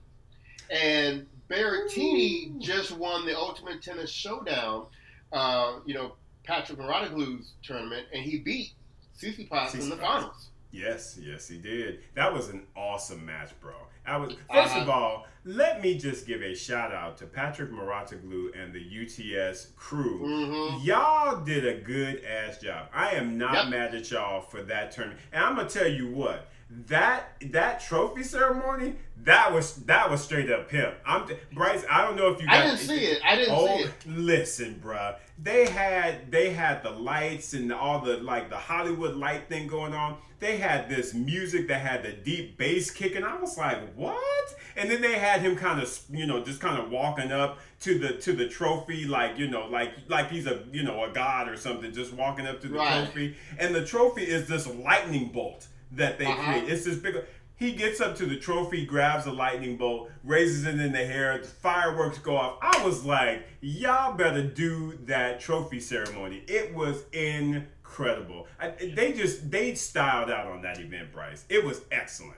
And 0.69 1.25
Berrettini 1.49 2.55
Ooh. 2.55 2.59
just 2.59 2.91
won 2.91 3.25
the 3.25 3.37
Ultimate 3.37 3.81
Tennis 3.81 4.11
Showdown, 4.11 4.85
uh, 5.33 5.79
you 5.85 5.93
know, 5.93 6.13
Patrick 6.43 6.79
Mouratoglou's 6.79 7.53
tournament, 7.63 8.07
and 8.13 8.23
he 8.23 8.39
beat 8.39 8.71
Tsitsipas 9.19 9.73
in 9.73 9.89
the 9.89 9.97
finals. 9.97 10.49
Yes, 10.71 11.17
yes, 11.21 11.47
he 11.47 11.57
did. 11.57 11.99
That 12.15 12.33
was 12.33 12.49
an 12.49 12.63
awesome 12.75 13.25
match, 13.25 13.51
bro. 13.59 13.73
I 14.07 14.17
was 14.17 14.33
1st 14.33 14.37
uh-huh. 14.49 14.81
of 14.81 14.89
all, 14.89 15.27
let 15.43 15.81
me 15.81 15.97
just 15.97 16.25
give 16.25 16.41
a 16.41 16.55
shout 16.55 16.93
out 16.93 17.17
to 17.17 17.25
Patrick 17.25 17.71
Mouratoglou 17.71 18.51
and 18.57 18.73
the 18.73 18.79
UTS 18.79 19.67
crew. 19.75 20.19
Mm-hmm. 20.21 20.85
Y'all 20.85 21.43
did 21.43 21.65
a 21.65 21.75
good 21.81 22.23
ass 22.23 22.59
job. 22.59 22.87
I 22.93 23.11
am 23.11 23.37
not 23.37 23.53
yep. 23.53 23.67
mad 23.67 23.95
at 23.95 24.09
y'all 24.09 24.41
for 24.41 24.61
that 24.63 24.91
tournament. 24.91 25.19
And 25.31 25.43
I'm 25.43 25.55
gonna 25.55 25.69
tell 25.69 25.87
you 25.87 26.09
what 26.09 26.49
that 26.69 27.33
that 27.51 27.79
trophy 27.79 28.23
ceremony 28.23 28.95
that 29.27 29.53
was 29.53 29.75
that 29.85 30.09
was 30.09 30.23
straight 30.23 30.49
up 30.51 30.69
pimp. 30.69 30.93
I'm 31.05 31.27
Bryce. 31.53 31.83
I 31.89 32.05
don't 32.05 32.15
know 32.15 32.29
if 32.29 32.39
you. 32.39 32.47
Got, 32.47 32.55
I 32.55 32.65
didn't 32.65 32.79
see 32.79 33.05
it. 33.05 33.19
I 33.25 33.35
didn't 33.35 33.55
oh, 33.55 33.67
see 33.67 33.83
it. 33.83 33.93
Listen, 34.05 34.81
bruh. 34.83 35.17
They 35.41 35.67
had 35.67 36.31
they 36.31 36.51
had 36.51 36.83
the 36.83 36.91
lights 36.91 37.53
and 37.53 37.73
all 37.73 37.99
the 37.99 38.17
like 38.17 38.49
the 38.49 38.57
Hollywood 38.57 39.15
light 39.15 39.49
thing 39.49 39.67
going 39.67 39.93
on. 39.93 40.17
They 40.39 40.57
had 40.57 40.87
this 40.87 41.13
music 41.13 41.67
that 41.67 41.81
had 41.81 42.03
the 42.03 42.13
deep 42.13 42.57
bass 42.57 42.91
kicking. 42.91 43.23
I 43.23 43.35
was 43.37 43.57
like, 43.57 43.79
what? 43.95 44.55
And 44.75 44.89
then 44.89 45.01
they 45.01 45.17
had 45.17 45.41
him 45.41 45.55
kind 45.55 45.81
of 45.81 45.99
you 46.09 46.25
know 46.25 46.43
just 46.43 46.61
kind 46.61 46.81
of 46.81 46.91
walking 46.91 47.31
up 47.31 47.59
to 47.81 47.99
the 47.99 48.13
to 48.13 48.33
the 48.33 48.47
trophy 48.47 49.05
like 49.05 49.37
you 49.37 49.49
know 49.49 49.67
like 49.67 49.93
like 50.07 50.29
he's 50.29 50.47
a 50.47 50.63
you 50.71 50.83
know 50.83 51.03
a 51.03 51.09
god 51.09 51.49
or 51.49 51.57
something, 51.57 51.91
just 51.91 52.13
walking 52.13 52.47
up 52.47 52.61
to 52.61 52.67
the 52.67 52.77
right. 52.77 53.03
trophy. 53.05 53.35
And 53.59 53.75
the 53.75 53.85
trophy 53.85 54.23
is 54.23 54.47
this 54.47 54.67
lightning 54.67 55.31
bolt 55.33 55.67
that 55.91 56.17
they 56.17 56.25
uh-huh. 56.25 56.51
create. 56.51 56.69
It's 56.69 56.85
this 56.85 56.97
big. 56.97 57.15
He 57.55 57.71
gets 57.71 57.99
up 57.99 58.15
to 58.17 58.27
the 58.27 58.37
trophy, 58.37 58.85
grabs 58.85 59.25
a 59.25 59.31
lightning 59.31 59.77
bolt, 59.77 60.11
raises 60.23 60.65
it 60.65 60.79
in 60.79 60.91
the 60.91 61.03
air, 61.03 61.39
the 61.39 61.47
fireworks 61.47 62.19
go 62.19 62.37
off. 62.37 62.59
I 62.61 62.85
was 62.85 63.03
like, 63.03 63.47
y'all 63.61 64.13
better 64.13 64.43
do 64.43 64.93
that 65.05 65.39
trophy 65.39 65.79
ceremony. 65.79 66.43
It 66.47 66.75
was 66.75 67.05
incredible. 67.13 68.45
I, 68.59 68.69
they 68.69 69.11
just 69.11 69.49
they 69.49 69.73
styled 69.73 70.29
out 70.29 70.45
on 70.45 70.61
that 70.61 70.79
event, 70.79 71.11
Bryce. 71.11 71.45
It 71.49 71.65
was 71.65 71.81
excellent. 71.91 72.37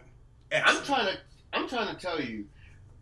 excellent. 0.51 0.79
I'm 0.79 0.85
trying 0.85 1.05
to 1.13 1.19
I'm 1.51 1.67
trying 1.67 1.93
to 1.93 2.01
tell 2.01 2.21
you, 2.21 2.45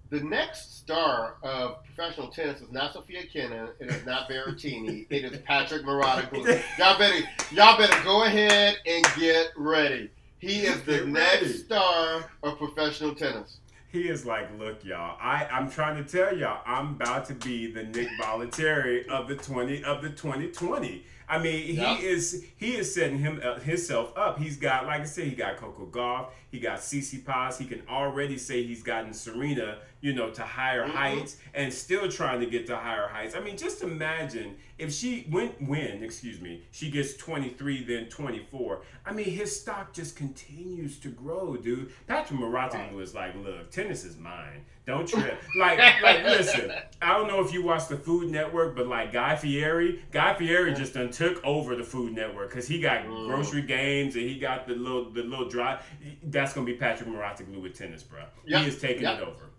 the 0.10 0.22
next 0.22 0.80
star 0.80 1.36
of 1.44 1.84
professional 1.84 2.30
tennis 2.30 2.62
is 2.62 2.72
not 2.72 2.94
Sofia 2.94 3.28
Kenin. 3.28 3.68
It 3.80 3.92
is 3.92 4.06
not 4.06 4.30
Berrettini. 4.30 5.06
it 5.10 5.26
is 5.26 5.38
Patrick 5.42 5.84
Mouratoglou. 5.84 6.46
y'all 6.80 6.98
better 6.98 7.20
y'all 7.52 7.78
better 7.78 8.04
go 8.04 8.24
ahead 8.24 8.78
and 8.88 9.06
get 9.20 9.50
ready. 9.56 10.10
He 10.40 10.62
is 10.62 10.82
the 10.84 11.06
next 11.06 11.66
star 11.66 12.30
of 12.44 12.58
professional 12.58 13.16
tennis. 13.16 13.58
He 13.90 14.10
is 14.10 14.26
like, 14.26 14.48
look, 14.60 14.84
y'all. 14.84 15.18
I 15.20 15.46
I'm 15.46 15.70
trying 15.70 16.04
to 16.04 16.10
tell 16.10 16.38
y'all, 16.38 16.62
I'm 16.66 16.90
about 16.90 17.26
to 17.26 17.34
be 17.34 17.72
the 17.72 17.84
Nick 17.84 18.10
Bollettieri 18.22 19.08
of 19.08 19.28
the 19.28 19.36
twenty 19.36 19.84
of 19.84 20.02
the 20.02 20.10
2020. 20.10 21.04
I 21.30 21.40
mean, 21.40 21.76
yep. 21.76 21.98
he 21.98 22.06
is 22.06 22.46
he 22.58 22.76
is 22.76 22.94
setting 22.94 23.20
him 23.20 23.42
uh, 23.44 23.60
himself 23.60 24.16
up. 24.16 24.38
He's 24.38 24.58
got, 24.58 24.86
like 24.86 25.02
I 25.02 25.06
said, 25.06 25.26
he 25.26 25.36
got 25.36 25.58
Coco 25.58 25.86
Gauff, 25.88 26.28
he 26.50 26.60
got 26.60 26.80
Tsitsipas. 26.80 27.58
He 27.58 27.66
can 27.66 27.82
already 27.90 28.38
say 28.38 28.64
he's 28.64 28.84
gotten 28.84 29.14
Serena, 29.14 29.80
you 30.02 30.14
know, 30.14 30.30
to 30.30 30.44
higher 30.44 30.84
mm-hmm. 30.84 30.96
heights, 30.96 31.38
and 31.54 31.72
still 31.74 32.10
trying 32.10 32.40
to 32.40 32.46
get 32.46 32.68
to 32.68 32.78
higher 32.78 33.08
heights. 33.08 33.36
I 33.36 33.42
mean, 33.42 33.58
just 33.58 33.82
imagine 33.84 34.56
if 34.78 34.94
she 34.94 35.26
when 35.30 35.50
when 35.60 36.04
excuse 36.04 36.40
me, 36.40 36.64
she 36.72 36.90
gets 36.90 37.18
23, 37.18 37.84
then 37.84 38.10
24. 38.10 38.82
I 39.06 39.14
mean, 39.14 39.26
his 39.26 39.60
stock 39.60 39.94
just 39.94 40.16
continues 40.16 40.98
to 41.00 41.10
grow, 41.10 41.58
dude. 41.58 41.92
Patrick 42.08 42.40
right. 42.40 42.94
is 43.02 43.14
like, 43.14 43.36
look, 43.36 43.70
tennis 43.72 44.04
is 44.06 44.18
mine. 44.18 44.66
Don't 44.88 45.08
trip. 45.08 45.42
like, 45.60 45.80
like, 46.02 46.24
listen. 46.24 46.72
I 47.02 47.18
don't 47.18 47.28
know 47.28 47.42
if 47.42 47.52
you 47.52 47.62
watch 47.62 47.90
the 47.90 47.98
Food 47.98 48.32
Network, 48.32 48.76
but 48.76 48.88
like 48.88 49.12
Guy 49.12 49.36
Fieri, 49.36 50.02
Guy 50.12 50.34
Fieri 50.36 50.74
just 50.74 50.94
done 50.94 51.12
took 51.12 51.44
over 51.44 51.76
the 51.76 51.84
Food 51.84 52.14
Network 52.14 52.50
because 52.50 52.68
he 52.68 52.80
got 52.80 53.04
mm. 53.04 53.28
grocery 53.28 53.64
games 53.64 54.16
and 54.16 54.24
he 54.24 54.40
got 54.40 54.66
the 54.66 54.76
little 54.76 55.12
the 55.12 55.24
little 55.24 55.50
drive. 55.50 55.84
That's 56.24 56.47
gonna 56.54 56.66
be 56.66 56.74
Patrick 56.74 57.10
Mouratoglou 57.10 57.62
with 57.62 57.78
tennis, 57.78 58.04
bro. 58.04 58.20
Yep. 58.46 58.62
He 58.62 58.68
is 58.68 58.80
taking 58.80 59.04
yep. 59.04 59.20
it 59.20 59.24
over. 59.24 59.50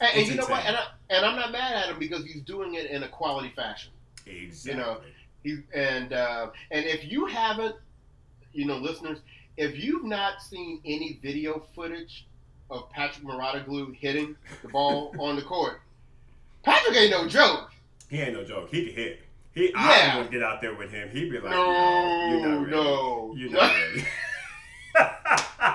And, 0.00 0.10
and 0.14 0.28
you 0.28 0.34
know 0.34 0.46
what? 0.46 0.64
And, 0.64 0.76
I, 0.76 0.84
and 1.10 1.24
I'm 1.24 1.36
not 1.36 1.52
mad 1.52 1.74
at 1.74 1.88
him 1.90 1.98
because 1.98 2.24
he's 2.24 2.42
doing 2.42 2.74
it 2.74 2.90
in 2.90 3.02
a 3.02 3.08
quality 3.08 3.50
fashion. 3.54 3.92
Exactly. 4.26 4.72
You 4.72 4.86
know, 4.86 5.00
he 5.42 5.58
and 5.74 6.12
uh, 6.12 6.48
and 6.70 6.84
if 6.84 7.10
you 7.10 7.26
haven't, 7.26 7.76
you 8.52 8.66
know, 8.66 8.76
listeners, 8.76 9.20
if 9.56 9.82
you've 9.82 10.04
not 10.04 10.42
seen 10.42 10.80
any 10.84 11.18
video 11.22 11.66
footage 11.74 12.26
of 12.70 12.90
Patrick 12.90 13.26
Mouratoglou 13.26 13.94
hitting 13.94 14.36
the 14.62 14.68
ball 14.68 15.14
on 15.18 15.36
the 15.36 15.42
court. 15.42 15.80
Patrick 16.62 16.96
ain't 16.96 17.10
no 17.10 17.28
joke. 17.28 17.70
He 18.08 18.20
ain't 18.20 18.34
no 18.34 18.44
joke. 18.44 18.68
He 18.70 18.86
can 18.86 18.94
hit. 18.94 19.20
He, 19.54 19.70
yeah. 19.70 20.12
I 20.14 20.18
would 20.18 20.30
get 20.30 20.42
out 20.42 20.60
there 20.60 20.74
with 20.74 20.90
him. 20.90 21.08
He'd 21.10 21.30
be 21.30 21.38
like, 21.38 21.50
no, 21.50 21.66
no 21.66 22.30
you're 22.30 22.40
not 22.40 22.60
ready. 22.60 22.70
No, 22.70 23.34
you're 23.36 23.50
not 23.50 23.72
ready. 23.72 24.04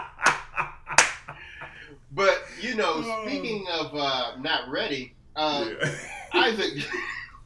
but 2.11 2.43
you 2.73 2.79
know, 2.79 3.23
speaking 3.25 3.65
of 3.71 3.93
uh, 3.95 4.35
not 4.39 4.69
ready, 4.69 5.15
uh, 5.35 5.69
yeah. 5.81 5.95
Isaac, 6.33 6.83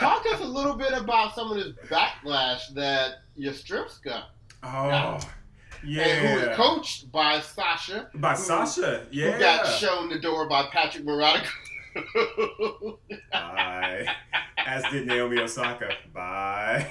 talk 0.00 0.24
to 0.24 0.30
us 0.30 0.40
a 0.40 0.44
little 0.44 0.76
bit 0.76 0.92
about 0.92 1.34
some 1.34 1.52
of 1.52 1.56
this 1.56 1.72
backlash 1.88 2.74
that 2.74 3.22
Yastremska. 3.38 4.24
Oh. 4.62 5.20
Yeah. 5.82 6.02
And 6.02 6.28
who 6.28 6.48
was 6.48 6.56
coached 6.56 7.10
by 7.10 7.40
Sasha. 7.40 8.10
By 8.14 8.34
who, 8.34 8.42
Sasha, 8.42 9.06
yeah. 9.10 9.32
Who 9.32 9.40
got 9.40 9.66
shown 9.66 10.08
the 10.10 10.18
door 10.18 10.48
by 10.48 10.66
Patrick 10.72 11.04
Murata. 11.04 11.46
Bye. 13.32 14.06
As 14.58 14.84
did 14.90 15.06
Naomi 15.06 15.38
Osaka. 15.38 15.90
Bye. 16.12 16.90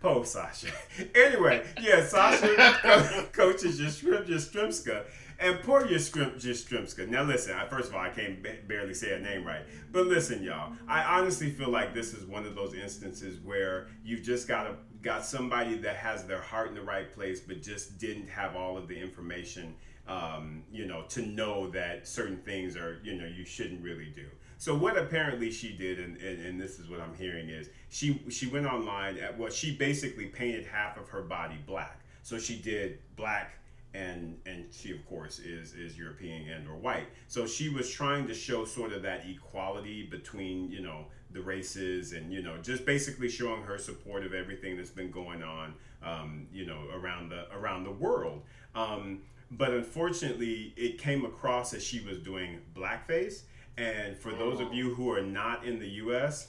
Poor 0.00 0.24
Sasha. 0.24 0.68
Anyway, 1.14 1.64
yeah, 1.80 2.04
Sasha 2.04 3.28
coaches 3.32 3.80
Yastremska. 3.80 5.04
And 5.40 5.60
poor 5.62 5.86
Yastremska. 5.86 7.08
Now 7.08 7.22
listen, 7.22 7.54
I, 7.54 7.68
first 7.68 7.90
of 7.90 7.94
all, 7.94 8.00
I 8.00 8.08
can't 8.08 8.42
barely 8.66 8.94
say 8.94 9.14
a 9.14 9.20
name 9.20 9.46
right. 9.46 9.62
But 9.92 10.06
listen, 10.06 10.42
y'all, 10.42 10.72
I 10.88 11.02
honestly 11.02 11.50
feel 11.50 11.70
like 11.70 11.94
this 11.94 12.12
is 12.12 12.24
one 12.24 12.44
of 12.44 12.56
those 12.56 12.74
instances 12.74 13.38
where 13.44 13.86
you've 14.04 14.22
just 14.22 14.48
got 14.48 14.64
to 14.64 14.74
got 15.00 15.24
somebody 15.24 15.76
that 15.78 15.94
has 15.94 16.24
their 16.24 16.40
heart 16.40 16.68
in 16.68 16.74
the 16.74 16.82
right 16.82 17.12
place, 17.12 17.40
but 17.40 17.62
just 17.62 17.98
didn't 17.98 18.28
have 18.28 18.56
all 18.56 18.76
of 18.76 18.88
the 18.88 18.98
information, 18.98 19.76
um, 20.08 20.64
you 20.72 20.86
know, 20.86 21.04
to 21.08 21.22
know 21.22 21.70
that 21.70 22.08
certain 22.08 22.38
things 22.38 22.76
are, 22.76 23.00
you 23.04 23.14
know, 23.14 23.26
you 23.26 23.44
shouldn't 23.44 23.80
really 23.80 24.12
do. 24.14 24.26
So 24.56 24.74
what 24.74 24.98
apparently 24.98 25.52
she 25.52 25.72
did, 25.76 26.00
and, 26.00 26.16
and, 26.16 26.44
and 26.44 26.60
this 26.60 26.80
is 26.80 26.88
what 26.88 26.98
I'm 27.00 27.14
hearing 27.14 27.48
is 27.48 27.68
she 27.90 28.20
she 28.28 28.48
went 28.48 28.66
online 28.66 29.18
at 29.18 29.38
what 29.38 29.52
she 29.52 29.76
basically 29.76 30.26
painted 30.26 30.66
half 30.66 30.98
of 30.98 31.08
her 31.10 31.22
body 31.22 31.58
black. 31.64 32.00
So 32.24 32.38
she 32.38 32.58
did 32.58 32.98
black 33.14 33.57
and 33.94 34.38
and 34.46 34.66
she 34.70 34.92
of 34.92 35.04
course 35.06 35.38
is 35.38 35.74
is 35.74 35.98
European 35.98 36.48
and 36.48 36.68
or 36.68 36.76
white. 36.76 37.08
So 37.26 37.46
she 37.46 37.68
was 37.68 37.90
trying 37.90 38.26
to 38.26 38.34
show 38.34 38.64
sort 38.64 38.92
of 38.92 39.02
that 39.02 39.24
equality 39.28 40.04
between 40.04 40.70
you 40.70 40.80
know 40.80 41.06
the 41.30 41.40
races 41.40 42.12
and 42.12 42.32
you 42.32 42.42
know 42.42 42.56
just 42.58 42.84
basically 42.84 43.28
showing 43.28 43.62
her 43.62 43.78
support 43.78 44.24
of 44.24 44.32
everything 44.34 44.76
that's 44.76 44.90
been 44.90 45.10
going 45.10 45.42
on 45.42 45.74
um, 46.02 46.46
you 46.52 46.66
know 46.66 46.84
around 46.94 47.30
the 47.30 47.52
around 47.54 47.84
the 47.84 47.92
world. 47.92 48.42
Um, 48.74 49.22
but 49.50 49.72
unfortunately, 49.72 50.74
it 50.76 50.98
came 50.98 51.24
across 51.24 51.72
as 51.72 51.82
she 51.82 52.00
was 52.00 52.18
doing 52.18 52.60
blackface. 52.74 53.42
And 53.78 54.16
for 54.16 54.32
those 54.32 54.60
of 54.60 54.74
you 54.74 54.94
who 54.94 55.10
are 55.10 55.22
not 55.22 55.64
in 55.64 55.78
the 55.78 55.88
U.S., 55.88 56.48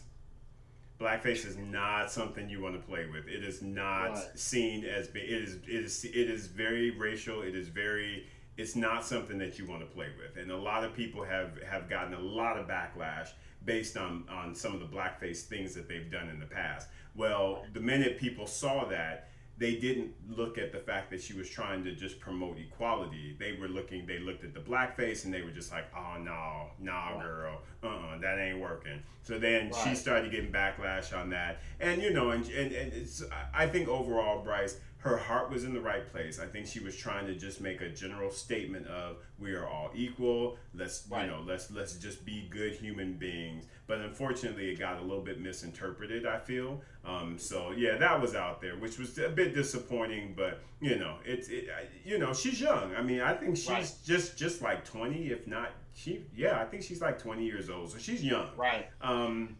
blackface 0.99 1.45
is 1.45 1.57
not 1.57 2.11
something 2.11 2.49
you 2.49 2.61
want 2.61 2.75
to 2.75 2.87
play 2.87 3.07
with. 3.11 3.27
It 3.27 3.43
is 3.43 3.61
not 3.61 4.11
right. 4.11 4.27
seen 4.35 4.85
as. 4.85 5.07
It 5.07 5.17
is. 5.17 5.55
It 5.67 5.85
is. 5.85 6.05
It 6.05 6.29
is 6.29 6.47
very 6.47 6.91
racial. 6.91 7.41
It 7.41 7.55
is 7.55 7.69
very. 7.69 8.27
It's 8.57 8.75
not 8.75 9.05
something 9.05 9.37
that 9.37 9.57
you 9.57 9.65
want 9.65 9.81
to 9.81 9.85
play 9.85 10.07
with. 10.17 10.41
And 10.41 10.51
a 10.51 10.57
lot 10.57 10.83
of 10.83 10.93
people 10.93 11.23
have 11.23 11.61
have 11.63 11.89
gotten 11.89 12.13
a 12.13 12.19
lot 12.19 12.57
of 12.57 12.67
backlash 12.67 13.29
based 13.65 13.97
on 13.97 14.25
on 14.29 14.53
some 14.53 14.73
of 14.73 14.79
the 14.79 14.85
blackface 14.85 15.43
things 15.43 15.73
that 15.75 15.87
they've 15.87 16.11
done 16.11 16.29
in 16.29 16.39
the 16.39 16.45
past. 16.45 16.89
Well, 17.15 17.65
the 17.73 17.79
minute 17.79 18.19
people 18.19 18.45
saw 18.45 18.85
that, 18.85 19.29
they 19.59 19.75
didn't 19.75 20.13
look 20.29 20.57
at 20.57 20.71
the 20.71 20.79
fact 20.79 21.11
that 21.11 21.21
she 21.21 21.33
was 21.33 21.49
trying 21.49 21.83
to 21.83 21.91
just 21.91 22.19
promote 22.21 22.57
equality. 22.57 23.35
They 23.37 23.57
were 23.59 23.67
looking, 23.67 24.07
they 24.07 24.17
looked 24.19 24.45
at 24.45 24.53
the 24.53 24.61
blackface 24.61 25.25
and 25.25 25.33
they 25.33 25.41
were 25.41 25.51
just 25.51 25.69
like, 25.69 25.85
oh 25.95 26.17
no, 26.17 26.67
nah, 26.79 27.21
girl, 27.21 27.59
uh 27.83 27.87
uh-uh, 27.87 28.19
that 28.19 28.39
ain't 28.39 28.59
working. 28.59 29.03
So 29.21 29.37
then 29.37 29.69
right. 29.69 29.83
she 29.83 29.95
started 29.95 30.31
getting 30.31 30.51
backlash 30.51 31.15
on 31.15 31.29
that. 31.31 31.59
And, 31.81 32.01
you 32.01 32.11
know, 32.11 32.31
and, 32.31 32.45
and, 32.45 32.71
and 32.71 32.93
it's, 32.93 33.21
I 33.53 33.67
think 33.67 33.89
overall, 33.89 34.41
Bryce, 34.41 34.77
her 34.99 35.15
heart 35.15 35.49
was 35.49 35.63
in 35.63 35.73
the 35.73 35.79
right 35.79 36.05
place. 36.11 36.39
I 36.39 36.45
think 36.45 36.67
she 36.67 36.81
was 36.81 36.95
trying 36.95 37.25
to 37.27 37.33
just 37.33 37.61
make 37.61 37.79
a 37.79 37.89
general 37.89 38.29
statement 38.31 38.85
of 38.87 39.17
we 39.39 39.53
are 39.53 39.65
all 39.65 39.91
equal. 39.95 40.57
Let's 40.75 41.07
right. 41.09 41.23
you 41.23 41.31
know 41.31 41.41
let's 41.45 41.71
let's 41.71 41.93
just 41.95 42.25
be 42.25 42.47
good 42.49 42.73
human 42.73 43.13
beings. 43.13 43.65
But 43.87 43.99
unfortunately, 43.99 44.69
it 44.69 44.77
got 44.77 44.99
a 44.99 45.01
little 45.01 45.23
bit 45.23 45.39
misinterpreted. 45.39 46.25
I 46.25 46.37
feel 46.37 46.81
um, 47.05 47.37
so. 47.37 47.71
Yeah, 47.71 47.95
that 47.97 48.21
was 48.21 48.35
out 48.35 48.61
there, 48.61 48.75
which 48.75 48.99
was 48.99 49.17
a 49.17 49.29
bit 49.29 49.55
disappointing. 49.55 50.33
But 50.35 50.59
you 50.81 50.97
know, 50.97 51.15
it's 51.23 51.47
it, 51.47 51.69
you 52.03 52.17
know 52.17 52.33
she's 52.33 52.59
young. 52.59 52.93
I 52.93 53.01
mean, 53.01 53.21
I 53.21 53.33
think 53.33 53.55
she's 53.55 53.69
right. 53.69 53.93
just 54.05 54.37
just 54.37 54.61
like 54.61 54.83
twenty, 54.83 55.29
if 55.29 55.47
not 55.47 55.71
she. 55.93 56.25
Yeah, 56.35 56.59
I 56.59 56.65
think 56.65 56.83
she's 56.83 57.01
like 57.01 57.17
twenty 57.17 57.45
years 57.45 57.69
old, 57.69 57.89
so 57.91 57.97
she's 57.97 58.21
young. 58.21 58.49
Right. 58.57 58.87
Um, 59.01 59.55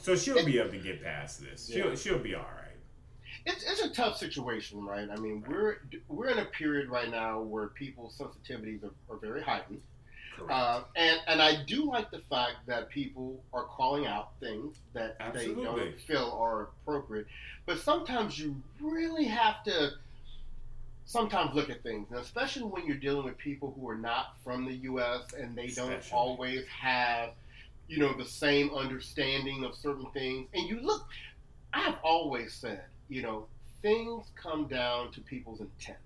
so 0.00 0.16
she'll 0.16 0.44
be 0.44 0.58
able 0.58 0.70
to 0.70 0.78
get 0.78 1.02
past 1.02 1.40
this. 1.40 1.70
Yeah. 1.70 1.84
She'll 1.84 1.96
she'll 1.96 2.18
be 2.18 2.34
all 2.34 2.42
right. 2.42 2.59
It's, 3.46 3.64
it's 3.64 3.82
a 3.82 3.90
tough 3.90 4.16
situation, 4.16 4.84
right? 4.84 5.08
I 5.10 5.16
mean, 5.16 5.44
we're 5.48 5.78
we're 6.08 6.28
in 6.28 6.38
a 6.38 6.44
period 6.44 6.88
right 6.88 7.10
now 7.10 7.40
where 7.40 7.68
people's 7.68 8.16
sensitivities 8.18 8.82
are, 8.84 9.14
are 9.14 9.18
very 9.18 9.42
heightened. 9.42 9.80
Uh, 10.48 10.84
and 10.96 11.20
and 11.26 11.42
I 11.42 11.64
do 11.64 11.84
like 11.84 12.10
the 12.10 12.20
fact 12.30 12.66
that 12.66 12.88
people 12.88 13.42
are 13.52 13.64
calling 13.64 14.06
out 14.06 14.30
things 14.40 14.78
that 14.94 15.16
Absolutely. 15.20 15.54
they 15.54 15.62
don't 15.62 16.00
feel 16.00 16.38
are 16.40 16.62
appropriate. 16.62 17.26
But 17.66 17.78
sometimes 17.78 18.38
you 18.38 18.56
really 18.80 19.24
have 19.24 19.62
to 19.64 19.92
sometimes 21.04 21.54
look 21.54 21.68
at 21.70 21.82
things, 21.82 22.06
and 22.10 22.20
especially 22.20 22.62
when 22.62 22.86
you're 22.86 22.96
dealing 22.96 23.24
with 23.24 23.36
people 23.36 23.74
who 23.78 23.88
are 23.88 23.98
not 23.98 24.36
from 24.44 24.64
the 24.64 24.74
U.S. 24.74 25.32
and 25.38 25.56
they 25.56 25.66
don't 25.68 26.00
always 26.12 26.64
have, 26.68 27.30
you 27.88 27.98
know, 27.98 28.16
the 28.16 28.24
same 28.24 28.72
understanding 28.74 29.64
of 29.64 29.74
certain 29.74 30.06
things. 30.14 30.48
And 30.54 30.68
you 30.68 30.80
look, 30.80 31.06
I've 31.72 31.96
always 32.02 32.54
said, 32.54 32.84
you 33.10 33.22
know, 33.22 33.46
things 33.82 34.26
come 34.40 34.66
down 34.68 35.10
to 35.12 35.20
people's 35.20 35.60
intent. 35.60 35.98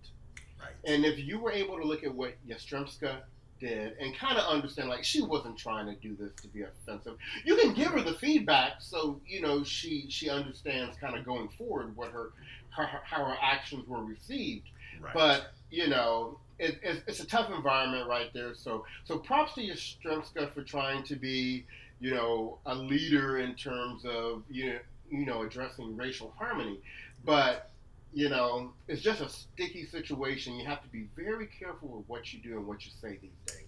right. 0.60 0.72
And 0.84 1.04
if 1.04 1.18
you 1.18 1.38
were 1.38 1.52
able 1.52 1.76
to 1.78 1.84
look 1.84 2.02
at 2.04 2.14
what 2.14 2.34
Yastremska 2.48 3.18
did 3.60 3.96
and 4.00 4.16
kind 4.16 4.38
of 4.38 4.44
understand, 4.46 4.88
like, 4.88 5.04
she 5.04 5.22
wasn't 5.22 5.56
trying 5.58 5.86
to 5.86 5.94
do 6.00 6.16
this 6.16 6.32
to 6.42 6.48
be 6.48 6.62
offensive, 6.62 7.16
you 7.44 7.56
can 7.56 7.74
give 7.74 7.88
her 7.88 8.02
the 8.02 8.14
feedback 8.14 8.74
so, 8.80 9.20
you 9.26 9.40
know, 9.40 9.62
she 9.62 10.06
she 10.08 10.28
understands 10.28 10.96
kind 10.96 11.16
of 11.16 11.24
going 11.24 11.48
forward 11.58 11.96
what 11.96 12.10
her, 12.10 12.30
her 12.76 12.86
how 13.04 13.24
her 13.24 13.36
actions 13.42 13.86
were 13.86 14.02
received. 14.04 14.68
right. 15.00 15.14
But, 15.14 15.52
you 15.70 15.88
know, 15.88 16.38
it, 16.58 16.78
it's, 16.82 17.02
it's 17.06 17.20
a 17.20 17.26
tough 17.26 17.50
environment 17.50 18.08
right 18.08 18.32
there. 18.32 18.54
So, 18.54 18.84
so 19.04 19.18
props 19.18 19.54
to 19.54 19.60
Yastremska 19.62 20.52
for 20.54 20.62
trying 20.62 21.02
to 21.04 21.16
be, 21.16 21.66
you 22.00 22.12
know, 22.14 22.58
a 22.66 22.74
leader 22.74 23.38
in 23.38 23.54
terms 23.54 24.04
of, 24.04 24.42
you 24.48 24.74
know, 24.74 24.78
you 25.10 25.24
know, 25.26 25.42
addressing 25.42 25.96
racial 25.96 26.34
harmony. 26.38 26.78
But, 27.24 27.70
you 28.12 28.28
know, 28.28 28.72
it's 28.88 29.00
just 29.02 29.20
a 29.20 29.28
sticky 29.28 29.86
situation. 29.86 30.54
You 30.54 30.66
have 30.66 30.82
to 30.82 30.88
be 30.88 31.08
very 31.16 31.46
careful 31.58 31.88
with 31.88 32.08
what 32.08 32.32
you 32.32 32.40
do 32.40 32.56
and 32.58 32.66
what 32.66 32.84
you 32.84 32.90
say 33.00 33.18
these 33.22 33.30
days. 33.46 33.66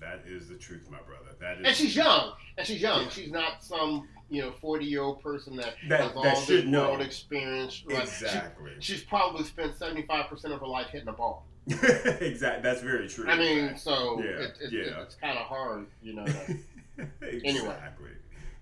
that 0.00 0.22
is 0.26 0.48
the 0.48 0.56
truth, 0.56 0.88
my 0.90 0.98
brother. 1.06 1.34
That 1.40 1.60
is 1.60 1.66
And 1.66 1.76
she's 1.76 1.96
young. 1.96 2.32
And 2.58 2.66
she's 2.66 2.80
young. 2.82 3.04
Yeah. 3.04 3.08
She's 3.10 3.30
not 3.30 3.62
some, 3.64 4.08
you 4.28 4.42
know, 4.42 4.52
40 4.60 4.84
year 4.84 5.02
old 5.02 5.22
person 5.22 5.56
that, 5.56 5.74
That- 5.88 6.00
has 6.00 6.12
all 6.16 6.22
that 6.24 6.46
this 6.46 6.64
know. 6.64 6.90
world 6.90 7.00
experience. 7.02 7.82
Right? 7.86 7.96
She- 8.08 8.24
exactly. 8.26 8.72
she's 8.80 9.02
probably 9.02 9.44
spent 9.44 9.78
75% 9.78 10.52
of 10.52 10.60
her 10.60 10.66
life 10.66 10.88
hitting 10.88 11.08
a 11.08 11.12
ball. 11.12 11.46
exactly. 11.66 12.62
That's 12.62 12.80
very 12.82 13.08
true. 13.08 13.28
I 13.28 13.36
mean, 13.38 13.66
Right. 13.68 13.78
so 13.80 14.22
Yeah, 14.22 14.30
it, 14.30 14.58
it, 14.60 14.72
yeah. 14.72 15.02
it's 15.02 15.14
kind 15.16 15.38
of 15.38 15.46
hard, 15.46 15.86
you 16.02 16.12
know. 16.14 16.24
exactly. 17.22 18.10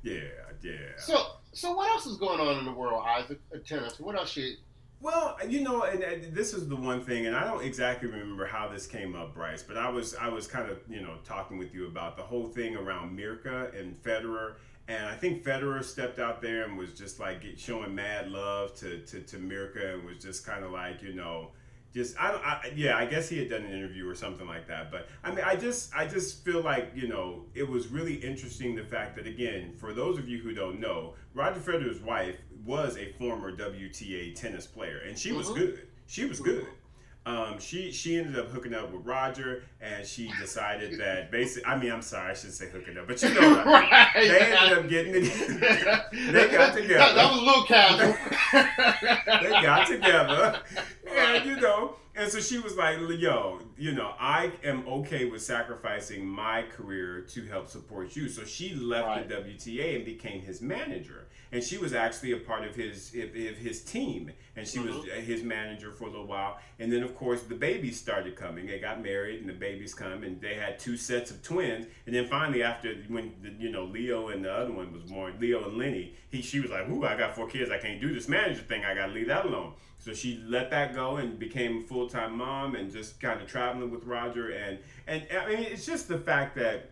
Yeah, 0.03 0.21
yeah. 0.63 0.73
so, 0.99 1.27
so 1.55 1.73
what 1.73 1.91
else 1.91 2.07
is 2.07 2.17
going 2.17 2.41
on 2.41 2.59
in 2.59 2.65
the 2.65 2.73
world, 2.73 3.03
Isaac? 3.07 3.41
Uh, 3.55 3.59
tennis. 3.65 3.99
What 4.01 4.17
else? 4.17 4.37
You, 4.37 4.57
Well, 5.01 5.37
you 5.49 5.63
know, 5.63 5.83
and, 5.83 6.03
and 6.03 6.35
this 6.35 6.53
is 6.53 6.69
the 6.69 6.77
one 6.77 7.01
thing, 7.03 7.27
and 7.27 7.37
I 7.37 7.45
don't 7.45 7.65
exactly 7.65 8.09
remember 8.09 8.47
how 8.47 8.69
this 8.69 8.87
came 8.87 9.15
up, 9.15 9.35
Bryce, 9.35 9.63
but 9.63 9.77
I 9.77 9.89
was 9.89 10.15
I 10.17 10.29
was 10.29 10.47
kind 10.47 10.71
of 10.71 10.79
you 10.89 11.01
know 11.01 11.15
talking 11.25 11.59
with 11.59 11.75
you 11.75 11.87
about 11.87 12.17
the 12.17 12.23
whole 12.23 12.47
thing 12.47 12.77
around 12.77 13.17
Mirka 13.19 13.79
and 13.79 13.97
Federer, 13.97 14.55
and 14.89 15.07
I 15.07 15.15
think 15.15 15.45
Federer 15.45 15.83
stepped 15.85 16.19
out 16.19 16.43
there 16.43 16.65
and 16.65 16.77
was 16.77 16.93
just 16.93 17.21
like 17.21 17.45
showing 17.57 17.95
mad 17.95 18.31
love 18.31 18.75
to 18.77 18.99
to, 19.01 19.21
to 19.21 19.37
Mirka 19.37 19.95
and 19.95 20.05
was 20.05 20.19
just 20.19 20.45
kind 20.45 20.65
of 20.65 20.73
like 20.73 21.03
you 21.03 21.15
know. 21.15 21.51
Just 21.95 22.19
I, 22.19 22.33
don't- 22.33 22.45
I 22.45 22.73
yeah 22.75 22.97
I 22.97 23.07
guess 23.07 23.29
he 23.29 23.39
had 23.39 23.49
done 23.49 23.63
an 23.63 23.71
interview 23.73 24.09
or 24.09 24.15
something 24.17 24.47
like 24.49 24.67
that 24.69 24.91
but 24.91 25.07
I 25.23 25.31
mean 25.31 25.45
I 25.45 25.55
just 25.55 25.95
I 25.95 26.07
just 26.07 26.45
feel 26.45 26.61
like 26.61 26.91
you 26.95 27.07
know 27.07 27.45
it 27.55 27.69
was 27.69 27.87
really 27.89 28.15
interesting 28.15 28.75
the 28.75 28.83
fact 28.85 29.15
that 29.17 29.27
again 29.29 29.75
for 29.79 29.93
those 29.93 30.19
of 30.19 30.29
you 30.29 30.39
who 30.39 30.53
don't 30.53 30.81
know 30.81 31.15
Roger 31.35 31.61
Federer's 31.61 32.01
wife 32.01 32.37
was 32.65 32.97
a 32.97 33.13
former 33.13 33.55
WTA 33.57 34.35
tennis 34.35 34.67
player, 34.67 34.99
and 35.07 35.19
she 35.19 35.33
was 35.33 35.49
Mhm. 35.49 35.55
good. 35.57 35.87
She 36.07 36.25
was 36.25 36.41
good. 36.41 36.67
Um, 37.27 37.59
she 37.59 37.91
she 37.91 38.19
ended 38.19 38.39
up 38.39 38.51
hooking 38.51 38.75
up 38.75 38.93
with 38.93 39.07
Roger, 39.07 39.63
and 39.81 40.07
she 40.07 40.31
decided 40.39 40.99
that 41.01 41.31
basically. 41.31 41.65
I 41.65 41.79
mean, 41.79 41.91
I'm 41.91 42.03
sorry, 42.03 42.31
I 42.33 42.35
shouldn't 42.35 42.53
say 42.55 42.69
hooking 42.69 42.99
up, 42.99 43.07
but 43.09 43.23
you 43.23 43.33
know, 43.33 43.41
what 43.65 43.67
I 43.67 44.11
mean. 44.15 44.29
they 44.29 44.41
ended 44.53 44.79
up 44.79 44.89
getting 44.89 45.15
it. 45.17 46.11
they 46.33 46.49
got 46.51 46.75
together. 46.75 46.95
That, 46.99 47.15
that 47.15 47.31
was 47.31 47.41
a 47.41 47.45
little 47.45 47.65
casual. 47.65 48.15
they 49.43 49.51
got 49.63 49.87
together, 49.87 50.61
and 51.11 51.45
you 51.47 51.57
know, 51.57 51.97
and 52.15 52.31
so 52.31 52.41
she 52.41 52.59
was 52.59 52.77
like, 52.77 52.99
"Yo, 53.19 53.61
you 53.79 53.93
know, 53.93 54.13
I 54.21 54.53
am 54.63 54.87
okay 54.87 55.25
with 55.25 55.41
sacrificing 55.43 56.27
my 56.27 56.63
career 56.77 57.23
to 57.31 57.47
help 57.47 57.69
support 57.69 58.15
you." 58.17 58.29
So 58.29 58.45
she 58.45 58.75
left 58.75 59.07
Right. 59.07 59.29
the 59.29 59.35
WTA 59.37 59.97
and 59.97 60.05
became 60.05 60.43
his 60.43 60.61
manager, 60.61 61.24
and 61.55 61.63
she 61.63 61.79
was 61.79 61.95
actually 61.95 62.33
a 62.33 62.37
part 62.39 62.65
of 62.65 62.75
his 62.75 63.15
of 63.15 63.31
of 63.31 63.57
his 63.57 63.83
team, 63.83 64.33
and 64.57 64.67
she 64.67 64.81
was 64.81 64.95
Mm-hmm. 64.97 65.23
his 65.23 65.43
manager 65.43 65.91
for 65.93 66.05
a 66.05 66.11
little 66.11 66.27
while. 66.27 66.59
And 66.81 66.93
then, 66.93 67.03
of 67.03 67.15
course, 67.15 67.43
the 67.45 67.55
babies 67.55 67.99
started 67.99 68.35
coming. 68.37 68.67
They 68.67 68.79
got 68.81 69.03
married, 69.03 69.41
and 69.41 69.49
the 69.49 69.55
babies 69.69 69.95
come, 69.95 70.25
and 70.25 70.41
they 70.41 70.55
had 70.55 70.79
two 70.79 70.97
sets 70.97 71.31
of 71.31 71.43
twins. 71.43 71.87
And 72.07 72.15
then 72.15 72.27
finally, 72.27 72.63
after 72.63 72.93
when 73.09 73.35
the, 73.43 73.51
you 73.51 73.71
know 73.71 73.85
Leo 73.85 74.29
and 74.29 74.45
the 74.45 74.53
other 74.53 74.73
one 74.73 74.93
was 74.93 75.03
born, 75.03 75.35
Leo 75.41 75.65
and 75.69 75.79
Lenny, 75.79 76.15
he 76.31 76.43
she 76.43 76.61
was 76.61 76.71
like, 76.71 76.89
"Ooh, 76.91 77.05
I 77.05 77.17
got 77.17 77.35
four 77.37 77.49
kids. 77.49 77.71
I 77.71 77.79
can't 77.79 78.01
do 78.01 78.13
this 78.13 78.29
manager 78.29 78.63
thing. 78.63 78.85
I 78.85 78.95
got 78.95 79.07
to 79.07 79.13
leave 79.13 79.29
that 79.29 79.47
alone." 79.47 79.75
So 79.99 80.13
she 80.13 80.43
let 80.47 80.71
that 80.71 80.95
go 80.95 81.17
and 81.17 81.39
became 81.39 81.79
a 81.79 81.81
full 81.83 82.09
time 82.09 82.37
mom 82.37 82.75
and 82.75 82.93
just 82.93 83.21
kind 83.21 83.41
of 83.41 83.47
traveling 83.47 83.91
with 83.91 84.05
Roger. 84.05 84.51
And 84.51 84.79
and 85.07 85.27
I 85.39 85.49
mean, 85.49 85.59
it's 85.61 85.87
just 85.87 86.09
the 86.09 86.19
fact 86.19 86.57
that 86.57 86.91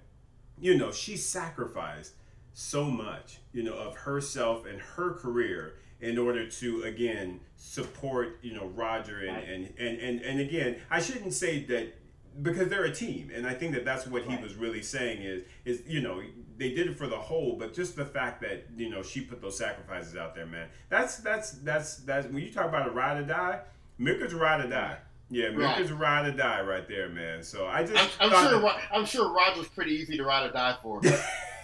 you 0.61 0.79
know 0.79 0.93
she 0.93 1.17
sacrificed 1.17 2.13
so 2.55 2.85
much, 2.85 3.39
you 3.53 3.63
know, 3.63 3.75
of 3.75 3.97
herself 3.97 4.67
and 4.67 4.81
her 4.81 5.13
career 5.15 5.75
in 6.01 6.19
order 6.19 6.49
to 6.49 6.83
again 6.83 7.39
support 7.57 8.39
you 8.43 8.53
know 8.53 8.67
Roger 8.75 9.19
and 9.21 9.37
Right. 9.37 9.49
and, 9.49 9.73
and 9.79 9.99
and 10.01 10.21
and 10.23 10.41
again 10.41 10.77
I 10.91 11.01
shouldn't 11.01 11.33
say 11.33 11.65
that 11.67 11.95
because 12.43 12.69
they're 12.69 12.85
a 12.85 12.93
team 12.95 13.31
and 13.33 13.47
I 13.47 13.55
think 13.55 13.73
that 13.75 13.85
that's 13.85 14.07
what 14.07 14.25
he 14.25 14.37
was 14.43 14.55
really 14.57 14.83
saying 14.83 15.23
is 15.23 15.45
is 15.65 15.83
you 15.87 16.01
know 16.01 16.21
they 16.59 16.71
did 16.75 16.89
it 16.89 16.97
for 16.99 17.07
the 17.07 17.17
whole 17.19 17.57
but 17.57 17.73
just 17.73 17.95
the 17.95 18.05
fact 18.05 18.41
that 18.43 18.65
you 18.77 18.91
know 18.91 19.01
she 19.03 19.21
put 19.21 19.41
those 19.41 19.57
sacrifices 19.57 20.17
out 20.17 20.35
there 20.35 20.45
man 20.47 20.67
that's 20.89 21.19
that's 21.19 21.53
that's 21.63 21.99
that's 21.99 22.27
when 22.27 22.43
you 22.43 22.51
talk 22.53 22.67
about 22.67 22.89
a 22.89 22.91
ride 22.91 23.19
or 23.19 23.25
die 23.27 23.61
a 24.01 24.37
ride 24.37 24.65
or 24.65 24.69
die 24.69 24.97
yeah 25.31 25.47
Right. 25.47 25.57
Mirka's 25.57 25.93
a 25.93 25.95
ride 25.95 26.27
or 26.27 26.37
die 26.37 26.63
right 26.63 26.89
there 26.89 27.09
man 27.11 27.45
so 27.45 27.67
I 27.69 27.85
just 27.85 28.11
I'm, 28.21 28.33
I'm 28.33 28.49
sure. 28.51 28.61
that- 28.61 28.81
I'm 28.93 29.05
sure 29.05 29.33
Roger's 29.33 29.69
pretty 29.69 29.93
easy 29.93 30.17
to 30.17 30.25
ride 30.25 30.51
or 30.51 30.53
die 30.53 30.77
for. 30.83 31.01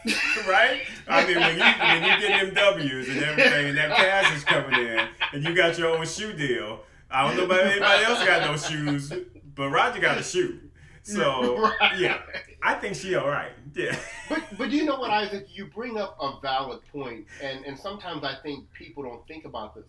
right? 0.48 0.80
I 1.08 1.26
mean, 1.26 1.36
when 1.38 1.56
you 1.56 1.64
when 1.64 2.02
you 2.02 2.28
get 2.28 2.44
them 2.46 2.54
W's 2.54 3.08
and 3.08 3.22
everything, 3.22 3.68
and 3.70 3.78
that 3.78 3.96
cash 3.96 4.36
is 4.36 4.44
coming 4.44 4.78
in, 4.80 5.08
and 5.32 5.42
you 5.44 5.54
got 5.54 5.78
your 5.78 5.96
own 5.96 6.06
shoe 6.06 6.32
deal. 6.32 6.80
I 7.10 7.26
don't 7.26 7.36
know 7.36 7.44
about 7.44 7.66
anybody 7.66 8.04
else 8.04 8.24
got 8.24 8.42
no 8.50 8.56
shoes, 8.56 9.12
but 9.54 9.70
Roger 9.70 10.00
got 10.00 10.18
a 10.18 10.22
shoe. 10.22 10.60
So 11.02 11.58
Right. 11.80 11.98
yeah, 11.98 12.20
I 12.62 12.74
think 12.74 12.94
she 12.94 13.14
all 13.14 13.28
right. 13.28 13.52
Yeah, 13.74 13.96
But 14.28 14.42
but 14.58 14.70
you 14.70 14.84
know 14.84 14.98
what, 14.98 15.10
Isaac? 15.10 15.46
You 15.52 15.66
bring 15.66 15.96
up 15.98 16.16
a 16.20 16.38
valid 16.40 16.80
point, 16.92 17.26
and 17.42 17.64
and 17.64 17.78
sometimes 17.78 18.24
I 18.24 18.34
think 18.42 18.70
people 18.72 19.02
don't 19.02 19.26
think 19.26 19.44
about 19.44 19.74
this. 19.74 19.84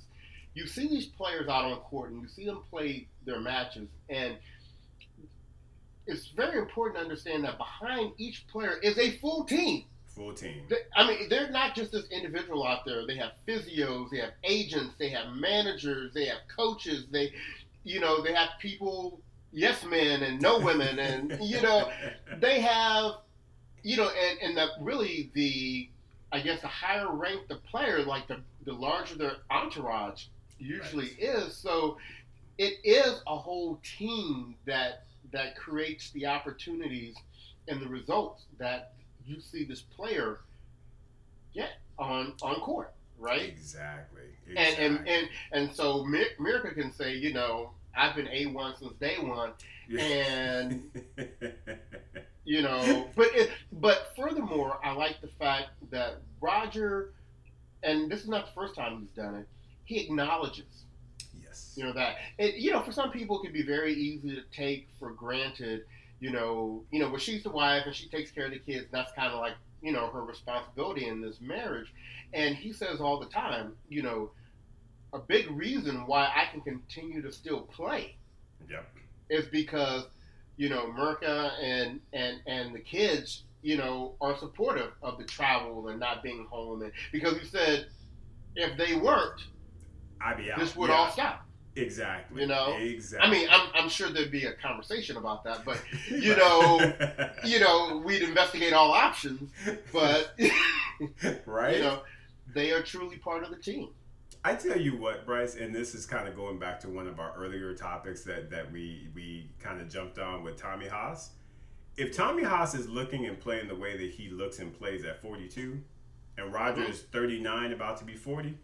You 0.53 0.66
see 0.66 0.88
these 0.88 1.05
players 1.05 1.47
out 1.47 1.66
on 1.66 1.78
court, 1.80 2.12
and 2.12 2.22
you 2.22 2.28
see 2.28 2.45
them 2.45 2.62
play 2.70 3.07
their 3.26 3.39
matches, 3.39 3.88
and 4.10 4.36
it's 6.07 6.28
very 6.30 6.57
important 6.57 6.97
to 6.97 7.03
understand 7.03 7.43
that 7.43 7.57
behind 7.57 8.14
each 8.18 8.47
player 8.47 8.78
is 8.82 8.97
a 8.97 9.12
full 9.20 9.43
team. 9.43 9.86
Full 10.20 10.34
team. 10.34 10.64
They- 10.68 10.84
I 10.96 11.08
mean, 11.08 11.30
they're 11.30 11.50
not 11.50 11.76
just 11.76 11.92
this 11.94 12.06
individual 12.10 12.68
out 12.68 12.84
there. 12.86 13.08
They 13.08 13.16
have 13.16 13.34
physios, 13.48 14.10
they 14.12 14.18
have 14.18 14.34
agents, 14.44 14.96
they 15.00 15.10
have 15.10 15.34
managers, 15.36 16.14
they 16.14 16.26
have 16.26 16.40
coaches. 16.54 17.06
They, 17.10 17.34
you 17.86 18.00
know, 18.02 18.22
they 18.22 18.34
have 18.34 18.50
people, 18.60 19.22
yes 19.54 19.84
men 19.86 20.22
and 20.22 20.42
no 20.42 20.60
women, 20.60 21.00
and 21.00 21.40
you 21.42 21.62
know, 21.62 21.90
they 22.40 22.60
have, 22.60 23.14
you 23.82 23.96
know, 23.98 24.10
and 24.10 24.40
and 24.42 24.58
the 24.58 24.68
really 24.82 25.32
the, 25.34 25.90
I 26.34 26.42
guess 26.42 26.62
the 26.62 26.68
higher 26.68 27.10
ranked 27.12 27.48
the 27.48 27.56
player, 27.56 28.04
like 28.04 28.28
the 28.28 28.42
the 28.66 28.74
larger 28.74 29.16
their 29.16 29.38
entourage 29.50 30.26
usually 30.60 31.08
is. 31.18 31.56
So, 31.56 31.98
it 32.58 32.74
is 32.84 33.22
a 33.26 33.38
whole 33.38 33.80
team 33.98 34.56
that 34.66 35.06
that 35.32 35.56
creates 35.56 36.12
the 36.12 36.26
opportunities 36.26 37.16
and 37.70 37.82
the 37.82 37.88
results 37.88 38.44
that 38.58 38.94
you 39.30 39.40
see 39.40 39.64
this 39.64 39.82
player 39.82 40.40
get 41.54 41.74
on 41.98 42.34
on 42.42 42.56
court, 42.56 42.94
right? 43.18 43.42
exactly. 43.42 44.22
And 44.56 44.78
and 44.80 45.08
and 45.08 45.30
and 45.52 45.72
so 45.72 46.04
Mi- 46.06 46.36
Mirka 46.40 46.74
can 46.74 46.92
say, 46.92 47.14
you 47.16 47.34
know, 47.34 47.72
I've 47.96 48.16
been 48.16 48.28
a 48.30 48.48
one 48.48 48.76
since 48.78 48.94
day 49.00 49.18
one, 49.20 49.52
and 49.98 50.90
you 52.46 52.62
know, 52.64 53.08
but 53.16 53.28
it, 53.36 53.52
but 53.74 54.14
furthermore, 54.16 54.80
I 54.84 54.94
like 54.94 55.22
the 55.22 55.28
fact 55.28 55.70
that 55.92 56.22
Roger, 56.42 57.12
and 57.84 58.12
this 58.12 58.22
is 58.22 58.28
not 58.28 58.48
the 58.48 58.54
first 58.54 58.76
time 58.76 59.00
he's 59.02 59.12
done 59.12 59.36
it. 59.36 59.48
He 59.86 60.00
acknowledges 60.00 60.86
yes, 61.42 61.74
you 61.76 61.84
know 61.84 61.94
that 61.94 62.16
it, 62.38 62.56
you 62.56 62.72
know 62.72 62.82
for 62.82 62.92
some 62.92 63.12
people 63.12 63.40
it 63.40 63.44
can 63.44 63.54
be 63.54 63.64
very 63.64 63.94
easy 63.94 64.36
to 64.36 64.42
take 64.52 64.88
for 65.00 65.12
granted 65.12 65.86
you 66.20 66.32
know 66.32 66.84
you 66.92 67.00
know 67.00 67.10
but 67.10 67.22
she's 67.22 67.44
the 67.44 67.50
wife 67.50 67.84
and 67.86 67.96
she 67.96 68.08
takes 68.10 68.32
care 68.32 68.46
of 68.46 68.52
the 68.52 68.60
kids. 68.60 68.88
That's 68.92 69.12
kind 69.14 69.32
of 69.34 69.40
like 69.40 69.54
you 69.82 69.92
know 69.92 70.08
her 70.08 70.24
responsibility 70.24 71.08
in 71.08 71.22
this 71.22 71.40
marriage. 71.42 71.94
And 72.34 72.56
he 72.56 72.74
says 72.74 73.00
all 73.00 73.20
the 73.20 73.28
time 73.28 73.74
you 73.88 74.04
know 74.04 74.32
a 75.14 75.20
big 75.20 75.50
reason 75.52 76.06
why 76.06 76.26
I 76.26 76.52
can 76.52 76.62
continue 76.62 77.22
to 77.22 77.32
still 77.32 77.62
play 77.62 78.16
Yep. 78.70 78.86
is 79.30 79.46
because 79.48 80.04
you 80.58 80.70
know 80.70 80.86
Mirka 80.98 81.52
and 81.64 82.00
and 82.14 82.40
and 82.46 82.76
the 82.76 82.80
kids 82.80 83.44
you 83.62 83.78
know 83.78 84.16
are 84.22 84.38
supportive 84.38 84.92
of 85.02 85.18
the 85.18 85.24
travel 85.26 85.88
and 85.88 86.00
not 86.00 86.22
being 86.24 86.46
home. 86.50 86.82
And 86.84 86.92
because 87.12 87.34
you 87.36 87.46
said 87.46 87.88
if 88.56 88.78
they 88.78 88.96
weren't 88.96 89.42
I'd 90.22 90.38
be 90.38 90.52
out. 90.52 90.60
this 90.60 90.76
would 90.76 90.90
Yeah, 90.90 90.96
all 90.98 91.12
stop 91.12 91.46
Exactly. 91.76 92.42
you 92.42 92.48
know? 92.48 92.76
Exactly. 92.78 93.28
I 93.28 93.32
mean 93.32 93.48
I'm, 93.50 93.70
I'm 93.76 93.90
sure 93.90 94.10
there'd 94.10 94.32
be 94.32 94.46
a 94.46 94.54
conversation 94.54 95.18
about 95.18 95.44
that 95.46 95.64
but 95.64 95.82
you 96.10 96.36
know 96.36 96.94
you 97.46 97.60
know 97.60 98.02
we'd 98.04 98.22
investigate 98.24 98.74
all 98.74 98.92
options 98.92 99.50
but 99.94 100.34
right? 101.46 101.78
you 101.78 101.84
know 101.84 102.02
they 102.54 102.72
are 102.72 102.82
truly 102.82 103.18
part 103.18 103.44
of 103.44 103.50
the 103.50 103.58
team 103.58 103.90
I 104.42 104.56
tell 104.56 104.80
you 104.80 104.96
what, 104.96 105.26
Bryce, 105.26 105.56
and 105.58 105.76
this 105.76 105.94
is 105.94 106.06
kind 106.06 106.26
of 106.26 106.34
going 106.34 106.60
back 106.60 106.80
to 106.80 106.88
one 106.88 107.08
of 107.08 107.20
our 107.20 107.34
earlier 107.36 107.74
topics 107.76 108.22
that, 108.24 108.50
that 108.52 108.72
we 108.72 109.10
we 109.14 109.50
kind 109.60 109.82
of 109.82 109.90
jumped 109.90 110.18
on 110.18 110.44
with 110.44 110.56
Tommy 110.56 110.88
Haas. 110.88 111.32
If 111.98 112.16
Tommy 112.16 112.44
Haas 112.44 112.74
is 112.74 112.88
looking 112.88 113.26
and 113.26 113.38
playing 113.38 113.68
the 113.68 113.76
way 113.76 113.98
that 113.98 114.12
he 114.12 114.30
looks 114.30 114.60
and 114.60 114.74
plays 114.74 115.04
at 115.04 115.22
42, 115.22 115.82
and 116.38 116.54
Roger 116.54 116.84
Mhm. 116.84 116.90
is 116.90 117.02
39, 117.02 117.74
about 117.74 117.98
to 117.98 118.06
be 118.06 118.16
40, 118.16 118.58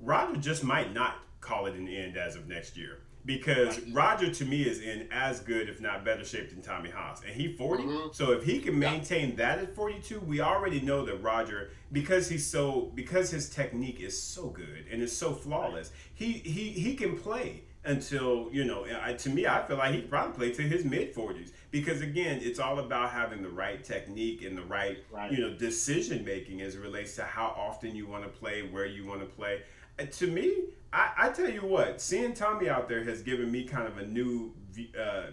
Roger 0.00 0.40
just 0.40 0.64
might 0.64 0.94
not 0.94 1.16
call 1.42 1.66
it 1.66 1.74
an 1.74 1.86
end 1.88 2.16
as 2.16 2.34
of 2.36 2.48
next 2.48 2.76
year. 2.78 3.00
Because. 3.24 3.78
Roger 3.92 4.32
to 4.34 4.44
me 4.44 4.62
is 4.62 4.80
in 4.80 5.06
as 5.12 5.38
good, 5.40 5.68
if 5.68 5.80
not 5.80 6.04
better 6.04 6.24
shape 6.24 6.50
than 6.50 6.60
Tommy 6.62 6.90
Haas. 6.90 7.20
And 7.24 7.32
he 7.34 7.52
40. 7.52 7.84
Mhm. 7.84 8.12
So 8.14 8.32
if 8.32 8.42
he 8.42 8.58
can 8.58 8.80
Yeah. 8.80 8.90
maintain 8.90 9.36
that 9.36 9.58
at 9.60 9.74
42, 9.76 10.18
we 10.20 10.40
already 10.40 10.80
know 10.80 11.04
that 11.04 11.16
Roger, 11.22 11.70
because 11.92 12.28
he's 12.28 12.44
so 12.46 12.90
because 12.96 13.30
his 13.30 13.48
technique 13.48 14.00
is 14.00 14.20
so 14.20 14.48
good 14.48 14.86
and 14.90 15.00
is 15.02 15.14
so 15.16 15.34
flawless, 15.34 15.92
he 16.14 16.32
he 16.32 16.70
he 16.70 16.96
can 16.96 17.16
play 17.16 17.62
until, 17.84 18.48
you 18.52 18.64
know, 18.64 18.86
I, 19.00 19.12
to 19.14 19.30
me 19.30 19.46
I 19.46 19.62
feel 19.66 19.76
like 19.76 19.94
he 19.94 20.00
probably 20.02 20.32
play 20.34 20.52
to 20.54 20.62
his 20.62 20.84
mid 20.84 21.14
40s 21.14 21.52
because 21.70 22.00
again, 22.00 22.40
it's 22.42 22.58
all 22.58 22.80
about 22.80 23.10
having 23.10 23.42
the 23.42 23.48
right 23.50 23.84
technique 23.84 24.42
and 24.42 24.56
the 24.58 24.62
right, 24.62 24.98
Right. 25.12 25.30
you 25.30 25.38
know, 25.38 25.54
decision 25.54 26.24
making 26.24 26.60
as 26.60 26.74
it 26.74 26.80
relates 26.80 27.14
to 27.16 27.22
how 27.24 27.54
often 27.56 27.94
you 27.94 28.06
want 28.08 28.24
to 28.24 28.30
play, 28.30 28.62
where 28.62 28.86
you 28.86 29.04
want 29.06 29.20
to 29.20 29.26
play. 29.26 29.62
And 29.98 30.10
to 30.12 30.26
me, 30.26 30.54
I, 30.92 31.10
I 31.16 31.28
tell 31.30 31.48
you 31.48 31.60
what, 31.60 32.00
seeing 32.00 32.34
Tommy 32.34 32.68
out 32.68 32.88
there 32.88 33.02
has 33.04 33.22
given 33.22 33.50
me 33.50 33.64
kind 33.64 33.86
of 33.86 33.98
a 33.98 34.06
new, 34.06 34.54
uh, 34.98 35.00
uh, 35.00 35.26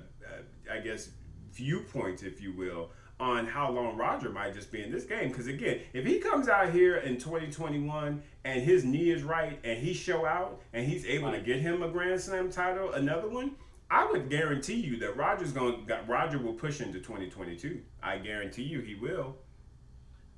I 0.72 0.80
guess, 0.80 1.10
viewpoint, 1.52 2.24
if 2.24 2.42
you 2.42 2.54
will, 2.54 2.92
on 3.20 3.46
how 3.46 3.70
long 3.70 3.98
Roger 3.98 4.30
might 4.30 4.54
just 4.54 4.72
be 4.72 4.82
in 4.82 4.92
this 4.92 5.04
game. 5.04 5.30
Because 5.30 5.48
again, 5.48 5.82
if 5.94 6.06
he 6.06 6.20
comes 6.20 6.48
out 6.48 6.72
here 6.72 6.98
in 6.98 7.18
2021 7.18 8.24
and 8.46 8.62
his 8.62 8.86
knee 8.86 9.10
is 9.10 9.24
right 9.24 9.60
and 9.66 9.78
he 9.78 9.94
show 9.94 10.26
out 10.26 10.62
and 10.72 10.88
he's 10.88 11.06
able 11.06 11.32
to 11.32 11.40
get 11.42 11.60
him 11.60 11.84
a 11.84 11.90
Grand 11.90 12.22
Slam 12.22 12.50
title, 12.50 12.94
another 12.94 13.28
one. 13.30 13.56
I 13.92 14.06
would 14.10 14.30
guarantee 14.30 14.76
you 14.80 14.98
that 15.00 15.18
Roger's 15.18 15.52
going. 15.52 15.88
Roger 16.08 16.38
will 16.38 16.54
push 16.54 16.80
into 16.80 17.00
2022. 17.00 17.82
I 18.04 18.20
guarantee 18.20 18.62
you 18.64 18.82
he 18.82 18.94
will. 18.96 19.36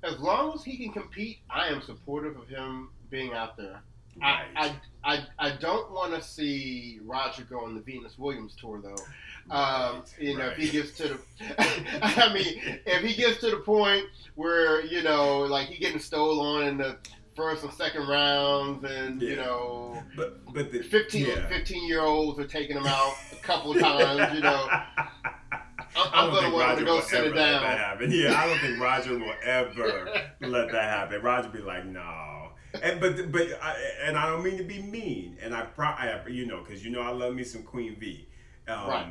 as 0.02 0.18
long 0.18 0.52
as 0.54 0.64
he 0.64 0.76
can 0.78 0.92
compete 0.92 1.40
I 1.50 1.68
am 1.68 1.82
supportive 1.82 2.36
of 2.36 2.48
him 2.48 2.88
being 3.10 3.34
out 3.34 3.56
there 3.56 3.82
Right. 4.20 4.44
I, 4.54 4.76
I, 5.04 5.14
I, 5.14 5.26
I 5.38 5.56
don't 5.56 5.90
want 5.92 6.14
to 6.14 6.22
see 6.22 7.00
Roger 7.02 7.44
go 7.44 7.64
on 7.64 7.74
the 7.74 7.80
Venus 7.80 8.18
Williams 8.18 8.54
tour 8.54 8.80
though. 8.82 9.54
Um, 9.54 10.04
you 10.18 10.38
know, 10.38 10.46
if 10.46 10.56
he 10.56 10.70
gets 10.70 10.96
to 10.98 11.08
the, 11.08 11.18
I 12.02 12.32
mean, 12.32 12.80
if 12.86 13.02
he 13.02 13.14
gets 13.14 13.40
to 13.40 13.50
the 13.50 13.56
point 13.56 14.04
where 14.34 14.84
you 14.84 15.02
know, 15.02 15.40
like 15.40 15.68
he 15.68 15.78
getting 15.78 15.98
stole 15.98 16.40
on 16.40 16.64
in 16.64 16.78
the 16.78 16.96
first 17.34 17.64
and 17.64 17.72
second 17.72 18.06
rounds, 18.06 18.84
and 18.84 19.20
you 19.20 19.36
know, 19.36 20.02
But 20.16 20.38
but 20.52 20.70
the 20.70 20.82
15, 20.82 21.26
yeah. 21.26 21.48
15 21.48 21.88
year 21.88 22.02
olds 22.02 22.38
are 22.38 22.46
taking 22.46 22.76
him 22.76 22.86
out 22.86 23.14
a 23.32 23.36
couple 23.36 23.72
of 23.72 23.80
times, 23.80 24.34
you 24.34 24.42
know. 24.42 24.68
I'm, 25.94 26.30
gonna 26.30 26.54
want 26.54 26.78
to 26.78 26.84
go 26.84 27.00
sit 27.00 27.24
it 27.24 27.32
down. 27.34 27.62
Yeah, 28.10 28.40
I 28.40 28.46
don't 28.46 28.58
think 28.60 28.80
Roger 28.80 29.18
will 29.18 29.34
ever 29.44 30.08
let 30.40 30.72
that 30.72 30.84
happen. 30.84 31.20
Roger 31.20 31.48
be 31.48 31.58
like, 31.58 31.84
no. 31.84 32.31
And 32.82 33.00
but 33.00 33.30
but 33.30 33.48
I, 33.62 33.76
and 34.04 34.16
I 34.16 34.26
don't 34.26 34.42
mean 34.42 34.56
to 34.58 34.64
be 34.64 34.80
mean, 34.80 35.36
and 35.42 35.54
I 35.54 35.62
pro 35.62 35.86
I, 35.86 36.22
you 36.28 36.46
know 36.46 36.62
because 36.62 36.84
you 36.84 36.90
know 36.90 37.02
I 37.02 37.10
love 37.10 37.34
me 37.34 37.44
some 37.44 37.62
Queen 37.62 37.96
V. 37.96 38.26
Um, 38.68 38.88
Right. 38.88 39.08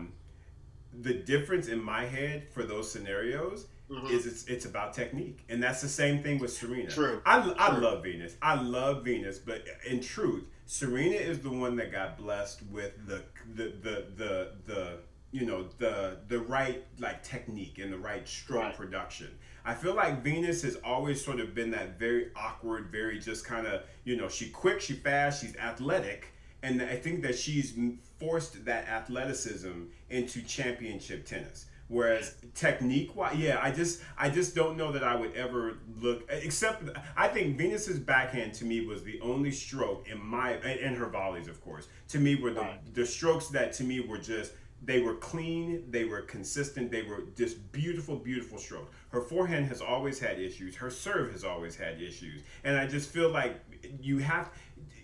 The 0.93 1.13
difference 1.13 1.67
in 1.69 1.81
my 1.81 2.05
head 2.05 2.49
for 2.49 2.63
those 2.63 2.91
scenarios 2.91 3.67
Mhm. 3.89 4.09
is 4.09 4.25
it's 4.25 4.45
it's 4.45 4.65
about 4.65 4.93
technique, 4.93 5.39
and 5.49 5.61
that's 5.61 5.81
the 5.81 5.87
same 5.89 6.23
thing 6.23 6.39
with 6.39 6.51
Serena. 6.53 6.89
True. 6.89 7.21
I, 7.25 7.53
I 7.57 7.69
True. 7.71 7.79
love 7.81 8.03
Venus. 8.03 8.35
I 8.41 8.61
love 8.61 9.03
Venus, 9.05 9.37
but 9.39 9.65
in 9.87 9.99
truth, 10.01 10.45
Serena 10.65 11.15
is 11.15 11.39
the 11.39 11.49
one 11.49 11.75
that 11.77 11.91
got 11.91 12.17
blessed 12.17 12.61
with 12.71 12.93
the 13.05 13.23
the 13.55 13.63
the 13.81 14.05
the, 14.15 14.51
the 14.65 14.97
you 15.31 15.45
know 15.45 15.67
the 15.77 16.17
the 16.27 16.39
right 16.39 16.83
like 16.99 17.21
technique 17.23 17.77
and 17.79 17.91
the 17.93 17.97
right 17.97 18.27
stroke 18.27 18.63
Right. 18.63 18.75
production. 18.77 19.37
I 19.63 19.73
feel 19.73 19.93
like 19.93 20.23
Venus 20.23 20.63
has 20.63 20.75
always 20.83 21.23
sort 21.23 21.39
of 21.39 21.53
been 21.53 21.71
that 21.71 21.99
very 21.99 22.29
awkward, 22.35 22.87
very 22.91 23.19
just 23.19 23.45
kind 23.45 23.67
of 23.67 23.83
you 24.03 24.15
know 24.17 24.29
she 24.29 24.49
quick, 24.49 24.81
she 24.81 24.93
fast, 24.93 25.41
she's 25.41 25.55
athletic, 25.57 26.33
and 26.63 26.81
I 26.81 26.95
think 26.95 27.21
that 27.23 27.37
she's 27.37 27.73
forced 28.19 28.65
that 28.65 28.87
athleticism 28.87 29.83
into 30.09 30.41
championship 30.43 31.25
tennis. 31.25 31.65
Whereas 31.87 32.35
technique 32.55 33.17
wise, 33.17 33.35
yeah, 33.37 33.59
I 33.61 33.69
just 33.71 34.01
I 34.17 34.29
just 34.29 34.55
don't 34.55 34.77
know 34.77 34.93
that 34.93 35.03
I 35.03 35.13
would 35.13 35.35
ever 35.35 35.77
look 35.99 36.23
except 36.29 36.83
I 37.17 37.27
think 37.27 37.57
Venus's 37.57 37.99
backhand 37.99 38.53
to 38.55 38.65
me 38.65 38.85
was 38.85 39.03
the 39.03 39.19
only 39.19 39.51
stroke 39.51 40.07
in 40.09 40.23
my 40.23 40.51
and 40.51 40.95
her 40.95 41.07
volleys 41.07 41.49
of 41.49 41.59
course 41.59 41.89
to 42.09 42.19
me 42.19 42.35
were 42.35 42.53
the 42.53 42.61
Right. 42.61 42.93
the 42.93 43.05
strokes 43.05 43.47
that 43.49 43.73
to 43.73 43.83
me 43.83 43.99
were 43.99 44.19
just 44.19 44.53
they 44.83 45.01
were 45.01 45.15
clean, 45.15 45.83
they 45.89 46.05
were 46.05 46.21
consistent, 46.21 46.91
they 46.91 47.03
were 47.03 47.23
just 47.37 47.71
beautiful, 47.71 48.15
beautiful 48.15 48.57
strokes. 48.57 48.91
Her 49.09 49.21
forehand 49.21 49.67
has 49.67 49.81
always 49.81 50.19
had 50.19 50.39
issues. 50.39 50.75
Her 50.75 50.89
serve 50.89 51.31
has 51.33 51.43
always 51.43 51.75
had 51.75 52.01
issues, 52.01 52.41
and 52.63 52.77
I 52.77 52.87
just 52.87 53.09
feel 53.11 53.29
like 53.29 53.59
you 54.01 54.17
have, 54.19 54.49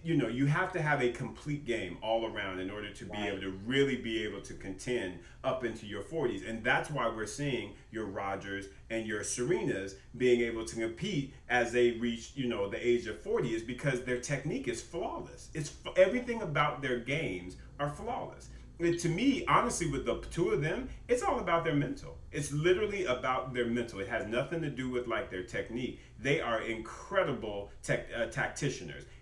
you 0.03 0.15
know, 0.15 0.27
you 0.27 0.47
have 0.47 0.71
to 0.73 0.81
have 0.81 1.01
a 1.03 1.11
complete 1.11 1.65
game 1.65 1.97
all 2.01 2.25
around 2.25 2.59
in 2.59 2.71
order 2.71 2.89
to 2.91 3.05
be 3.05 3.11
Right. 3.11 3.29
able 3.29 3.41
to 3.41 3.51
really 3.65 3.97
be 3.97 4.23
able 4.23 4.41
to 4.41 4.53
contend 4.55 5.19
up 5.43 5.63
into 5.63 5.85
your 5.85 6.01
40s, 6.01 6.47
and 6.47 6.63
that's 6.63 6.89
why 6.89 7.07
we're 7.07 7.27
seeing 7.27 7.75
your 7.91 8.05
Rogers 8.05 8.69
and 8.89 9.05
your 9.05 9.21
Serenas 9.21 9.95
being 10.17 10.41
able 10.41 10.65
to 10.65 10.75
compete 10.75 11.33
as 11.49 11.71
they 11.71 11.91
reach, 11.91 12.31
you 12.35 12.47
know, 12.47 12.67
the 12.67 12.85
age 12.85 13.05
of 13.05 13.19
40 13.21 13.53
is 13.53 13.61
because 13.61 14.03
their 14.05 14.19
technique 14.19 14.67
is 14.67 14.81
flawless. 14.81 15.49
It's 15.53 15.73
everything 15.95 16.41
about 16.41 16.81
their 16.81 16.99
games 16.99 17.57
are 17.79 17.89
flawless 17.89 18.49
it, 18.79 18.99
to 18.99 19.09
me, 19.09 19.43
honestly, 19.47 19.89
with 19.89 20.05
the 20.05 20.21
two 20.29 20.49
of 20.49 20.61
them, 20.61 20.89
it's 21.07 21.23
all 21.23 21.39
about 21.39 21.63
their 21.63 21.75
mental. 21.75 22.17
It's 22.31 22.51
literally 22.51 23.05
about 23.05 23.53
their 23.53 23.65
mental. 23.65 23.99
It 23.99 24.07
has 24.07 24.27
nothing 24.27 24.61
to 24.61 24.69
do 24.69 24.89
with 24.89 25.07
like 25.07 25.31
their 25.31 25.43
technique. 25.43 25.99
They 26.19 26.41
are 26.41 26.61
incredible 26.61 27.71
tech, 27.81 28.07
uh. 28.15 28.27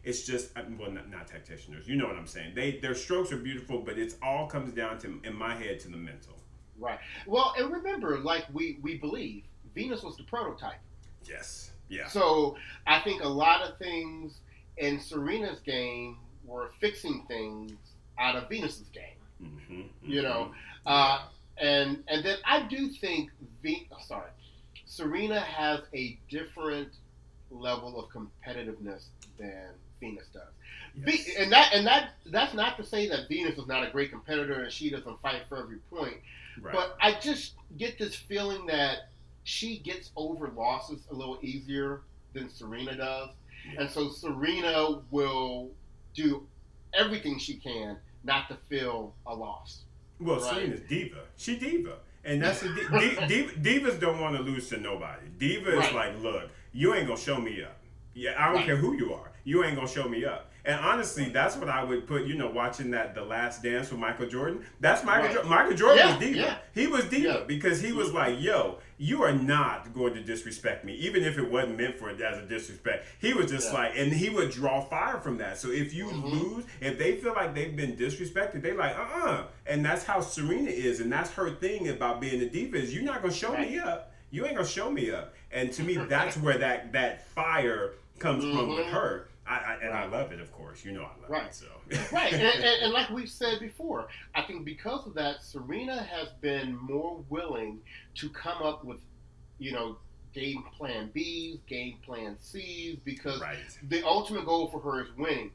It's 0.04 0.24
just 0.24 0.58
uh, 0.58 0.62
well, 0.78 0.92
not, 0.92 1.10
not. 1.10 1.32
You 1.86 1.96
know 1.96 2.06
what 2.06 2.16
I'm 2.16 2.28
saying? 2.28 2.54
They 2.56 2.80
their 2.80 2.96
strokes 2.96 3.32
are 3.32 3.38
beautiful, 3.38 3.80
but 3.80 3.98
it's 3.98 4.18
all 4.22 4.48
comes 4.48 4.74
down 4.74 5.00
to 5.00 5.20
in 5.24 5.36
my 5.36 5.56
head 5.56 5.80
to 5.82 5.88
the 5.90 5.98
mental. 5.98 6.36
Right. 6.78 7.00
Well, 7.26 7.54
and 7.58 7.72
remember, 7.72 8.20
like 8.20 8.46
we 8.54 8.80
we 8.82 8.98
believe, 8.98 9.46
Venus 9.74 10.04
was 10.04 10.18
the 10.18 10.24
prototype. 10.24 10.80
Yes. 11.24 11.72
Yeah. 11.90 12.08
So 12.08 12.58
I 12.88 13.00
think 13.02 13.24
a 13.24 13.28
lot 13.28 13.62
of 13.62 13.78
things 13.78 14.40
in 14.78 15.00
Serena's 15.00 15.60
game 15.60 16.18
were 16.44 16.72
fixing 16.80 17.26
things 17.28 17.72
out 18.20 18.36
of 18.36 18.50
Venus's 18.50 18.90
game. 18.90 19.16
Hmm 19.40 19.82
You 20.04 20.22
know, 20.22 20.52
uh, 20.86 21.26
and 21.58 22.04
and 22.08 22.24
then 22.24 22.38
I 22.46 22.64
do 22.64 22.90
think 22.90 23.32
Ve- 23.62 23.88
oh, 23.92 23.98
sorry, 24.06 24.30
Serena 24.86 25.40
has 25.40 25.82
a 25.94 26.18
different 26.30 26.90
level 27.50 28.00
of 28.00 28.10
competitiveness 28.10 29.06
than 29.38 29.70
Venus 30.00 30.28
does. 30.34 30.44
Ve- 30.98 31.36
and 31.38 31.52
that 31.52 31.74
and 31.74 31.86
that 31.88 32.12
that's 32.28 32.54
not 32.54 32.78
to 32.78 32.84
say 32.84 33.08
that 33.10 33.28
Venus 33.28 33.58
is 33.58 33.68
not 33.68 33.86
a 33.88 33.92
great 33.92 34.12
competitor 34.12 34.64
and 34.64 34.72
she 34.72 34.90
doesn't 34.90 35.20
fight 35.22 35.42
for 35.50 35.58
every 35.58 35.78
point. 35.90 36.16
right. 36.62 36.74
But 36.74 36.98
I 37.02 37.20
just 37.20 37.54
get 37.78 37.98
this 37.98 38.16
feeling 38.16 38.66
that 38.68 39.10
she 39.44 39.80
gets 39.80 40.12
over 40.16 40.50
losses 40.56 41.06
a 41.12 41.14
little 41.14 41.38
easier 41.42 42.02
than 42.34 42.50
Serena 42.50 42.96
does. 42.96 43.30
Yeah. 43.72 43.82
And 43.82 43.90
so 43.90 44.10
Serena 44.10 45.02
will 45.12 45.72
do 46.14 46.46
everything 46.94 47.38
she 47.40 47.56
can 47.56 47.98
not 48.26 48.48
to 48.50 48.56
feel 48.70 49.14
a 49.26 49.34
loss. 49.34 49.82
Well, 50.20 50.40
Right. 50.40 50.54
Serena's 50.56 50.82
diva. 50.90 51.20
She 51.38 51.58
diva, 51.58 51.98
and 52.24 52.42
that's 52.42 52.62
the 52.62 52.70
di- 52.70 53.28
di- 53.28 53.48
divas 53.80 54.00
don't 54.00 54.20
want 54.20 54.36
to 54.38 54.42
lose 54.42 54.70
to 54.70 54.78
nobody. 54.78 55.28
Diva 55.38 55.72
is 55.72 55.78
Right. 55.78 55.94
like, 55.94 56.22
look, 56.22 56.50
you 56.74 56.94
ain't 56.94 57.08
gonna 57.08 57.20
show 57.20 57.38
me 57.40 57.64
up. 57.64 57.78
Yeah, 58.14 58.34
I 58.38 58.46
don't 58.48 58.56
Right. 58.58 58.66
care 58.66 58.78
who 58.78 58.94
you 58.96 59.14
are. 59.14 59.32
You 59.44 59.64
ain't 59.64 59.76
gonna 59.76 59.88
show 59.88 60.08
me 60.08 60.26
up. 60.26 60.52
And 60.64 60.80
honestly, 60.84 61.26
that's 61.30 61.56
what 61.58 61.70
I 61.70 61.84
would 61.84 62.08
put. 62.08 62.24
You 62.24 62.36
know, 62.36 62.50
watching 62.50 62.90
that 62.92 63.14
The 63.14 63.22
Last 63.24 63.62
Dance 63.62 63.92
with 63.92 64.00
Michael 64.00 64.28
Jordan. 64.28 64.66
That's 64.80 65.04
Michael. 65.04 65.26
Right. 65.26 65.34
Jordan. 65.34 65.50
Michael 65.52 65.76
Jordan 65.76 65.98
Yeah, 66.00 66.10
was 66.18 66.26
diva. 66.26 66.40
yeah. 66.40 66.58
He 66.74 66.88
was 66.88 67.06
diva 67.06 67.28
Yeah. 67.28 67.44
because 67.46 67.82
he 67.82 67.92
was 67.92 68.08
mm-hmm. 68.08 68.18
like, 68.18 68.42
"Yo, 68.42 68.80
you 68.98 69.24
are 69.24 69.34
not 69.34 69.94
going 69.94 70.14
to 70.14 70.22
disrespect 70.22 70.86
me, 70.86 70.94
even 70.96 71.24
if 71.24 71.38
it 71.38 71.52
wasn't 71.52 71.78
meant 71.78 71.98
for 72.00 72.10
it 72.10 72.22
as 72.22 72.38
a 72.38 72.46
disrespect." 72.46 73.06
He 73.20 73.34
was 73.34 73.52
just 73.52 73.72
Yeah. 73.72 73.80
like, 73.80 73.94
and 73.98 74.14
he 74.14 74.30
would 74.30 74.52
draw 74.52 74.82
fire 74.82 75.20
from 75.20 75.38
that. 75.40 75.58
So 75.58 75.70
if 75.72 75.94
you 75.94 76.06
Mhm. 76.06 76.32
lose, 76.32 76.66
if 76.82 76.98
they 76.98 77.18
feel 77.18 77.34
like 77.34 77.54
they've 77.54 77.76
been 77.76 77.96
disrespected, 77.98 78.62
they 78.62 78.74
like, 78.74 78.96
uh, 78.98 79.02
uh 79.26 79.44
And 79.68 79.84
that's 79.84 80.04
how 80.04 80.22
Serena 80.22 80.70
is, 80.70 81.00
and 81.00 81.12
that's 81.12 81.32
her 81.32 81.50
thing 81.50 81.90
about 81.90 82.22
being 82.22 82.40
a 82.42 82.46
diva 82.50 82.78
is 82.78 82.94
you're 82.94 83.04
not 83.04 83.22
gonna 83.22 83.34
show 83.34 83.58
me 83.58 83.80
up. 83.80 84.14
You 84.32 84.46
ain't 84.46 84.56
gonna 84.56 84.68
show 84.68 84.92
me 84.92 85.12
up. 85.12 85.34
And 85.52 85.72
to 85.74 85.84
me, 85.84 85.96
that's 86.10 86.38
where 86.38 86.58
that 86.60 86.92
that 86.94 87.28
fire 87.30 87.94
comes 88.20 88.44
from 88.44 88.76
with 88.76 88.86
Mhm. 88.86 88.92
her. 88.92 89.28
I, 89.48 89.58
I 89.58 89.78
and 89.84 89.94
I 89.94 90.06
love 90.06 90.32
it, 90.32 90.40
of 90.40 90.52
course. 90.52 90.84
You 90.84 90.94
know 90.94 91.02
I 91.04 91.22
love 91.22 91.30
Right. 91.30 91.48
it. 91.48 91.54
So 91.56 91.68
right, 92.16 92.34
and, 92.34 92.42
and, 92.42 92.64
and 92.84 92.94
like 92.94 93.10
we've 93.10 93.30
said 93.30 93.60
before, 93.60 94.08
I 94.34 94.42
think 94.44 94.66
because 94.66 95.06
of 95.06 95.14
that, 95.16 95.42
Serena 95.44 96.02
has 96.04 96.30
been 96.42 96.76
more 96.78 97.24
willing 97.30 97.80
to 98.16 98.30
come 98.30 98.62
up 98.64 98.84
with, 98.84 98.98
you 99.60 99.72
know, 99.72 99.98
game 100.34 100.64
plan 100.78 101.12
Bs, 101.16 101.60
game 101.68 101.98
plan 102.06 102.36
Cs, 102.40 102.98
because 103.06 103.40
right. 103.40 103.58
the 103.90 104.04
ultimate 104.06 104.46
goal 104.46 104.68
for 104.70 104.80
her 104.82 105.04
is 105.04 105.10
winning. 105.18 105.52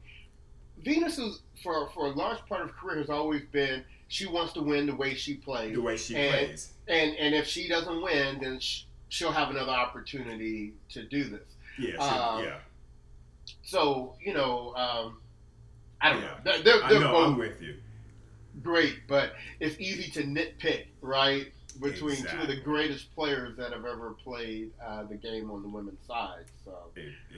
Venus 0.83 1.19
is 1.19 1.41
for 1.61 1.89
for 1.89 2.07
a 2.07 2.11
large 2.11 2.39
part 2.47 2.61
of 2.61 2.69
her 2.69 2.73
career 2.75 2.97
has 2.99 3.09
always 3.09 3.43
been 3.51 3.83
she 4.07 4.25
wants 4.25 4.51
to 4.53 4.61
win 4.61 4.87
the 4.87 4.95
way 4.95 5.13
she 5.13 5.35
plays, 5.35 5.75
The 5.75 5.81
way 5.81 5.95
she 5.97 6.15
And- 6.15 6.31
plays. 6.47 6.71
and 6.87 7.15
and 7.17 7.35
if 7.35 7.45
she 7.45 7.67
doesn't 7.67 8.01
win, 8.01 8.39
then 8.41 8.59
sh- 8.59 8.83
she'll 9.09 9.31
have 9.31 9.49
another 9.49 9.71
opportunity 9.71 10.73
to 10.89 11.03
do 11.03 11.25
this. 11.25 11.55
Yeah. 11.77 11.91
She, 11.91 11.97
um, 11.97 12.43
yeah. 12.43 12.57
So 13.63 14.15
you 14.21 14.33
know, 14.33 14.73
um, 14.75 15.17
I 16.01 16.11
don't 16.11 16.21
Yeah. 16.21 16.27
know. 16.43 16.61
They're, 16.63 16.63
they're, 16.89 16.99
know. 16.99 17.11
both 17.11 17.27
I'm 17.27 17.37
with 17.37 17.61
you. 17.61 17.75
great, 18.63 18.99
but 19.07 19.33
it's 19.59 19.79
easy 19.79 20.09
to 20.11 20.23
nitpick, 20.23 20.85
right? 21.01 21.51
Between 21.81 22.17
two 22.17 22.37
of 22.41 22.47
the 22.47 22.57
greatest 22.59 23.15
players 23.15 23.55
that 23.55 23.71
have 23.71 23.85
ever 23.85 24.11
played 24.23 24.71
uh, 24.85 25.03
the 25.03 25.15
game 25.15 25.49
on 25.49 25.61
the 25.61 25.69
women's 25.69 26.05
side. 26.05 26.43
So 26.65 26.73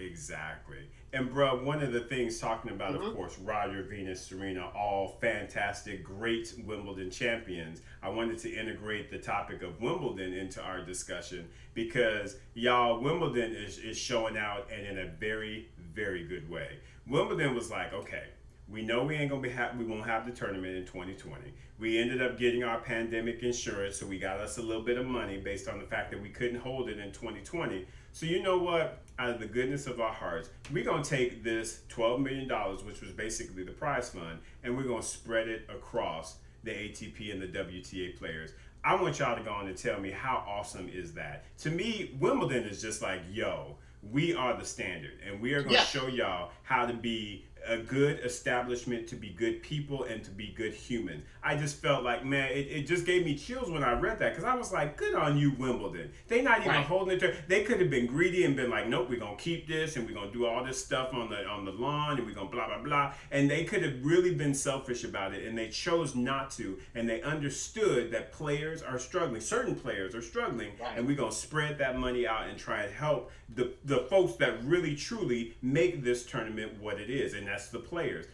Exactly. 0.02 0.80
And 1.14 1.32
bro, 1.32 1.64
one 1.64 1.84
of 1.84 1.94
the 1.94 2.00
things 2.00 2.40
talking 2.40 2.72
about, 2.72 2.96
of 2.96 3.02
Mhm. 3.02 3.14
course, 3.14 3.38
Roger, 3.38 3.84
Venus, 3.84 4.26
Serena, 4.26 4.70
all 4.70 5.20
fantastic, 5.22 6.04
great 6.04 6.52
Wimbledon 6.66 7.12
champions. 7.12 7.84
I 8.02 8.10
wanted 8.10 8.40
to 8.40 8.52
integrate 8.52 9.12
the 9.12 9.20
topic 9.20 9.62
of 9.62 9.80
Wimbledon 9.80 10.34
into 10.34 10.60
our 10.64 10.82
discussion 10.84 11.48
because 11.76 12.40
y'all, 12.56 13.00
Wimbledon 13.00 13.52
is, 13.56 13.78
is 13.78 13.98
showing 14.00 14.36
out 14.36 14.68
and 14.72 14.88
in 14.88 14.98
a 14.98 15.06
very, 15.06 15.70
very 15.94 16.24
good 16.24 16.50
way. 16.50 16.80
Wimbledon 17.08 17.54
was 17.56 17.70
like, 17.70 17.94
okay, 17.94 18.24
we 18.70 18.82
know 18.82 19.04
we 19.04 19.16
ain't 19.16 19.30
gonna 19.30 19.42
be 19.42 19.50
ha- 19.50 19.72
we 19.78 19.86
won't 19.86 20.06
have 20.06 20.26
the 20.26 20.32
tournament 20.32 20.76
in 20.76 20.86
2020. 20.86 21.54
We 21.80 21.98
ended 22.00 22.22
up 22.22 22.38
getting 22.38 22.64
our 22.64 22.80
pandemic 22.80 23.44
insurance, 23.44 23.98
so 23.98 24.06
we 24.06 24.20
got 24.20 24.40
us 24.40 24.58
a 24.58 24.62
little 24.62 24.84
bit 24.84 24.98
of 24.98 25.06
money 25.06 25.38
based 25.38 25.68
on 25.68 25.80
the 25.80 25.86
fact 25.86 26.12
that 26.12 26.22
we 26.22 26.30
couldn't 26.30 26.60
hold 26.60 26.90
it 26.90 26.98
in 26.98 27.12
2020. 27.12 27.86
So 28.14 28.26
you 28.26 28.42
know 28.42 28.58
what? 28.58 29.00
Out 29.20 29.30
of 29.30 29.40
the 29.40 29.46
goodness 29.46 29.86
of 29.86 30.00
our 30.00 30.14
hearts, 30.14 30.50
we're 30.72 30.86
gonna 30.86 31.04
take 31.04 31.44
this 31.44 31.82
12 31.90 32.22
million 32.22 32.48
dollars, 32.48 32.84
which 32.84 33.02
was 33.02 33.12
basically 33.12 33.64
the 33.64 33.72
prize 33.72 34.10
fund, 34.10 34.40
and 34.64 34.76
we're 34.76 34.84
gonna 34.84 35.04
spread 35.04 35.48
it 35.48 35.68
across 35.70 36.38
the 36.64 36.72
ATP 36.72 37.32
and 37.32 37.42
the 37.42 37.48
WTA 37.48 38.18
players. 38.18 38.52
I 38.86 38.96
want 38.96 39.20
y'all 39.20 39.38
to 39.38 39.44
go 39.44 39.52
on 39.52 39.68
and 39.68 39.78
tell 39.78 40.00
me 40.00 40.12
how 40.12 40.44
awesome 40.48 40.90
is 40.90 41.14
that. 41.14 41.46
To 41.60 41.70
me, 41.70 42.16
Wimbledon 42.20 42.64
is 42.64 42.82
just 42.82 43.02
like, 43.02 43.22
yo, 43.32 43.78
we 44.12 44.34
are 44.34 44.58
the 44.58 44.66
standard, 44.66 45.14
and 45.26 45.40
we 45.42 45.54
are 45.54 45.62
gonna 45.62 45.76
Yeah. 45.76 45.84
show 45.86 46.08
y'all 46.08 46.52
how 46.64 46.86
to 46.86 46.94
be 46.94 47.46
a 47.66 47.78
good 47.78 48.20
establishment, 48.20 49.08
to 49.08 49.16
be 49.16 49.30
good 49.30 49.62
people, 49.64 50.04
and 50.04 50.24
to 50.24 50.32
be 50.32 50.48
good 50.48 50.74
humans. 50.74 51.24
I 51.46 51.58
just 51.58 51.82
felt 51.82 52.04
like, 52.04 52.24
man, 52.26 52.50
it, 52.52 52.68
it 52.70 52.88
just 52.88 53.06
gave 53.06 53.26
me 53.26 53.36
chills 53.38 53.70
when 53.70 53.84
I 53.84 54.00
read 54.00 54.20
that 54.20 54.30
because 54.32 54.46
I 54.46 54.56
was 54.56 54.72
like, 54.72 54.96
good 54.98 55.14
on 55.14 55.38
you, 55.38 55.52
Wimbledon. 55.60 56.12
They 56.30 56.42
not 56.42 56.60
even 56.62 56.70
Right. 56.72 56.86
holding 56.86 57.18
it. 57.18 57.20
To, 57.20 57.34
they 57.48 57.64
could 57.64 57.82
have 57.82 57.90
been 57.90 58.08
greedy 58.08 58.46
and 58.46 58.56
been 58.56 58.70
like, 58.70 58.88
nope, 58.88 59.10
we're 59.10 59.20
gonna 59.20 59.36
keep 59.38 59.68
this 59.68 59.96
and 59.98 60.08
we're 60.08 60.14
gonna 60.16 60.32
do 60.32 60.46
all 60.46 60.64
this 60.64 60.84
stuff 60.84 61.14
on 61.14 61.30
the 61.30 61.46
on 61.46 61.66
the 61.66 61.72
lawn 61.72 62.18
and 62.18 62.26
we're 62.26 62.34
gonna 62.34 62.50
blah 62.50 62.68
blah 62.68 62.82
blah. 62.82 63.14
And 63.32 63.50
they 63.50 63.66
could 63.66 63.84
have 63.84 64.04
really 64.04 64.34
been 64.34 64.54
selfish 64.54 65.04
about 65.04 65.34
it, 65.34 65.46
and 65.46 65.58
they 65.58 65.68
chose 65.70 66.16
not 66.16 66.50
to. 66.52 66.80
And 66.96 67.10
they 67.10 67.22
understood 67.22 68.12
that 68.12 68.32
players 68.32 68.82
are 68.82 68.98
struggling. 68.98 69.42
Certain 69.42 69.76
players 69.76 70.16
are 70.16 70.22
struggling, 70.22 70.72
Right. 70.80 70.98
and 70.98 71.06
we're 71.06 71.16
gonna 71.18 71.32
spread 71.32 71.78
that 71.80 71.98
money 72.00 72.26
out 72.26 72.48
and 72.48 72.58
try 72.58 72.84
and 72.84 72.94
help 72.94 73.32
the 73.54 73.74
the 73.84 74.00
folks 74.10 74.36
that 74.38 74.64
really 74.64 74.96
truly 74.96 75.56
make 75.62 76.04
this 76.04 76.26
tournament 76.26 76.80
what 76.82 77.00
it 77.00 77.10
is, 77.10 77.34
and 77.34 77.46
that's 77.48 77.68
the 77.68 77.80
players. 77.80 78.26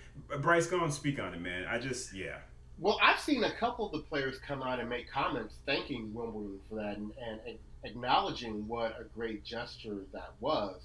Bryce, 0.41 0.67
go 0.67 0.83
and 0.83 0.93
speak 0.93 1.19
on 1.19 1.33
it, 1.33 1.41
man. 1.41 1.65
I 1.67 1.79
just 1.79 2.13
yeah. 2.13 2.37
Well, 2.79 2.97
I've 3.03 3.19
seen 3.19 3.43
a 3.43 3.51
couple 3.51 3.85
of 3.87 3.91
the 3.91 4.07
players 4.07 4.37
come 4.39 4.63
out 4.63 4.79
and 4.79 4.89
make 4.89 5.11
comments 5.11 5.55
thanking 5.65 6.13
Wimbledon 6.13 6.59
for 6.69 6.75
that 6.75 6.95
and, 6.97 7.11
and 7.45 7.57
acknowledging 7.83 8.67
what 8.67 8.97
a 8.99 9.03
great 9.15 9.43
gesture 9.43 9.97
that 10.13 10.31
was. 10.39 10.79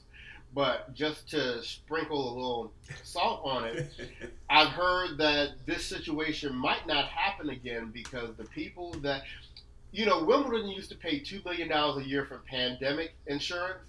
But 0.55 0.95
just 0.95 1.29
to 1.31 1.63
sprinkle 1.63 2.33
a 2.33 2.35
little 2.35 2.73
salt 3.03 3.43
on 3.45 3.65
it, 3.65 3.93
I've 4.51 4.69
heard 4.69 5.19
that 5.19 5.51
this 5.67 5.85
situation 5.85 6.55
might 6.55 6.87
not 6.87 7.07
happen 7.07 7.51
again 7.51 7.91
because 7.93 8.37
the 8.37 8.45
people 8.45 8.93
that, 9.03 9.23
you 9.93 10.07
know, 10.07 10.25
Wimbledon 10.25 10.71
used 10.71 10.91
to 10.91 10.97
pay 10.97 11.21
$2 11.21 11.45
million 11.45 11.71
a 11.73 12.01
year 12.03 12.25
for 12.25 12.39
pandemic 12.49 13.15
insurance. 13.27 13.85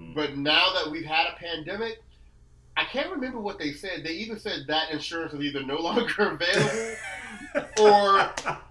Mhm. 0.00 0.14
But 0.14 0.36
now 0.36 0.72
that 0.74 0.90
we've 0.90 1.04
had 1.04 1.26
a 1.32 1.36
pandemic, 1.36 2.02
I 2.78 2.84
can't 2.84 3.10
remember 3.10 3.40
what 3.40 3.58
they 3.58 3.72
said. 3.72 4.04
They 4.04 4.12
either 4.12 4.38
said 4.38 4.66
that 4.68 4.92
insurance 4.92 5.34
is 5.34 5.40
either 5.40 5.64
no 5.64 5.76
longer 5.80 6.30
available 6.30 6.96
or 7.80 8.30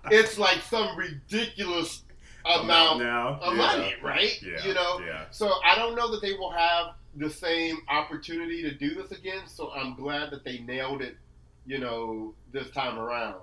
it's 0.10 0.38
like 0.38 0.62
some 0.62 0.97
ridiculous 0.97 2.03
amount 2.45 2.99
now 3.01 3.38
of 3.41 3.53
yeah. 3.53 3.58
money, 3.58 3.95
right? 4.01 4.41
Yeah, 4.41 4.66
You 4.66 4.74
know? 4.74 5.01
yeah. 5.05 5.26
So 5.32 5.51
I 5.66 5.76
don't 5.76 5.95
know 5.95 6.10
that 6.12 6.22
they 6.22 6.34
will 6.34 6.51
have 6.51 6.95
the 7.18 7.30
same 7.30 7.80
opportunity 7.89 8.62
to 8.62 8.72
do 8.72 8.95
this 8.95 9.12
again. 9.12 9.41
So 9.47 9.72
I'm 9.74 9.93
glad 9.95 10.32
that 10.32 10.45
they 10.45 10.60
nailed 10.60 11.01
it, 11.01 11.18
you 11.66 11.80
know, 11.80 12.34
this 12.53 12.72
time 12.72 12.97
around. 12.97 13.36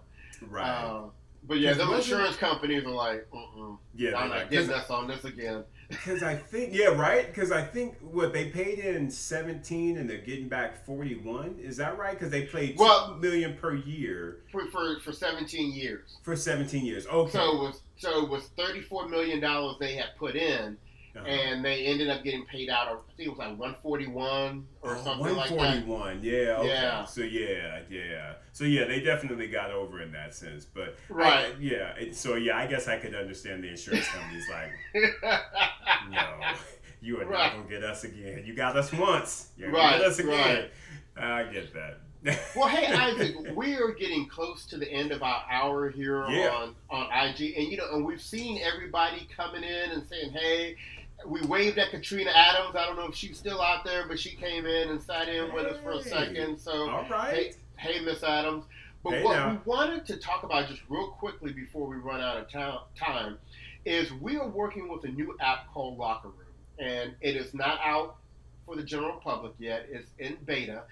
Right. 0.48 0.66
Uh, 0.66 1.02
but 1.46 1.58
yeah, 1.58 1.74
Because 1.74 2.06
insurance 2.06 2.36
companies 2.36 2.84
are 2.84 2.90
like, 2.90 3.28
mm-mm, 3.30 3.76
yeah, 3.94 4.16
I'm 4.16 4.30
not 4.30 4.38
like, 4.38 4.50
getting 4.50 4.70
us 4.70 4.88
on 4.88 5.08
this 5.08 5.24
again. 5.24 5.64
Because 5.88 6.22
I 6.22 6.34
think, 6.36 6.74
yeah, 6.74 6.86
right. 6.86 7.26
Because 7.26 7.52
I 7.52 7.62
think 7.62 7.96
what 8.00 8.32
they 8.32 8.46
paid 8.50 8.78
in 8.78 9.10
seventeen 9.10 9.98
and 9.98 10.08
they're 10.08 10.18
getting 10.18 10.48
back 10.48 10.84
forty 10.86 11.14
one. 11.16 11.56
Is 11.60 11.76
that 11.76 11.98
right? 11.98 12.12
Because 12.18 12.30
they 12.30 12.42
played 12.46 12.76
Well- 12.78 13.14
two 13.14 13.20
million 13.20 13.56
per 13.56 13.74
year 13.74 14.38
For, 14.52 14.66
for, 14.70 14.98
for 15.00 15.12
17 15.12 15.72
years. 15.72 16.18
for 16.22 16.36
seventeen 16.36 16.84
years. 16.84 17.06
Okay. 17.06 17.32
So 17.32 17.52
it 17.56 17.58
was 17.60 17.80
so 17.96 18.24
it 18.24 18.28
was 18.28 18.44
34 18.56 19.08
million 19.08 19.40
dollars 19.40 19.76
they 19.78 19.94
had 19.94 20.16
put 20.18 20.34
in, 20.36 20.76
Uh-huh. 21.16 21.24
and 21.26 21.64
they 21.64 21.86
ended 21.86 22.10
up 22.10 22.24
getting 22.24 22.44
paid 22.44 22.68
out. 22.68 22.88
I 22.88 22.96
think 23.16 23.28
it 23.28 23.28
was 23.28 23.38
like 23.38 23.56
141 23.56 24.66
or 24.82 24.96
Oh, 24.96 25.02
something 25.04 25.36
like 25.36 25.48
that. 25.50 25.56
141. 25.56 26.20
Yeah. 26.22 26.56
Okay. 26.58 26.68
Yeah. 26.68 27.04
So 27.04 27.20
yeah, 27.20 27.78
yeah. 27.88 28.32
So 28.52 28.64
yeah, 28.64 28.84
they 28.86 29.00
definitely 29.00 29.46
got 29.46 29.70
over 29.70 30.02
in 30.02 30.10
that 30.12 30.34
sense. 30.34 30.64
But 30.64 30.96
I- 31.10 31.12
Right. 31.12 31.54
yeah. 31.60 31.94
It, 31.96 32.16
so 32.16 32.34
yeah, 32.34 32.56
I 32.58 32.66
guess 32.66 32.88
I 32.88 32.98
could 32.98 33.14
understand 33.14 33.62
the 33.62 33.68
insurance 33.68 34.08
companies 34.08 34.44
like, 34.50 34.72
no, 36.10 36.40
you 37.00 37.20
are 37.20 37.24
Right. 37.26 37.52
not 37.52 37.52
gonna 37.64 37.68
get 37.68 37.84
us 37.84 38.04
again. 38.04 38.42
You 38.44 38.54
got 38.54 38.76
us 38.76 38.92
once. 38.92 39.50
You're 39.56 39.70
Right, 39.70 39.98
get 39.98 40.06
us 40.06 40.18
again. 40.18 40.68
right. 41.16 41.24
I 41.24 41.44
get 41.52 41.72
that. 41.74 42.00
well, 42.56 42.68
hey 42.68 42.86
Isaac, 42.86 43.36
we 43.54 43.74
are 43.74 43.92
getting 43.92 44.26
close 44.28 44.64
to 44.66 44.78
the 44.78 44.90
end 44.90 45.12
of 45.12 45.22
our 45.22 45.44
hour 45.50 45.90
here 45.90 46.26
Yeah. 46.30 46.48
on 46.50 46.74
on 46.90 47.06
IG, 47.12 47.54
and 47.56 47.70
you 47.70 47.76
know, 47.76 47.92
and 47.92 48.04
we've 48.04 48.20
seen 48.20 48.58
everybody 48.62 49.28
coming 49.36 49.62
in 49.62 49.90
and 49.90 50.04
saying, 50.08 50.32
"Hey." 50.32 50.76
We 51.26 51.40
waved 51.42 51.78
at 51.78 51.90
Katrina 51.90 52.30
Adams. 52.34 52.76
I 52.76 52.86
don't 52.86 52.96
know 52.96 53.06
if 53.06 53.14
she's 53.14 53.38
still 53.38 53.60
out 53.62 53.84
there, 53.84 54.06
but 54.06 54.18
she 54.18 54.30
came 54.36 54.66
in 54.66 54.90
and 54.90 55.02
sat 55.02 55.28
in 55.28 55.52
with 55.54 55.64
us 55.66 55.78
for 55.82 55.92
a 55.92 56.02
second. 56.02 56.58
So 56.58 56.90
All 56.90 57.06
right. 57.08 57.54
Hey, 57.78 57.92
hey, 57.94 58.04
Miss 58.04 58.22
Adams. 58.22 58.64
But 59.02 59.14
Hey, 59.14 59.24
what 59.24 59.36
now. 59.36 59.50
we 59.52 59.58
wanted 59.64 60.06
to 60.06 60.16
talk 60.16 60.42
about 60.42 60.68
just 60.68 60.82
real 60.88 61.08
quickly 61.08 61.52
before 61.52 61.86
we 61.86 61.96
run 61.96 62.20
out 62.20 62.36
of 62.38 62.50
ta- 62.50 62.84
time 62.98 63.38
is 63.84 64.12
we 64.14 64.36
are 64.36 64.48
working 64.48 64.88
with 64.88 65.04
a 65.04 65.08
new 65.08 65.36
app 65.40 65.72
called 65.72 65.98
Locker 65.98 66.28
Room, 66.28 66.46
and 66.78 67.14
it 67.20 67.36
is 67.36 67.52
not 67.54 67.78
out 67.84 68.16
for 68.66 68.76
the 68.76 68.82
general 68.82 69.16
public 69.20 69.52
yet. 69.58 69.86
It's 69.90 70.10
in 70.18 70.36
beta, 70.46 70.82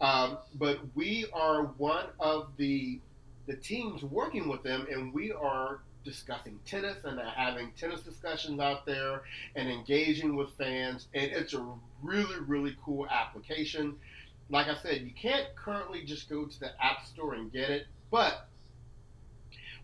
um, 0.00 0.38
but 0.56 0.78
we 0.96 1.26
are 1.32 1.64
one 1.78 2.06
of 2.18 2.48
the 2.56 2.98
the 3.46 3.54
teams 3.56 4.02
working 4.02 4.48
with 4.48 4.62
them, 4.64 4.86
and 4.90 5.12
we 5.14 5.32
are 5.32 5.80
discussing 6.04 6.58
tennis 6.64 6.98
and 7.04 7.20
having 7.20 7.72
tennis 7.78 8.00
discussions 8.00 8.60
out 8.60 8.86
there 8.86 9.22
and 9.56 9.68
engaging 9.68 10.36
with 10.36 10.50
fans. 10.56 11.08
And 11.14 11.30
it's 11.30 11.54
a 11.54 11.66
really, 12.02 12.40
really 12.46 12.76
cool 12.84 13.06
application. 13.08 13.96
Like 14.48 14.68
I 14.68 14.74
said, 14.74 15.02
you 15.02 15.12
can't 15.12 15.46
currently 15.56 16.04
just 16.04 16.28
go 16.28 16.44
to 16.46 16.60
the 16.60 16.70
App 16.82 17.06
Store 17.06 17.34
and 17.34 17.52
get 17.52 17.70
it, 17.70 17.86
but 18.10 18.48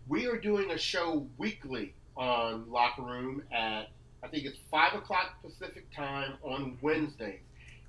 we 0.07 0.25
are 0.25 0.37
doing 0.37 0.71
a 0.71 0.77
show 0.77 1.25
weekly 1.37 1.93
on 2.15 2.69
Locker 2.69 3.03
Room 3.03 3.43
at 3.51 3.89
I 4.23 4.27
think 4.27 4.45
it's 4.45 4.57
five 4.71 4.93
o'clock 4.93 5.41
Pacific 5.43 5.85
time 5.95 6.33
on 6.43 6.77
Wednesdays. 6.81 7.39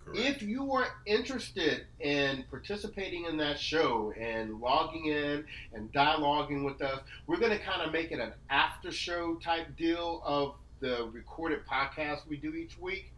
Correct. 0.09 0.27
If 0.27 0.43
you 0.43 0.73
are 0.73 0.87
interested 1.07 1.87
in 2.01 2.45
participating 2.51 3.27
in 3.27 3.37
that 3.39 3.59
show 3.59 4.13
and 4.19 4.61
logging 4.61 5.07
in 5.07 5.45
and 5.75 5.93
dialoguing 5.93 6.65
with 6.65 6.81
us, 6.81 7.01
we're 7.27 7.39
going 7.39 7.57
to 7.57 7.59
kind 7.59 7.83
of 7.83 7.93
make 7.93 8.11
it 8.11 8.19
an 8.19 8.33
after 8.49 8.91
show 8.91 9.35
type 9.37 9.77
deal 9.77 10.23
of 10.25 10.55
the 10.81 11.09
recorded 11.13 11.61
podcast 11.71 12.27
we 12.29 12.37
do 12.37 12.55
each 12.55 12.79
week. 12.79 13.13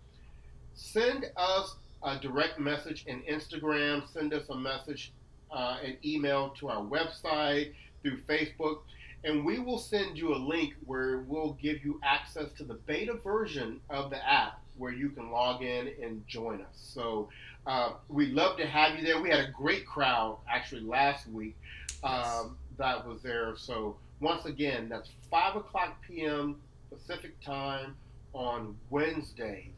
Send 0.74 1.26
us 1.36 1.76
a 2.03 2.18
direct 2.18 2.59
message 2.59 3.05
in 3.07 3.20
Instagram, 3.22 4.09
send 4.09 4.32
us 4.32 4.49
a 4.49 4.57
message, 4.57 5.12
uh, 5.51 5.78
an 5.84 5.97
email 6.05 6.51
to 6.59 6.68
our 6.68 6.82
website 6.82 7.72
through 8.03 8.18
Facebook, 8.22 8.78
and 9.24 9.45
we 9.45 9.59
will 9.59 9.78
send 9.78 10.16
you 10.16 10.34
a 10.34 10.36
link 10.36 10.74
where 10.86 11.18
we'll 11.28 11.57
give 11.61 11.84
you 11.84 12.01
access 12.03 12.51
to 12.53 12.64
the 12.64 12.74
beta 12.74 13.14
version 13.14 13.80
of 13.91 14.11
the 14.11 14.28
app 14.28 14.61
where 14.76 14.92
you 14.92 15.10
can 15.10 15.30
log 15.30 15.62
in 15.62 15.92
and 16.02 16.26
join 16.26 16.60
us. 16.60 16.74
So 16.74 17.28
uh, 17.66 17.92
we'd 18.08 18.32
love 18.32 18.56
to 18.58 18.66
have 18.66 18.98
you 18.98 19.04
there. 19.04 19.20
We 19.20 19.30
had 19.30 19.40
a 19.40 19.50
great 19.50 19.86
crowd 19.86 20.38
actually 20.48 20.82
last 20.82 21.28
week 21.28 21.56
um, 22.02 22.56
that 22.78 23.06
was 23.06 23.22
there. 23.22 23.54
So 23.56 23.96
once 24.20 24.46
again, 24.46 24.88
that's 24.88 25.10
5 25.30 25.56
o'clock 25.56 25.96
p.m. 26.06 26.56
Pacific 26.90 27.40
time 27.40 27.96
on 28.32 28.76
Wednesdays. 28.90 29.72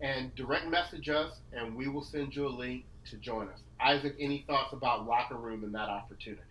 And 0.00 0.32
direct 0.36 0.68
message 0.68 1.08
us, 1.08 1.40
and 1.52 1.74
we 1.74 1.88
will 1.88 2.04
send 2.04 2.34
you 2.36 2.46
a 2.46 2.50
link 2.50 2.84
to 3.10 3.16
join 3.16 3.48
us. 3.48 3.58
Isaac, 3.80 4.14
any 4.20 4.44
thoughts 4.46 4.72
about 4.72 5.06
Locker 5.06 5.34
Room 5.34 5.64
and 5.64 5.74
that 5.74 5.88
opportunity? 5.88 6.42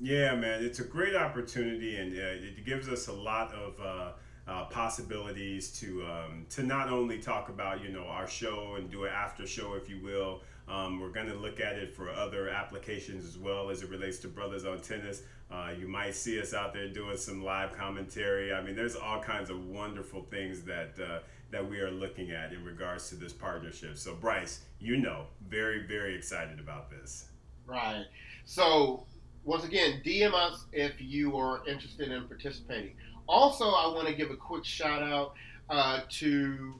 Yeah, 0.00 0.34
man, 0.34 0.64
it's 0.64 0.80
a 0.80 0.84
great 0.84 1.14
opportunity, 1.14 1.96
and 1.96 2.12
uh, 2.12 2.22
it 2.22 2.64
gives 2.64 2.88
us 2.88 3.08
a 3.08 3.12
lot 3.12 3.52
of 3.52 3.80
uh, 3.80 4.12
uh, 4.46 4.64
possibilities 4.66 5.70
to 5.80 6.04
um, 6.04 6.46
to 6.50 6.62
not 6.62 6.90
only 6.90 7.18
talk 7.18 7.48
about 7.48 7.82
you 7.82 7.90
know 7.90 8.04
our 8.04 8.26
show 8.26 8.74
and 8.76 8.90
do 8.90 9.04
an 9.04 9.12
after 9.12 9.46
show, 9.46 9.74
if 9.74 9.88
you 9.88 10.00
will. 10.02 10.42
Um, 10.66 10.98
we're 10.98 11.10
going 11.10 11.26
to 11.26 11.34
look 11.34 11.60
at 11.60 11.76
it 11.76 11.94
for 11.94 12.10
other 12.10 12.48
applications 12.48 13.26
as 13.26 13.36
well 13.36 13.68
as 13.68 13.82
it 13.82 13.90
relates 13.90 14.18
to 14.20 14.28
Bruthas 14.28 14.66
on 14.66 14.80
Tennis. 14.80 15.22
Uh, 15.50 15.72
you 15.78 15.86
might 15.86 16.14
see 16.14 16.40
us 16.40 16.54
out 16.54 16.72
there 16.72 16.88
doing 16.88 17.18
some 17.18 17.44
live 17.44 17.76
commentary. 17.76 18.52
I 18.52 18.62
mean, 18.62 18.74
there's 18.74 18.96
all 18.96 19.20
kinds 19.20 19.50
of 19.50 19.66
wonderful 19.66 20.22
things 20.30 20.62
that 20.62 20.98
uh, 20.98 21.18
that 21.50 21.68
we 21.68 21.80
are 21.80 21.90
looking 21.90 22.30
at 22.32 22.52
in 22.52 22.64
regards 22.64 23.08
to 23.10 23.14
this 23.14 23.32
partnership. 23.32 23.96
So, 23.96 24.14
Bryce, 24.14 24.62
you 24.80 24.96
know, 24.96 25.26
very 25.48 25.86
very 25.86 26.16
excited 26.16 26.58
about 26.58 26.90
this. 26.90 27.26
Right. 27.66 28.04
So, 28.44 29.06
once 29.44 29.64
again, 29.64 30.02
DM 30.04 30.34
us 30.34 30.66
if 30.72 31.00
you 31.00 31.36
are 31.36 31.66
interested 31.66 32.10
in 32.10 32.26
participating. 32.26 32.96
Also, 33.26 33.70
I 33.70 33.86
want 33.94 34.08
to 34.08 34.14
give 34.14 34.30
a 34.30 34.36
quick 34.36 34.64
shout 34.64 35.02
out 35.02 35.34
uh, 35.70 36.00
to 36.10 36.74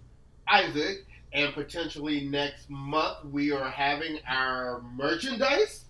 Isaac, 0.49 1.07
and 1.33 1.55
potentially 1.55 2.29
next 2.29 2.69
month 2.69 3.25
we 3.31 3.53
are 3.53 3.71
having 3.71 4.19
our 4.29 4.83
merchandise 4.95 5.85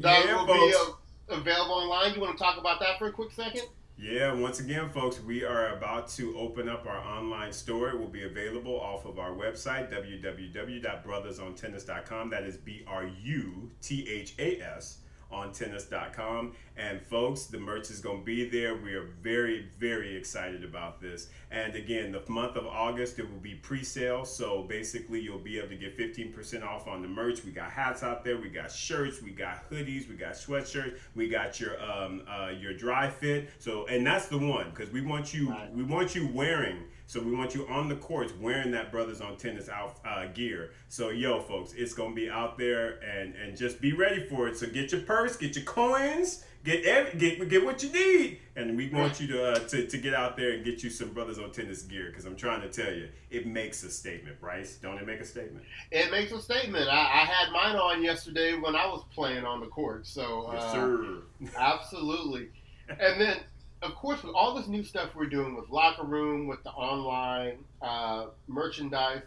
that 0.00 0.24
yeah, 0.24 0.36
will 0.36 0.46
folks. 0.46 0.92
be 1.28 1.34
available 1.34 1.74
online. 1.74 2.14
You 2.14 2.20
want 2.20 2.38
to 2.38 2.42
talk 2.42 2.58
about 2.58 2.80
that 2.80 2.98
for 2.98 3.08
a 3.08 3.12
quick 3.12 3.32
second? 3.32 3.62
Yeah, 4.00 4.32
once 4.32 4.60
again, 4.60 4.90
folks, 4.90 5.20
we 5.20 5.44
are 5.44 5.76
about 5.76 6.06
to 6.10 6.38
open 6.38 6.68
up 6.68 6.86
our 6.86 6.98
online 6.98 7.52
store. 7.52 7.88
It 7.88 7.98
will 7.98 8.06
be 8.06 8.22
available 8.22 8.78
off 8.78 9.04
of 9.04 9.18
our 9.18 9.32
website, 9.32 9.92
www.bruthasontennis.com. 9.92 12.30
That 12.30 12.44
is 12.44 12.56
B 12.56 12.84
R 12.86 13.10
U 13.22 13.72
T 13.82 14.08
H 14.08 14.34
A 14.38 14.62
S 14.62 14.98
on 15.30 15.52
tennis.com. 15.52 16.52
And 16.76 17.02
folks, 17.02 17.44
the 17.44 17.58
merch 17.58 17.90
is 17.90 18.00
going 18.00 18.20
to 18.20 18.24
be 18.24 18.48
there. 18.48 18.76
We 18.76 18.94
are 18.94 19.08
very, 19.20 19.68
very 19.78 20.16
excited 20.16 20.64
about 20.64 21.00
this. 21.00 21.28
And 21.50 21.74
again, 21.74 22.12
the 22.12 22.22
month 22.30 22.56
of 22.56 22.66
August, 22.66 23.18
it 23.18 23.28
will 23.30 23.40
be 23.40 23.54
pre 23.54 23.82
sale. 23.82 24.24
So 24.24 24.62
basically, 24.62 25.20
you'll 25.20 25.38
be 25.38 25.58
able 25.58 25.68
to 25.68 25.76
get 25.76 25.98
15% 25.98 26.64
off 26.64 26.86
on 26.86 27.02
the 27.02 27.08
merch. 27.08 27.44
We 27.44 27.50
got 27.50 27.70
hats 27.70 28.02
out 28.02 28.24
there, 28.24 28.36
we 28.38 28.48
got 28.48 28.70
shirts, 28.70 29.20
we 29.22 29.30
got 29.30 29.68
hoodies, 29.70 30.08
we 30.08 30.14
got 30.14 30.32
sweatshirts, 30.34 30.98
we 31.14 31.28
got 31.28 31.58
your 31.60 31.80
um, 31.82 32.22
uh, 32.28 32.50
your 32.50 32.74
dry 32.74 33.10
fit. 33.10 33.50
So, 33.58 33.86
and 33.86 34.06
that's 34.06 34.26
the 34.28 34.38
one 34.38 34.70
because 34.70 34.90
we 34.92 35.00
want 35.00 35.34
you, 35.34 35.50
Right. 35.50 35.72
we 35.74 35.82
want 35.82 36.14
you 36.14 36.28
wearing. 36.32 36.84
So 37.08 37.22
we 37.22 37.34
want 37.34 37.54
you 37.54 37.66
on 37.68 37.88
the 37.88 37.96
courts 37.96 38.34
wearing 38.38 38.70
that 38.72 38.92
Bruthas 38.92 39.24
on 39.24 39.38
Tennis 39.38 39.70
out 39.70 39.96
uh, 40.06 40.26
gear. 40.26 40.72
So 40.90 41.08
yo, 41.08 41.40
folks, 41.40 41.72
it's 41.72 41.94
gonna 41.94 42.14
be 42.14 42.28
out 42.28 42.58
there, 42.58 43.02
and 43.02 43.34
and 43.34 43.56
just 43.56 43.80
be 43.80 43.94
ready 43.94 44.26
for 44.28 44.46
it. 44.46 44.58
So 44.58 44.66
get 44.66 44.92
your 44.92 45.00
purse, 45.00 45.34
get 45.34 45.56
your 45.56 45.64
coins, 45.64 46.44
get 46.64 46.84
every, 46.84 47.18
get 47.18 47.48
get 47.48 47.64
what 47.64 47.82
you 47.82 47.90
need, 47.92 48.40
and 48.56 48.76
we 48.76 48.90
want 48.90 49.20
you 49.20 49.26
to, 49.28 49.52
uh, 49.52 49.58
to 49.58 49.86
to 49.86 49.96
get 49.96 50.12
out 50.12 50.36
there 50.36 50.52
and 50.52 50.62
get 50.66 50.82
you 50.82 50.90
some 50.90 51.08
Bruthas 51.08 51.42
on 51.42 51.50
Tennis 51.50 51.80
gear 51.80 52.08
because 52.10 52.26
I'm 52.26 52.36
trying 52.36 52.60
to 52.60 52.68
tell 52.68 52.92
you, 52.92 53.08
it 53.30 53.46
makes 53.46 53.82
a 53.84 53.90
statement, 53.90 54.38
Bryce. 54.38 54.76
Don't 54.76 54.98
it 54.98 55.06
make 55.06 55.20
a 55.20 55.24
statement? 55.24 55.64
It 55.90 56.10
makes 56.10 56.30
a 56.32 56.42
statement. 56.42 56.90
I, 56.90 57.00
I 57.00 57.24
had 57.24 57.50
mine 57.52 57.76
on 57.76 58.04
yesterday 58.04 58.52
when 58.52 58.76
I 58.76 58.86
was 58.86 59.02
playing 59.14 59.46
on 59.46 59.60
the 59.60 59.66
court. 59.68 60.06
So, 60.06 60.50
Yes, 60.52 60.62
uh, 60.62 60.72
sir. 60.72 61.22
Absolutely. 61.56 62.50
And 62.90 63.18
then, 63.18 63.38
of 63.82 63.94
course, 63.94 64.22
with 64.22 64.34
all 64.34 64.54
this 64.54 64.66
new 64.66 64.82
stuff 64.82 65.14
we're 65.14 65.26
doing 65.26 65.54
with 65.54 65.70
Locker 65.70 66.04
Room, 66.04 66.46
with 66.46 66.62
the 66.64 66.70
online 66.70 67.58
uh, 67.80 68.26
merchandise, 68.48 69.22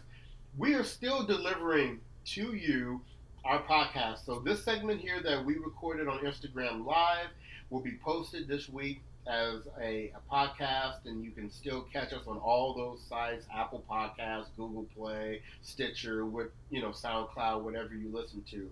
we 0.58 0.74
are 0.74 0.84
still 0.84 1.24
delivering 1.24 2.00
to 2.26 2.54
you 2.54 3.00
our 3.44 3.62
podcast. 3.62 4.24
So, 4.26 4.40
this 4.40 4.64
segment 4.64 5.00
here 5.00 5.20
that 5.22 5.44
we 5.44 5.56
recorded 5.56 6.06
on 6.06 6.18
Instagram 6.18 6.84
Live 6.84 7.28
will 7.70 7.80
be 7.80 7.98
posted 8.04 8.46
this 8.46 8.68
week 8.68 9.00
as 9.26 9.60
a, 9.80 10.12
a 10.14 10.34
podcast, 10.34 11.06
and 11.06 11.24
you 11.24 11.30
can 11.30 11.50
still 11.50 11.86
catch 11.92 12.12
us 12.12 12.26
on 12.26 12.36
all 12.38 12.74
those 12.74 13.02
sites 13.08 13.46
Apple 13.54 13.82
Podcasts, 13.90 14.48
Google 14.56 14.86
Play, 14.96 15.40
Stitcher, 15.62 16.26
with, 16.26 16.48
you 16.70 16.82
know, 16.82 16.90
SoundCloud, 16.90 17.62
whatever 17.62 17.94
you 17.94 18.10
listen 18.12 18.44
to. 18.50 18.68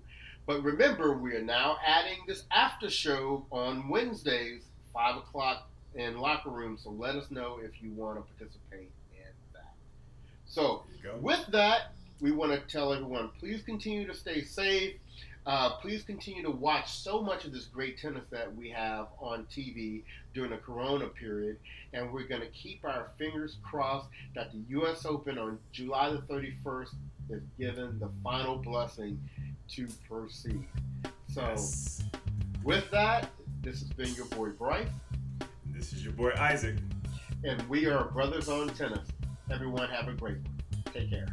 But 0.47 0.63
remember, 0.63 1.17
we 1.17 1.35
are 1.35 1.43
now 1.43 1.79
adding 1.87 2.19
this 2.27 2.45
after 2.51 2.91
show 2.91 3.47
on 3.51 3.89
Wednesdays, 3.89 4.63
5 4.93 5.17
o'clock 5.19 5.70
in 5.95 6.19
Locker 6.19 6.51
Room. 6.51 6.79
So 6.83 6.91
let 6.91 7.15
us 7.17 7.31
know 7.31 7.59
if 7.63 7.83
you 7.83 7.91
want 7.93 8.17
to 8.19 8.23
participate 8.35 8.91
in 9.13 9.25
that. 9.53 9.75
So, 10.47 10.85
There 11.03 11.13
you 11.13 11.19
go. 11.19 11.23
with 11.23 11.47
that, 11.49 11.93
we 12.21 12.33
want 12.33 12.53
to 12.53 12.59
tell 12.73 12.93
everyone 12.93 13.31
please 13.39 13.63
continue 13.63 14.07
to 14.07 14.15
stay 14.15 14.43
safe. 14.43 14.95
Uh, 15.47 15.71
please 15.77 16.03
continue 16.03 16.43
to 16.43 16.51
watch 16.51 16.93
so 16.99 17.23
much 17.23 17.47
of 17.47 17.53
this 17.53 17.65
great 17.65 17.97
tennis 17.99 18.25
that 18.31 18.55
we 18.55 18.69
have 18.69 19.07
on 19.19 19.47
TV 19.51 20.03
during 20.35 20.51
the 20.51 20.59
Corona 20.59 21.07
period. 21.07 21.57
And 21.95 22.13
we're 22.13 22.29
going 22.29 22.43
to 22.43 22.49
keep 22.49 22.85
our 22.85 23.09
fingers 23.17 23.57
crossed 23.63 24.07
that 24.35 24.53
the 24.53 24.59
U.S. 24.69 25.07
Open 25.07 25.39
on 25.39 25.59
July 25.73 26.11
the 26.11 26.19
31st 26.19 26.89
is 27.31 27.43
given 27.59 27.99
the 27.99 28.11
final 28.23 28.57
blessing 28.57 29.19
to 29.71 29.89
proceed. 30.07 30.63
So, 31.33 31.41
Yes. 31.41 32.03
with 32.63 32.91
that, 32.91 33.31
this 33.63 33.81
has 33.81 33.89
been 33.91 34.13
your 34.15 34.27
boy 34.27 34.51
Bryce, 34.51 34.89
This 35.81 35.95
is 35.95 36.05
your 36.05 36.13
boy 36.13 36.33
Isaac. 36.37 36.77
and 37.43 37.63
we 37.67 37.87
are 37.87 38.09
Bruthas 38.09 38.51
on 38.51 38.69
Tennis. 38.75 39.09
Everyone, 39.51 39.89
have 39.89 40.09
a 40.09 40.13
great 40.13 40.37
one. 40.37 40.85
Take 40.93 41.09
care. 41.09 41.27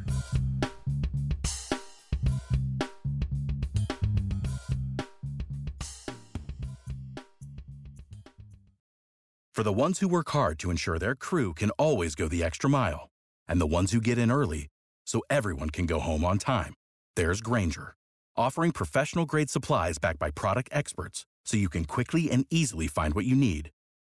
For 9.54 9.64
the 9.64 9.74
ones 9.74 10.00
who 10.00 10.08
work 10.08 10.30
hard 10.30 10.60
to 10.60 10.72
ensure 10.72 10.98
their 10.98 11.14
crew 11.14 11.54
can 11.54 11.72
always 11.72 12.16
go 12.16 12.30
the 12.30 12.42
extra 12.42 12.70
mile, 12.70 13.10
and 13.50 13.60
the 13.60 13.68
ones 13.68 13.92
who 13.92 14.00
get 14.00 14.18
in 14.18 14.32
early 14.32 14.68
so 15.06 15.22
everyone 15.30 15.72
can 15.72 15.86
go 15.86 16.00
home 16.00 16.24
on 16.24 16.38
time, 16.38 16.74
there's 17.18 17.42
Grainger, 17.42 17.96
offering 18.38 18.72
professional 18.72 19.26
grade 19.26 19.50
supplies 19.50 19.98
backed 19.98 20.20
by 20.20 20.32
product 20.32 20.70
experts 20.72 21.26
so 21.44 21.58
you 21.58 21.68
can 21.68 21.84
quickly 21.84 22.32
and 22.32 22.46
easily 22.50 22.88
find 22.88 23.14
what 23.14 23.26
you 23.26 23.36
need. 23.36 23.72